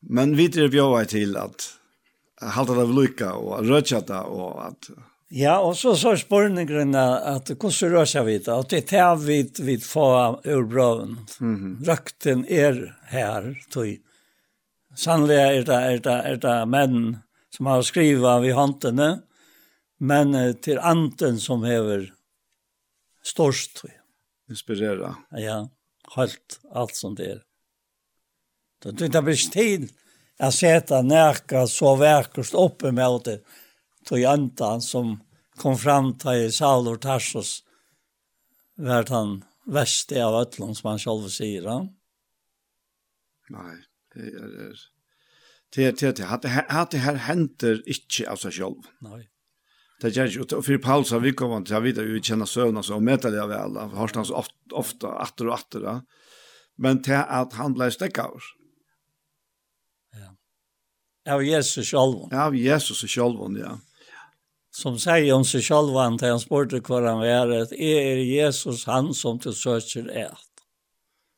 [0.10, 1.68] men vi er bjøret til at
[2.42, 4.90] halte det av lykka og rødkjata og at
[5.34, 9.78] Ja, og så så spørningen at hvordan rører seg vidt, at det er vi vi
[9.82, 11.16] får ur brøven.
[11.40, 11.88] Mm -hmm.
[11.88, 13.98] Røkten er her, tog.
[14.96, 17.18] Sannelig er det, er det, er det menn
[17.50, 19.24] som har skrivet ved håndene,
[20.00, 22.14] men til anten som hever
[23.24, 23.92] størst, tog.
[24.50, 25.16] Inspirera.
[25.32, 25.68] Ja,
[26.16, 27.42] helt alt som det er.
[28.84, 29.90] Det, det blir tid
[30.40, 33.40] å sette nærke så verkost oppe med det,
[34.06, 35.18] tog antan som
[35.60, 37.62] kom fram til Saul og Tarsus,
[38.78, 41.68] vært han verste av ötlån som han selv sier.
[41.68, 41.78] Ja?
[43.54, 43.76] Nei,
[44.16, 44.72] det er det.
[45.74, 46.26] Det er det.
[46.30, 48.90] Hatt det her henter ikke av seg selv.
[49.06, 49.24] Nei.
[50.04, 50.58] Det gjør ikke.
[50.58, 52.98] Og for Paul sa vi kom til, jeg vet at vi kjenner søvn og så,
[52.98, 55.88] og møter det vel, og har sånn ofte, ofte, atter og atter.
[56.82, 58.50] Men til at han ble stekket av oss.
[60.20, 60.30] Ja.
[61.34, 62.28] Av Jesus själv.
[62.34, 63.78] Av Jesus själv, ja
[64.74, 68.18] som sier om seg själv han til han bort hva han var, at att er
[68.26, 70.50] Jesus han som til søker et.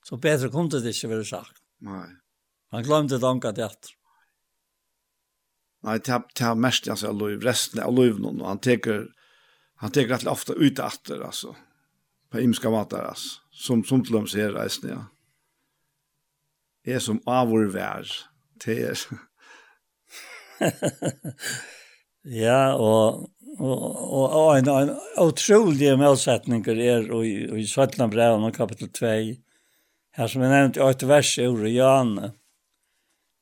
[0.06, 1.62] Så bedre kom det ikke være sagt.
[1.82, 2.08] Nei.
[2.72, 3.92] Han glömde tanka det etter.
[5.84, 9.08] Nei, ta ta mest alltså lov, resten av Louis og han teker,
[9.76, 11.56] han tar rätt ofte ut atter, altså,
[12.32, 15.06] På imska matar altså, som som til dem ser resten ja.
[16.86, 18.08] Är som avor vær,
[18.66, 18.98] Det er.
[22.26, 24.90] Ja, og og og ein ein
[25.22, 29.38] utrolig målsetning er og i Svartland brev og kapittel 2.
[30.18, 32.34] Her som er nevnt i åtte vers i Oriane.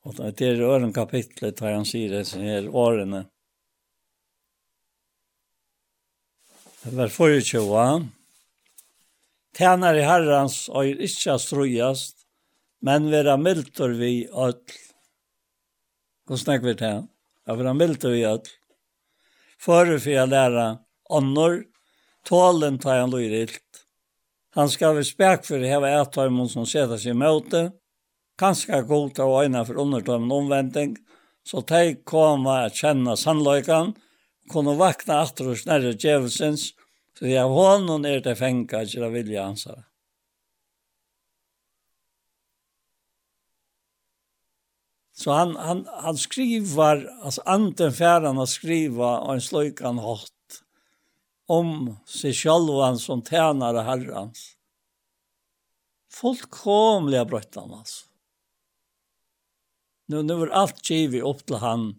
[0.04, 3.26] Og det er øren kapitlet der han sier det som er årene.
[6.84, 8.10] Vers 24.
[9.56, 12.26] Tjener i herrans og er ikkje strøyast,
[12.82, 14.60] men vera mildur vi öll.
[16.26, 17.08] Hvordan snakker vi til?
[17.48, 18.44] Ja, vera mildur vi öll
[19.66, 20.78] före för att lære
[21.10, 21.64] ånder,
[22.26, 23.62] tålen tar han lojalt.
[24.56, 27.72] Han skal være spek for å heve att ta emot som sätter seg mot det.
[28.38, 30.98] Kanske godta och øyne for undertømmen omvending,
[31.48, 33.94] så de kommer å kjenne sannløyken,
[34.52, 36.74] kunne vakna atter og snærre djevelsens,
[37.18, 39.93] så jeg jag har honom är til fänga till vilja ansvara.
[45.24, 50.64] Så han, han, han skriver, alltså anden färran att skriva och en slöjkan hatt
[51.48, 54.58] om sig självan som tjänare herrans.
[56.12, 58.06] Fullkomliga bröttan altså.
[60.08, 61.96] Nu, nu var allt givet opp til han.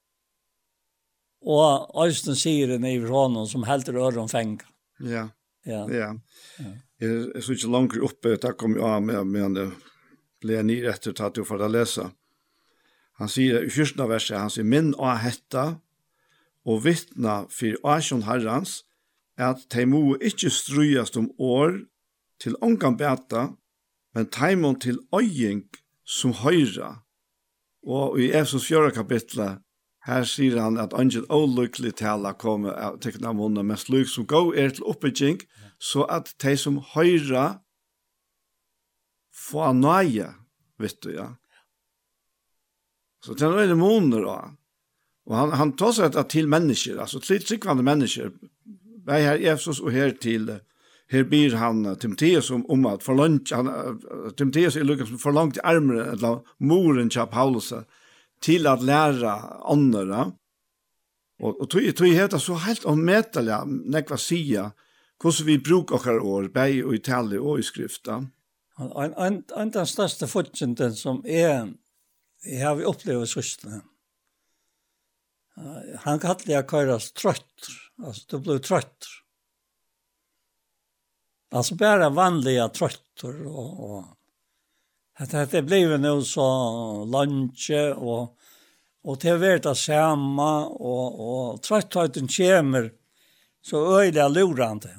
[1.41, 4.69] Och Östen sier det i honom som helt rör om fänga.
[4.99, 5.29] Ja.
[5.65, 5.89] Ja.
[5.91, 6.21] ja.
[6.59, 6.65] ja.
[6.99, 9.73] Jag såg inte långt uppe, tack om jag med, med, med, med,
[10.43, 12.11] med, med, med, med, med, med, med, med,
[13.21, 14.09] Han sier i 14.
[14.11, 15.79] verset, han sier, «Minn og hetta,
[16.65, 18.83] og vittna for asjon herrans,
[19.37, 21.83] at de må ikke strøyast om år
[22.43, 23.49] til ångan beta,
[24.15, 25.67] men de må til øying
[26.05, 27.05] som høyra.
[27.85, 28.91] Og i Efsos 4.
[28.95, 29.61] kapitlet,
[30.05, 34.53] her sier han at angel olukkelig tala kommer av tekna av men mens som gå
[34.53, 35.41] er til oppbygging,
[35.81, 37.61] så at de som høyra
[39.33, 40.35] få nøye,
[40.79, 41.35] vet du, ja.
[43.25, 44.39] Så det er noen måneder da.
[45.25, 48.33] Och han, han tar sig att till människor, alltså till tryckvande människor.
[49.05, 50.61] Vad i Jesus och her til,
[51.11, 53.69] Her byr han Timotheus om, om at forlangt, han,
[54.39, 57.73] Timotheus er lukket som forlangt armere, eller moren til Paulus,
[58.43, 59.35] til at lære
[59.71, 60.33] andre.
[61.43, 64.71] Og, og tog, tog heter så helt ommetelig, nekva sia,
[65.21, 68.23] hvordan vi bruker okkar år, bei og i tale og i skrifta.
[68.81, 71.69] En, en, en den største fortjenten som er
[72.45, 73.81] Jeg har opplevd sørstene.
[76.05, 77.69] Han kallte jeg køyres trøtt.
[78.03, 79.09] Altså, du ble trøtt.
[81.55, 84.05] Altså, bare vanlige tröttor Og, og,
[85.17, 88.37] att det blev nu så lunche og,
[89.03, 92.91] och det vart det samme, og, og trøttheten kommer
[93.63, 94.91] så øyde jeg lurende.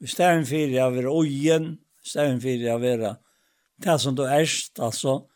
[0.00, 3.16] I stedet for jeg jag øyen, i stedet for jeg vill
[3.82, 5.26] det som du erst, altså,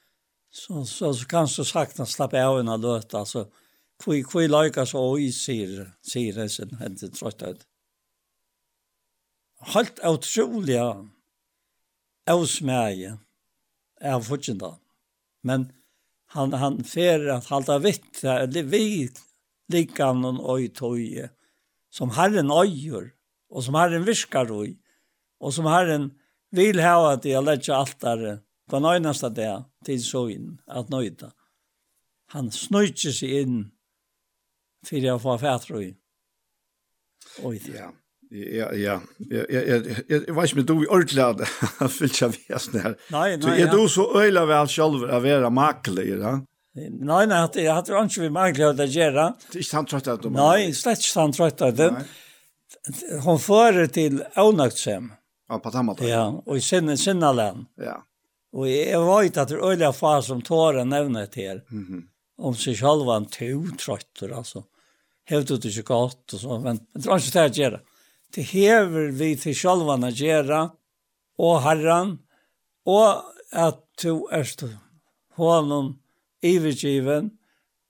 [0.52, 3.46] så, så, så kanskje sakta slapp av en av løt, altså,
[4.02, 7.64] hvor, hvor løyka så i sier, sier det sin hente trøtthet.
[9.72, 10.78] Helt utrolig
[12.28, 13.16] avsmæge
[14.02, 14.74] av fortjenta.
[15.46, 15.70] Men
[16.34, 19.08] han, han fer at halda vitt, det vi
[19.72, 21.30] likan og øy tøye,
[21.92, 23.12] som Herren øyer,
[23.52, 24.74] og som Herren viskar øy,
[25.40, 26.10] og som Herren
[26.52, 28.40] vil ha at å lette altare,
[28.70, 29.52] Den øyneste det
[29.86, 31.32] tid så inn, at nøyta.
[32.32, 33.58] Han snøytje seg inn
[34.86, 35.90] for å få fætre i.
[37.46, 37.90] Oi, ja.
[38.32, 38.94] Ja, ja.
[39.28, 41.48] Jeg, jeg, jeg, jeg vet ikke om du er ordentlig av det,
[41.98, 42.94] fyllt av vesen her.
[43.12, 43.66] Nei, nei, ja.
[43.66, 46.38] Er du så øyla vel selv av være makelig, ja?
[46.72, 49.26] Nei, nei, jeg hadde ikke vi makelig av det gjøre.
[49.50, 50.30] Det er ikke han trøtt av det?
[50.38, 51.90] Nei, slett ikke han trøtt av det.
[53.26, 55.10] Hun fører til ånøktsem.
[55.52, 56.08] Ja, på den måten.
[56.08, 57.66] Ja, og i sinne, sinne land.
[57.76, 57.98] Ja.
[58.52, 61.60] Og jeg vet at det er øyelig fa som tar en nämne till.
[61.70, 62.02] Mm -hmm.
[62.38, 64.64] Om sig själva en totrötter alltså.
[65.24, 66.58] Helt ut i gott och så.
[66.58, 67.80] Men det var ikke det å gjøre.
[68.34, 70.70] Det hever vi til selv å gjøre,
[71.38, 72.18] og herren,
[72.86, 74.78] og at du är
[75.36, 75.98] honom
[76.42, 77.30] ivergiven.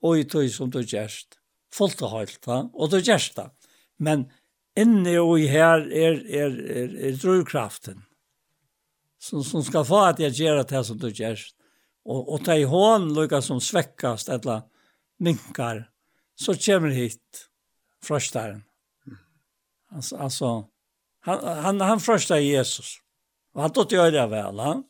[0.02, 1.38] og i tog som du gärst.
[1.72, 2.46] Fullt och helt.
[2.46, 3.38] og du gärst
[3.98, 4.30] Men
[4.76, 8.02] inne og i här er, er, er, er är drivkraften
[9.22, 11.38] som, som skal få at jeg gjør det som du gör.
[12.02, 14.64] Og, og ta i hånd lukka som svekkast eller
[15.22, 15.86] minkar.
[16.34, 17.46] Så kommer hit
[18.02, 18.64] frøstaren.
[19.92, 20.48] Altså, altså
[21.22, 22.98] han, han, han fröstar Jesus.
[23.54, 24.82] Og han tog gjøre det vel, Han,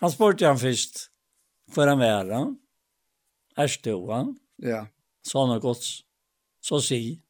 [0.00, 1.10] han spurte han først,
[1.70, 2.32] för han var.
[2.32, 2.56] Han.
[3.56, 4.38] Er stod han?
[4.56, 4.86] Ja.
[5.22, 5.84] Så han gått
[6.60, 7.20] så si.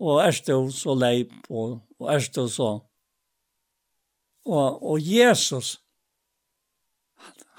[0.00, 2.87] Og er stod så leip, og, og er stod så
[4.48, 5.76] Og, og Jesus,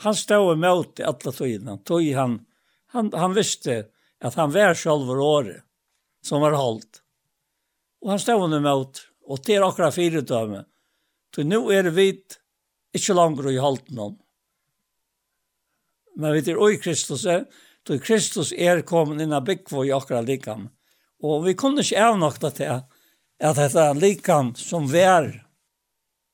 [0.02, 1.78] han stod imot i alle tøyene.
[1.86, 2.40] Tøy han,
[2.96, 3.84] han, han visste
[4.20, 5.62] at han var selv året
[6.26, 7.04] som var holdt.
[8.02, 10.64] Og han stod imot, og til akkurat fire døme.
[11.36, 12.10] Så nå er vi
[12.96, 14.18] ikke langer i holdt noen.
[16.20, 20.68] Men vi er i Kristus, så Kristus er kommet inn av byggvå i akkurat likam.
[21.24, 25.30] Og vi kunne ikke avnokta til at dette likam som vi er,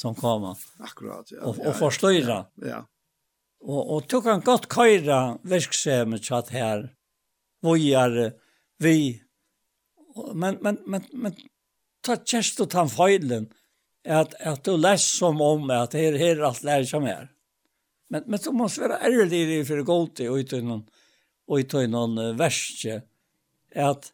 [0.00, 0.56] som kommer.
[0.78, 1.42] Akkurat, ja.
[1.42, 2.46] og, ja, förstöra.
[2.54, 2.66] Ja.
[2.68, 2.86] ja.
[3.60, 6.94] Och, og tog han godt köra verksamhet så her,
[7.60, 8.32] hvor
[8.78, 9.22] vi
[10.34, 11.34] men men men men
[12.02, 13.48] ta tjänst og ta feilen,
[14.04, 17.28] att at du läs som om att her, her här allt lär som är.
[18.08, 20.88] Men men så måste vara ärlig för gott och utan og
[21.46, 23.02] och utan någon värste
[23.74, 24.12] att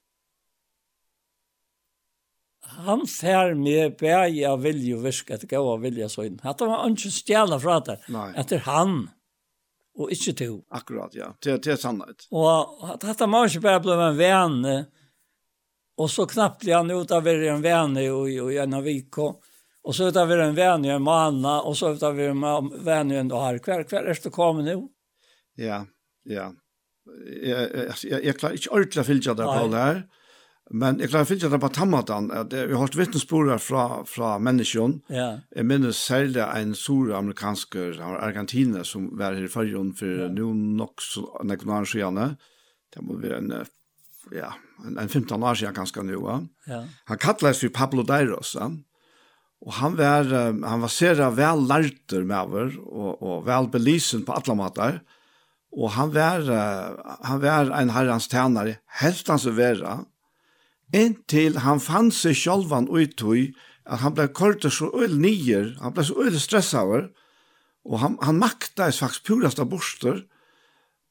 [2.87, 6.41] han fær med bæg av vilje og virke etter gav av vilje søgn.
[6.43, 7.99] At han var ikke stjæla fra det,
[8.41, 8.97] etter han,
[9.95, 10.51] og ikke to.
[10.75, 11.31] Akkurat, ja.
[11.43, 12.27] Det, det er sannhet.
[12.35, 14.77] Og at dette må ikke bare bli en vene,
[16.01, 19.95] og så knappt han ut av å en vene i, i en av vik, og
[19.95, 22.75] så ut av å en vene i en måned, og så ut av å en
[22.83, 23.61] vene i en dag.
[23.63, 24.81] Hver, hver er det kommet nå?
[25.61, 25.85] Ja,
[26.27, 26.51] ja.
[27.05, 29.99] Jeg, jeg, jeg, jeg klarer ikke ordentlig å fylle det på det her.
[30.03, 30.23] Nei
[30.75, 34.33] Men jeg klarer å at det på tammatan, at vi har hørt vittnesporer fra, fra
[34.43, 34.97] menneskjon.
[35.13, 35.29] Ja.
[35.55, 40.31] Jeg minnes særlig en stor amerikansk argentine som var her i fargen for ja.
[40.35, 41.05] noen nok
[41.47, 42.35] nekken år siden.
[42.91, 43.53] Det må være en,
[44.35, 44.51] ja,
[44.83, 46.19] en, en 15 år siden ganske nå.
[46.67, 46.81] Ja.
[47.11, 48.57] Han kattles for Pablo Deiros.
[48.59, 48.73] Ja.
[49.65, 54.35] Og han var, han var sere vel lærter med over, og, og vel belisen på
[54.35, 54.99] alle måter.
[55.75, 56.43] Og han var,
[57.31, 59.95] han var en herrens tjenere, helt han som være,
[60.95, 63.53] inntil han fann seg sjálvan uttøy,
[63.85, 67.11] at han ble kort så øl nyer, han ble så øl stressaver,
[67.85, 70.23] og han, han makta i faktisk purast av borster,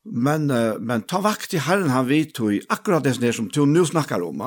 [0.04, 0.50] men,
[0.82, 4.42] men ta vakt i herren han vidtøy, akkurat det som du nu snakkar om,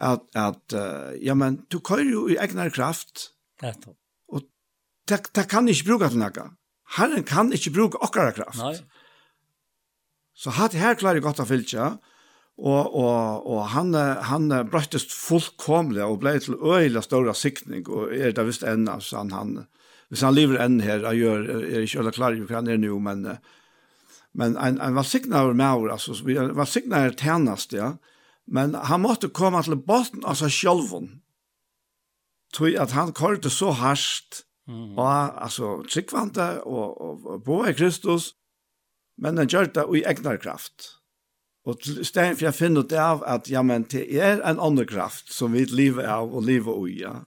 [0.00, 0.76] at, at
[1.22, 3.28] ja, men du kører jo i egnar kraft,
[3.62, 4.48] og
[5.08, 6.48] det, det kan ikke bruka til nakka.
[6.96, 8.58] Herren kan ikke bruka okkara kraft.
[8.60, 8.74] Nei.
[10.34, 12.13] Så hatt her klarer jeg godt å fylltja, og
[12.54, 18.30] Og, og, og han, han brøttes fullkomlig og ble til øyla større sikning, og er
[18.36, 19.56] det visst enn, altså han, han,
[20.08, 23.00] hvis han lever enn her, jeg gjør, er ikke øyla klar, for han er nå,
[23.02, 23.26] men,
[24.38, 27.96] men en, en valsikna med over, altså, en valsikna er tjenest, ja,
[28.46, 31.10] men han måtte komme til botten av seg sjølven,
[32.54, 34.94] tog at han korte så harsht, mm.
[34.94, 38.36] og altså, tryggvante, og, og, og bo i Kristus,
[39.18, 40.94] men han gjør det i egnar kraft.
[41.64, 44.84] Og til stedet for jeg finner ut av at, ja, men det er en annen
[44.88, 47.22] kraft som vi lever av og lever ui, ja.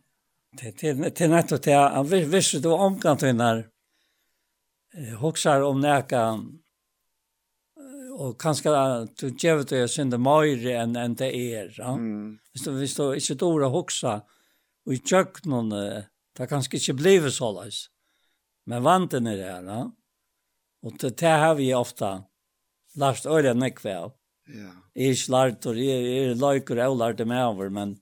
[0.57, 3.65] Det, det, det er nettopp det, han visste du omkant hinner,
[5.21, 6.21] hoksar om neka,
[8.17, 8.73] og kanskje
[9.19, 11.93] du gjør det jeg synder mer enn en det er, ja.
[11.97, 12.37] Mm.
[12.53, 14.15] Hvis du, hvis du ikke dår å hoksa,
[14.87, 15.73] og i kjøkkenen,
[16.37, 17.87] det kanskje ikke blivet så løs.
[18.65, 19.81] men vanten er det, ja.
[20.85, 22.23] Og det, det har vi ofte
[22.95, 24.16] lært øyne nekve av.
[24.47, 24.73] Ja.
[24.97, 27.95] Jeg er ikke lært, og jeg er løyker og lært det med over, men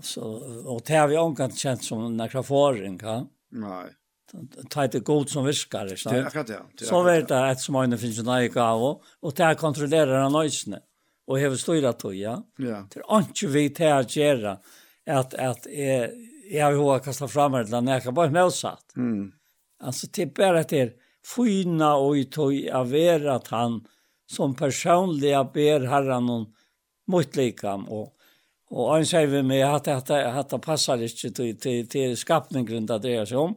[0.00, 3.18] så, og det har vi omkant kjent som en kraforing, ja?
[3.62, 3.90] Nei.
[4.32, 6.08] Det er god som viskar, ikke?
[6.08, 6.86] Det er akkurat det, ja.
[6.88, 10.38] Så vet jeg et som øyne finnes en nøye gav, og det er kontrollerer han
[10.38, 10.80] øyne,
[11.28, 12.38] og hever styra tog, ja?
[12.58, 12.80] Ja.
[12.88, 14.56] Det er ikke vi til å gjøre
[15.12, 16.08] at, at jeg,
[16.48, 18.96] jeg har jo kastet frem her, eller annet, jeg kan bare møtsatt.
[18.96, 19.32] Mm.
[19.82, 23.80] Altså, det er bare til det er fyna og i tog av vera at han,
[24.32, 26.54] som personliga ber herran om
[27.06, 28.18] mot likam och
[28.74, 32.98] och han säger vi med att att att passar inte till till till skapningen det
[32.98, 33.54] dreier seg om.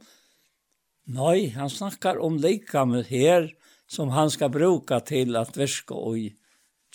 [1.06, 3.54] Nej, han snackar om likam här
[3.88, 6.16] som han ska bruka till att verka och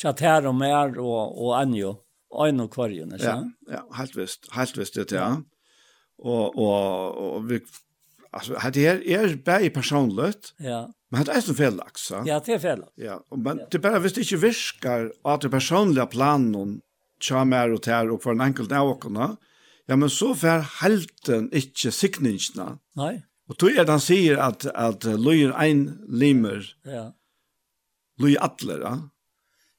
[0.03, 1.97] chatter och mer och och anjo
[2.31, 3.19] och en och kvarjen.
[3.19, 3.27] så.
[3.27, 5.43] Ja, ja, helt visst, helt visst det ja.
[6.19, 7.61] Och och och vi
[8.31, 10.55] Alltså hade jag är bäj personligt.
[10.57, 10.93] Ja.
[11.09, 12.01] Men det är så felaks.
[12.01, 12.23] Så.
[12.27, 12.85] Ja, det är fel.
[12.95, 13.67] Ja, och men ja.
[13.71, 16.81] det bara visst inte viskar att det personliga planen
[17.21, 19.03] charmer och tär och för en enkel dag
[19.87, 22.79] Ja, men så för helten inte signingarna.
[22.95, 23.27] Nej.
[23.49, 26.77] Och då är han säger att att lojer en limmer.
[26.83, 27.15] Ja.
[28.19, 29.11] Lojer atler, ja.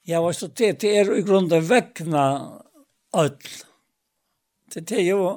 [0.04, 2.52] Ja, vad så det det är i grunden väckna
[3.18, 3.38] öll.
[4.74, 5.36] Det är ju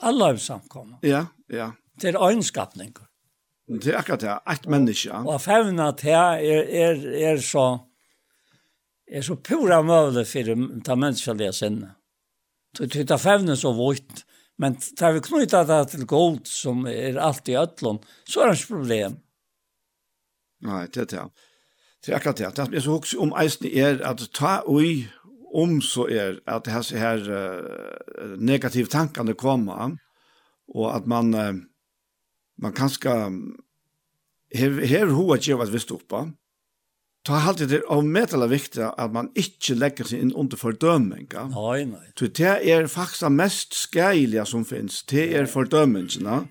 [0.00, 0.98] alla samkomna.
[1.00, 1.72] Ja, ja.
[2.00, 2.94] Det er øynskapning.
[3.68, 5.12] Det er akkurat det, et menneske.
[5.12, 6.42] Og fevna det er,
[6.84, 7.66] er, er så
[9.08, 10.54] er så pura møvle for
[10.84, 11.94] ta menneskelige sinne.
[12.78, 14.24] Det tar fevne så vårt,
[14.58, 18.60] men tar vi knyta det til gold som er alt i øtlån, så er det
[18.60, 19.18] ikke problem.
[20.64, 21.26] Nei, det er det.
[22.04, 22.50] Det er akkurat det.
[22.56, 25.06] Det er så også om eisen er at ta ui
[25.54, 29.94] om så er at disse her uh, negative tankene kommer,
[30.74, 31.34] og at man...
[31.34, 31.54] Uh,
[32.62, 33.30] man kanska
[34.54, 36.30] her hev hoa gevas vist uppa.
[37.24, 41.28] Ta halt det av metala viktiga at man inte lägger sig in under fördömning.
[41.32, 42.12] Nej, nej.
[42.18, 45.04] Så det är faktiskt mest skärliga som finns.
[45.04, 46.46] Det är fördömningarna.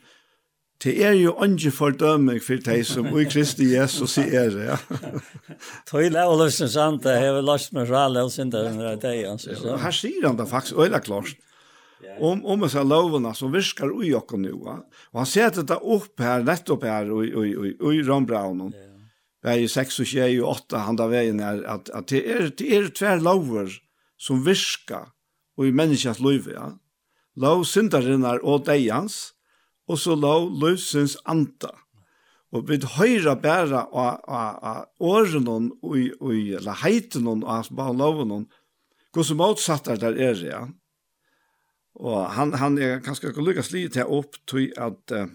[0.84, 4.66] Det er jo inte fördömning for dig som i Kristi Jesus är det.
[4.66, 4.78] Ja.
[5.86, 9.78] Tog lä och sant det har lust med rall og sen under det är så.
[9.78, 11.36] her sier han det faktisk øyla klart
[12.20, 16.44] om om så lovarna som virkar i oss nu och han sätter det upp här
[16.44, 17.46] rätt upp här och och
[17.86, 18.74] och i Ron Brown
[19.44, 22.22] Det er ju 6 og 6 og 8 han da veien er at, at det
[22.32, 23.74] er, det er tver lover
[24.18, 25.12] som virka
[25.58, 26.70] og i människans liv ja.
[27.36, 29.34] Lov syndarinnar og deians,
[29.90, 31.72] og så lov løsens anta.
[32.54, 38.60] Og vi høyra bæra av åren og og, eller heiten og av loven og
[39.14, 40.62] hvordan motsatt er der er, ja.
[42.02, 45.28] Og han, han er ganske lykkes litt til opp til at uh,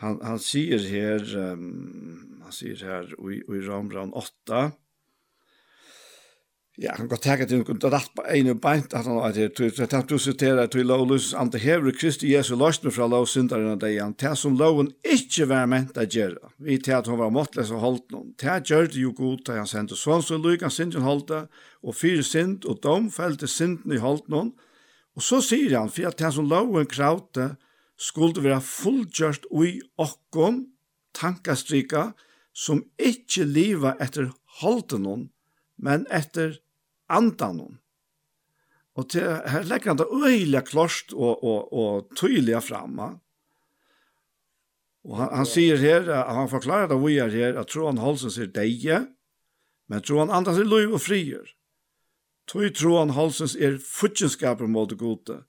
[0.00, 4.70] han, han sier her, um, han sier her i, i Ramran 8,
[6.80, 9.50] Ja, han kan tenke til nokon rett på en og beint at han har til
[9.52, 13.78] til til du siterer til lov løs ante hever Kristi Jesu lostne fra lov syndaren
[13.78, 17.28] dei han til som loven ikke var ment å gjøre, Vi til at hun var
[17.28, 18.32] måttles og holdt noen.
[18.38, 19.96] til gjør det jo god til han sendte.
[19.96, 21.46] Sånn som Lukas synden holdt det,
[21.82, 24.54] og fyrir synd og dom felte synden i holdt noen.
[25.16, 27.54] Og så sier han, for at han som loven kravte,
[28.00, 30.64] skulle være fullgjørst ui okkom,
[31.14, 32.12] tankastrika,
[32.52, 34.30] som ikke liva etter
[34.60, 35.28] holdenon,
[35.76, 36.58] men etter
[37.12, 37.60] andan
[38.94, 43.14] Og til, her legger han det øyelig klart og, og, og tydelig framme.
[45.08, 48.52] Og han, han sier her, han forklarer det vi er her, at troen holder seg
[48.54, 49.00] deie,
[49.88, 51.48] men troen andas i lov og frier.
[52.50, 55.42] Tøy troan halsens er futjenskaper mot gode.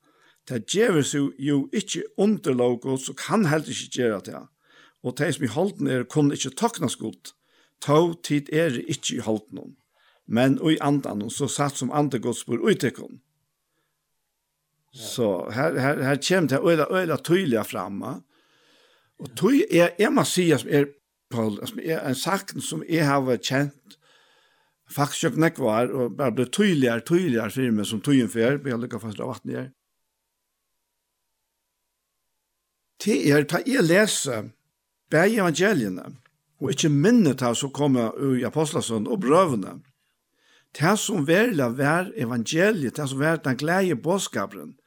[0.47, 4.41] Det gjever jo jo ikkje under logos, så kan heller ikkje gjere det.
[5.03, 7.33] Og det som i halten er kun ikkje taknas godt.
[7.81, 9.75] Tå tid er ikkje i halten
[10.27, 13.19] Men og i andan, så satt som andre godspår utekon.
[14.93, 18.21] Så här här här kommer det øyla, öla tydliga framma.
[19.17, 20.85] Och tøy er jeg må sier som er
[21.29, 23.97] Paul, som er en sakten som jeg har vært kjent,
[24.91, 28.73] faktisk kjøpt nekk var, og bare ble tydeligere, tydeligere for meg som tøyen før, vi
[28.73, 29.71] har lykket fast av vattnet her.
[33.03, 34.43] Til er, ta jeg lese
[35.11, 36.13] begge evangeliene,
[36.61, 39.81] og ikke minnet av som kommer i apostlasønnen og brøvene,
[40.73, 44.77] det som verla var evangeliet, det som var den glæge bådskaperen,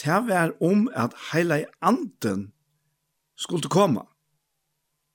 [0.00, 2.52] det var om at heila anden
[3.36, 4.04] skulle komme,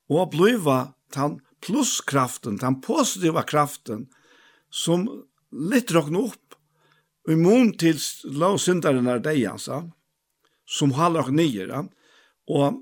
[0.10, 4.10] og bliva den plusskraften, den positiva kraften
[4.72, 5.08] som
[5.52, 6.56] litt råkne opp
[7.30, 8.00] i mån til
[8.40, 9.84] la syndaren er deg, altså,
[10.66, 11.68] som halde nye.
[11.68, 11.84] Ja.
[12.48, 12.82] og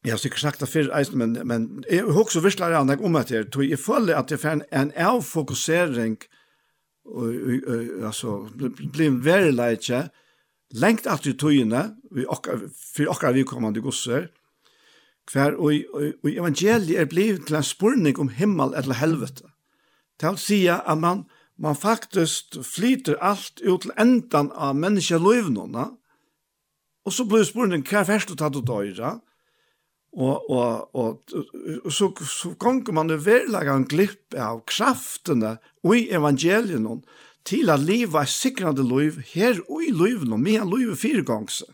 [0.00, 3.30] jeg har sikkert sagt det før, men, men jeg har også virkelig an om at
[3.30, 6.16] jeg, jeg føler at det er en avfokusering,
[8.08, 10.06] altså, blir en leitje,
[10.72, 11.82] lengt at i tøyene,
[12.16, 14.30] for akkurat vi kommande gosser,
[15.30, 19.49] hver, og, og, og evangeliet er blivet til en spurning om himmel eller helvete
[20.20, 21.24] til å si at man,
[21.56, 25.88] man faktisk flyter alt ut til endan av menneskeløyvnene,
[27.00, 29.18] og så blir spørningen hva er først du tatt ut døyre,
[30.10, 31.34] og, og, og,
[31.84, 35.54] og så, så ganger man jo verlegger en glipp av kraftene
[35.86, 36.88] og i evangelien
[37.46, 41.70] til at leve et sikrande liv her og i livet, og med fire ganger.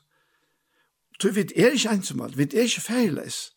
[1.16, 3.52] Så vi er ikke ensomme, vi er ikke feilles.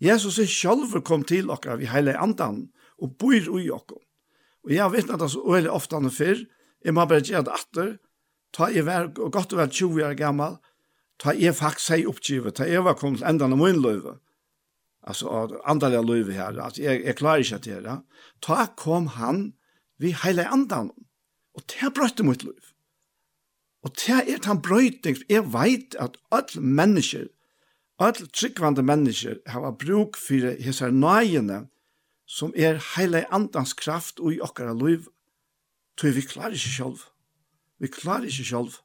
[0.00, 4.02] Jesus er selv kom til dere, vi hele andan, og bor i dere.
[4.66, 6.44] Og jeg har vittnet det så veldig ofte enn før.
[6.84, 7.90] Jeg må bare gjøre det atter.
[8.54, 10.56] Ta jeg var godt og vel 20 år gammel.
[11.18, 12.56] Ta jeg faktisk seg oppgivet.
[12.56, 14.18] Ta jeg var kommet til enden av min løyve.
[15.08, 15.30] Altså,
[15.64, 16.58] andre løyve her.
[16.58, 17.98] Altså, jeg, jeg klarer ikke til det.
[18.44, 19.52] Ta kom han
[19.98, 20.92] vi hele andan.
[21.58, 22.74] Og det brøtte mot løyve.
[23.86, 25.18] Og det er han brøyting.
[25.30, 27.28] Jeg vet at alle mennesker,
[27.98, 31.66] alle tryggvande mennesker, har bruk for hese nøyene,
[32.28, 35.08] som er heile andans kraft og i okkara liv,
[35.98, 37.06] tror vi klarer ikke sjálf.
[37.80, 38.82] Vi klarer ikke sjálf.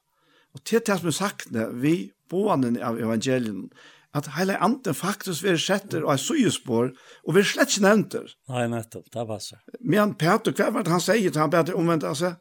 [0.54, 1.50] Og til det som er sagt
[1.82, 1.96] vi
[2.30, 3.68] boende av evangelien,
[4.14, 6.92] at heile anden faktisk vil setter og er sujespår,
[7.26, 8.28] og vi er slett ikke nevnter.
[8.52, 9.58] Nei, nettopp, det var så.
[9.80, 12.36] Men Peter, hva var det han sier til han bedre omvendt, altså,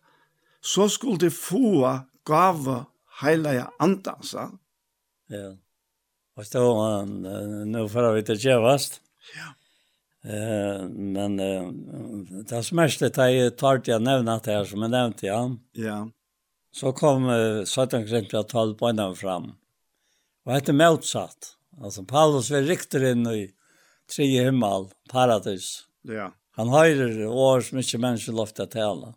[0.61, 1.89] så skulle de få
[2.29, 2.83] gava
[3.23, 4.47] heile anden, sa.
[5.33, 5.49] Ja.
[6.37, 7.17] Og så, han,
[7.73, 9.01] nå får vi til kjevast.
[9.33, 9.51] Ja.
[10.27, 11.67] Eh, men eh,
[12.49, 15.41] det som mest det jeg tar til å nevne det her som jeg nevnte, ja.
[15.75, 15.97] Ja.
[16.73, 19.51] Så kom uh, 17 kring 12 på fram.
[20.45, 21.51] Og det er motsatt.
[21.77, 23.51] Altså, Paulus vil riktigt inn i
[24.09, 25.85] tre himmel, paradis.
[26.01, 26.31] Ja.
[26.57, 29.13] Han höjer år som ikke mennesker lov til å tale.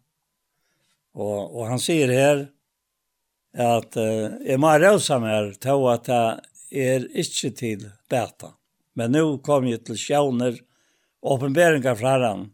[1.17, 2.45] Og, og han sier her
[3.57, 8.53] at uh, jeg må røse meg til at jeg er ikke til beta.
[8.99, 10.76] Men nå kom jeg til sjåner och
[11.35, 12.47] åpenberingar fra han.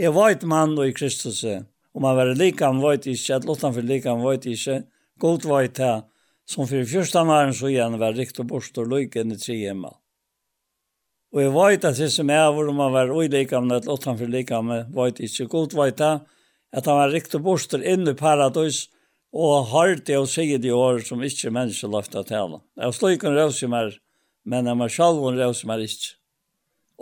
[0.00, 3.74] Jeg veit mann og i Kristus, og man var lika han veit ikke, at lottan
[3.74, 4.82] for lika han veit ikke,
[5.20, 5.94] god veit det,
[6.48, 9.58] som for første maren så igjen var rikt og bort og lyk enn i tre
[9.58, 9.92] hjemme.
[11.32, 14.28] Og jeg veit at det som er hvor man var ulike om at lottan for
[14.28, 16.14] lika han veit ikke, god veit det,
[16.72, 18.86] at han var rikt og borst inn i paradis,
[19.32, 22.58] og hardt det å si de år som ikke mennesker løfta til.
[22.76, 23.94] Jeg slår ikke en røvsummer,
[24.44, 26.18] men jeg må sjálf en røvsummer ikkje.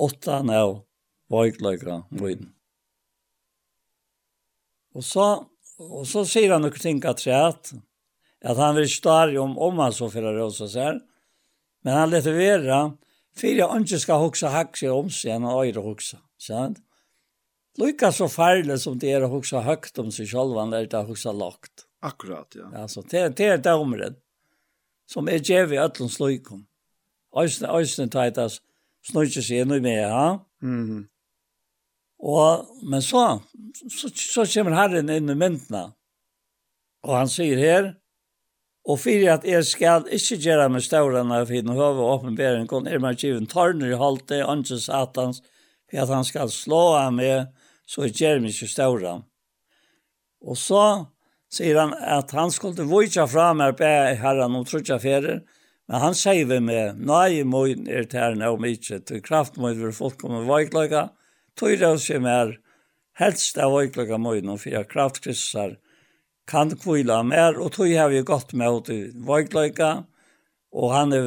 [0.00, 0.89] Åtta nå
[1.30, 2.50] veikløyga viden.
[4.94, 5.26] Og så,
[5.78, 7.72] og så sier han noen ting at at,
[8.42, 10.98] at han vil stare om om han så fyrir rosa sær,
[11.84, 12.80] men han leter være,
[13.36, 16.82] for jeg ikke skal hoksa hakse om seg enn å øyre hoksa, sant?
[17.78, 20.98] Lykka så farlig som det er å hoksa høgt om seg selv, han er det
[20.98, 21.86] å hoksa lagt.
[22.02, 22.66] Akkurat, ja.
[22.74, 24.18] Altså, det, det er det området
[25.10, 26.64] som er djev i øtlens lykken.
[27.36, 28.52] Øysene, øysene tar etter
[29.06, 30.26] snøyke seg inn i meg, ja?
[30.62, 31.06] Mm.
[32.20, 33.40] Og, men så,
[33.88, 35.86] så, så kommer Herren inn i myndene,
[37.06, 37.94] og han sier her,
[38.88, 42.88] og fyrir at jeg skal ikke gjøre med stårene av henne høve og åpenbering, kun
[42.88, 45.40] er meg givet tørner i halte, ikke satans,
[45.88, 47.48] for at han skal slå av med,
[47.88, 49.24] så gjør meg ikke stårene.
[50.40, 50.84] Og så
[51.52, 53.88] sier han at han skulle vise fra meg på
[54.20, 55.42] herren og trutja ferer,
[55.90, 59.96] men han sier vi med, nei, møyen er tærne om ikke, til kraft møyen vil
[59.96, 61.08] folk komme veikløyga,
[61.58, 62.56] tøyra sem er
[63.20, 65.76] helst av øyklokka møyden og jeg kraftkristar
[66.50, 69.00] kan kvila mer, og tøy har vi gått med åt i
[70.70, 71.26] og han er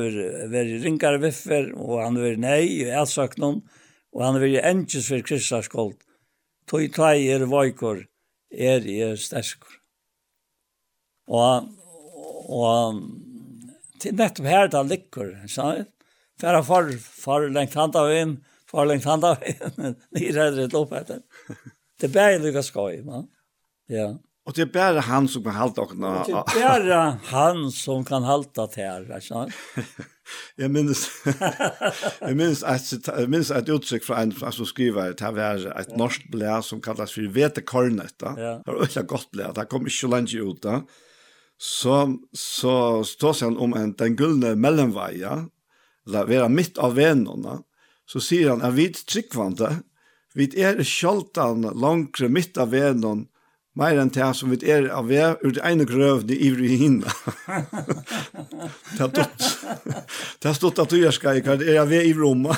[0.51, 3.61] vært ringare viffer, og han er vært nei i ætsøknum,
[4.13, 5.95] og han er vært enkjens for kristserskold.
[6.69, 8.05] Tøy tøy er vøykor,
[8.51, 9.79] er er sterskor.
[11.27, 11.69] Og,
[12.51, 13.03] og
[14.03, 15.87] til nettopp her da ligger, sa jeg,
[16.39, 18.37] for for, lengt handa av inn,
[18.73, 19.37] kvar längs handa
[19.75, 21.19] men ni räddade ett lopp efter.
[21.99, 23.25] Det bär lika skoj, va?
[23.87, 24.19] Ja.
[24.45, 25.97] Och det är bara han som kan halta och.
[25.97, 29.01] Det är bara han som kan halta det här,
[29.31, 29.49] va?
[30.55, 31.09] Jag minns
[32.19, 35.97] jag minns att jag minns att uttryck från en som skriver att det var ett
[35.97, 38.61] norskt blä som kallas för vetekornet Ja.
[38.65, 39.51] Det var ett gott blä.
[39.55, 40.81] Det kom inte långt ut Da.
[41.57, 45.45] Så så står han om en den gullne gyllene Ja.
[46.05, 47.59] Det var mitt av vänorna
[48.09, 49.79] så sier han at vi tryggvande,
[50.33, 53.27] vi er sjoltan langre midt av venon,
[53.73, 57.13] mer enn det som vi er av ved, ur det ene grøvne i ivrig hinna.
[58.93, 59.47] det har stått,
[60.39, 62.53] det har stått at du gjør skal, det er av ved i Roma.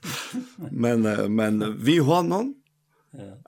[0.84, 2.54] men, men vi har noen,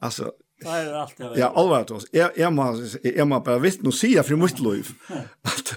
[0.01, 0.32] altså,
[0.62, 1.39] Det er alt alltid.
[1.40, 2.07] Ja, allvar oss.
[2.12, 4.90] jeg, jag måste jag måste bara visst nu se för mitt liv.
[5.43, 5.74] Att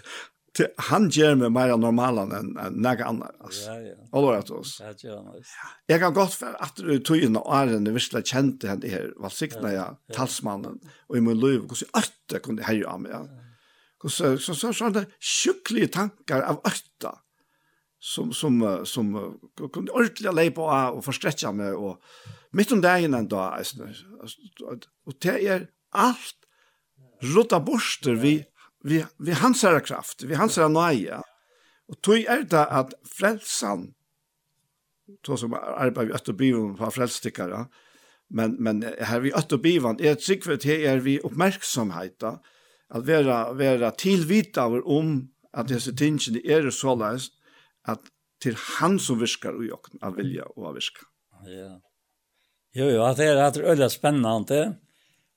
[0.90, 3.40] han gjør meg mer normal enn en, noe annet.
[3.44, 3.74] Altså.
[3.74, 3.96] Ja, ja.
[4.16, 4.78] Og lov oss.
[4.80, 5.72] Ja, ja, ja.
[5.92, 9.10] Jeg kan godt være at du tog inn og er en virkelig kjente henne her,
[9.22, 10.16] valgsiktene ja, ja.
[10.16, 10.78] talsmannen,
[11.10, 13.18] og i min liv, hvordan øtte kunne herre av meg.
[13.18, 13.44] Ja.
[14.00, 17.14] Hvordan, så, så, så, sånne sjukkelige tanker av øtte,
[18.06, 19.30] som, som, som uh,
[19.66, 23.60] kunne ordentlig leie på av og forstrekke meg, og midt om dagen en dag,
[24.70, 26.46] og det er alt
[27.34, 28.38] rutta borster vi
[28.86, 31.22] vi, vi hansara kraft, vi hansara nøye.
[31.90, 33.90] Og tog er det at frelsan,
[35.26, 37.66] to som arbeider vi øtt og på frelstikkere,
[38.30, 43.54] men, men her vi øtt og bivan, er tryggvet her er vi oppmerksomhet, at vera,
[43.54, 45.18] vera tilvita om
[45.54, 47.38] at disse tingene er så løst,
[47.86, 48.10] at
[48.42, 51.06] til han som virkar og jokken av vilja og av virka.
[51.50, 51.76] Ja.
[52.76, 54.60] Jo, jo, at det er, at det er øyla spennende,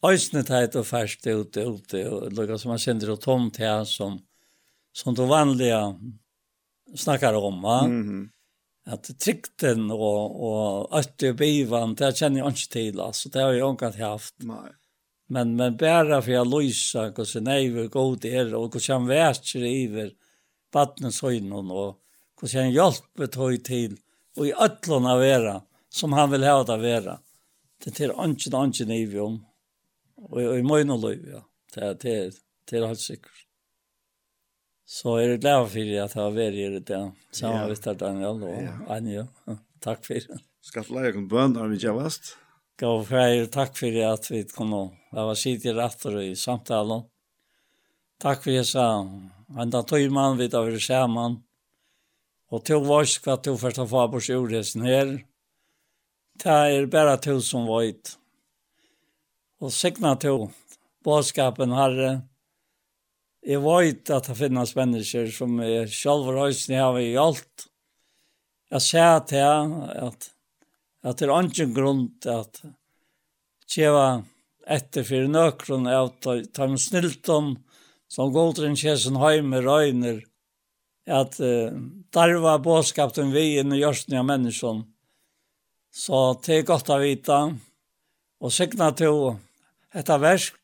[0.06, 4.20] Øysene teit og færskt ute, ute, og lukka som man kjenner og tomt her, som,
[4.94, 5.80] som du vanlige
[6.96, 7.86] snakkar om, va?
[7.86, 8.28] Mm -hmm.
[8.88, 13.52] At trikten og, og øtte og bivan, det kjenner jeg ikke til, altså, det har
[13.52, 14.34] jeg ikke haft.
[14.42, 14.70] Nei.
[15.28, 19.54] Men, men bare for jeg løysa, hvordan jeg er god er, og hvordan jeg vært
[19.54, 20.10] iver
[20.72, 21.98] vattnens høynen, og
[22.40, 23.98] hvordan jeg hjelper tog til,
[24.36, 25.60] og i øtlån av vera,
[25.90, 27.18] som han vil ha det vera.
[27.84, 29.38] Det er ikke noe ikke om.
[30.26, 31.44] Og i møyne løy, ja.
[31.74, 32.16] Det, det,
[32.68, 33.44] det er helt sikkert.
[34.88, 37.06] Så er det glad for at jeg har vært i det, ja.
[37.36, 38.74] Sammen med Daniel og ja.
[38.96, 39.24] Anja.
[39.84, 40.40] Takk for det.
[40.64, 42.30] Skal du lage en bønn når vi ikke har vært?
[42.78, 44.82] Gav freir, takk for at vi kom nå.
[45.12, 47.06] Jeg var sitt i rettere i samtalen.
[48.22, 49.30] Takk for jeg sa, han.
[49.54, 51.38] enda tog man vidt av det sammen.
[52.50, 55.18] Og tog vars hva tog først og fabors jordhesen her.
[56.38, 58.17] Det er bare tog som vøyt
[59.58, 60.48] og signa til
[61.06, 62.10] båtskapen herre.
[63.46, 67.68] Jeg vet at det finnes mennesker som er selv røysene har i alt.
[68.68, 69.74] Jeg ser til
[70.08, 70.30] at,
[71.02, 72.60] at det er ikke grunn til at
[73.68, 74.08] kjeva
[74.68, 77.54] etter for nøkron av Tom Snilton
[78.08, 80.20] som godren kjesen heime røyner
[81.08, 81.72] at uh,
[82.12, 84.82] der var bådskapen vi inn i gjørsten av mennesken.
[85.88, 87.38] Så det er godt å vite
[88.38, 89.38] og signa til
[89.96, 90.58] Etta versk,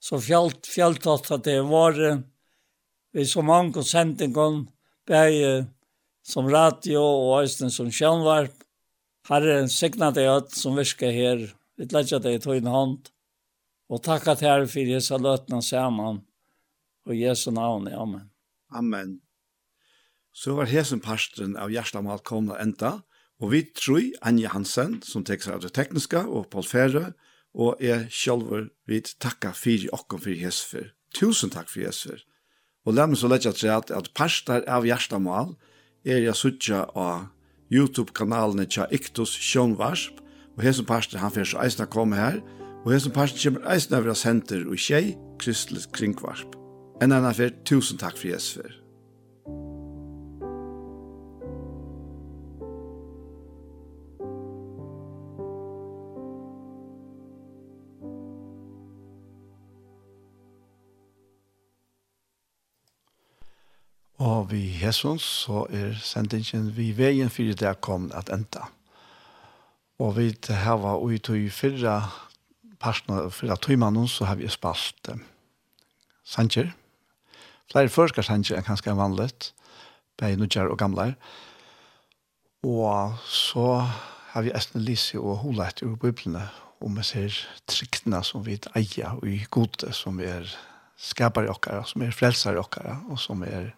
[0.00, 1.96] så fjalt fjalt at det var
[3.14, 4.66] vi så mange sendingen,
[5.08, 5.64] bei
[6.24, 8.54] som radio og æsten som sjønvarp.
[9.28, 11.44] Herre signa deg at som virker her,
[11.78, 13.08] vi letja deg i tøyne hånd,
[13.88, 16.20] og takka at her for Jesu løtene saman,
[17.08, 18.28] og Jesu navn, amen.
[18.68, 19.20] Amen.
[20.34, 22.98] Så var hesen parstren av Gjerstamal komna enda,
[23.40, 27.12] og vi tror Anja Hansen, som tekst av det tekniske, og Paul Fære,
[27.54, 30.90] og jeg sjølver vil takka fyrir okkom for hesfer.
[31.14, 32.24] Tusen takk for hesfer.
[32.84, 35.54] Og la meg så letja til at, at parstar av hjertamal
[36.04, 37.30] er jeg suttja av
[37.72, 40.20] YouTube-kanalen tja Iktus Sjønvarsp,
[40.54, 42.42] og hesen parstar han fyrir så eisna komme her,
[42.84, 46.58] og hesen parstar kommer eisna av henter og tjei Kristelig Kringvarsp.
[47.02, 48.83] En annan fyrir tusen takk for hesfer.
[64.24, 68.70] Og vi hessons så er sendingen vi veien for det kom at enda.
[70.00, 70.30] Og vi
[70.64, 71.98] hava ui tog fyrra
[72.80, 75.20] parten fyrra tøymannen så har vi spalt eh,
[76.24, 76.72] sanger.
[77.72, 79.52] Flere førska sanger enn kanskje vanligt,
[80.20, 81.06] bare nødgjør og gamle.
[82.64, 83.68] Og så
[84.32, 86.48] har vi Esne Lise og Holet ur Biblene,
[86.80, 87.40] og vi ser
[87.70, 90.48] tryktene som vi eier og i gode, som er
[90.96, 93.72] skapare okkara, som er frelsare okkara, og som er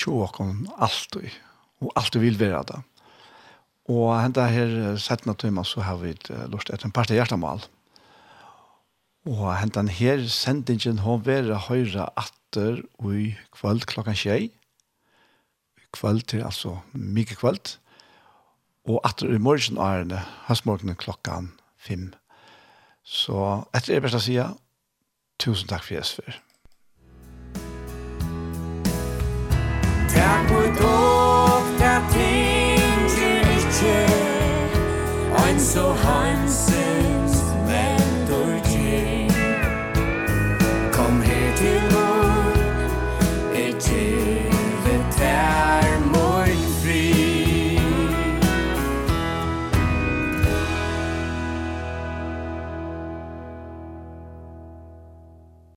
[0.00, 1.30] tjåkon alltid,
[1.80, 2.82] og alltid vil være det.
[3.92, 6.14] Og henta her settene tøyma så har vi
[6.50, 7.62] lort etter en part av hjertemål.
[9.30, 14.50] Og henta her sendingen har vært høyre atter i kvöld klokkan tjei.
[15.94, 17.76] Kvöld til altså mye kvöld.
[18.86, 22.12] Og atter i morgen er det høstmorgen klokkan fem.
[23.02, 24.38] Så etter det beste si,
[25.42, 26.42] tusen takk for Jesper.
[35.76, 36.75] so hands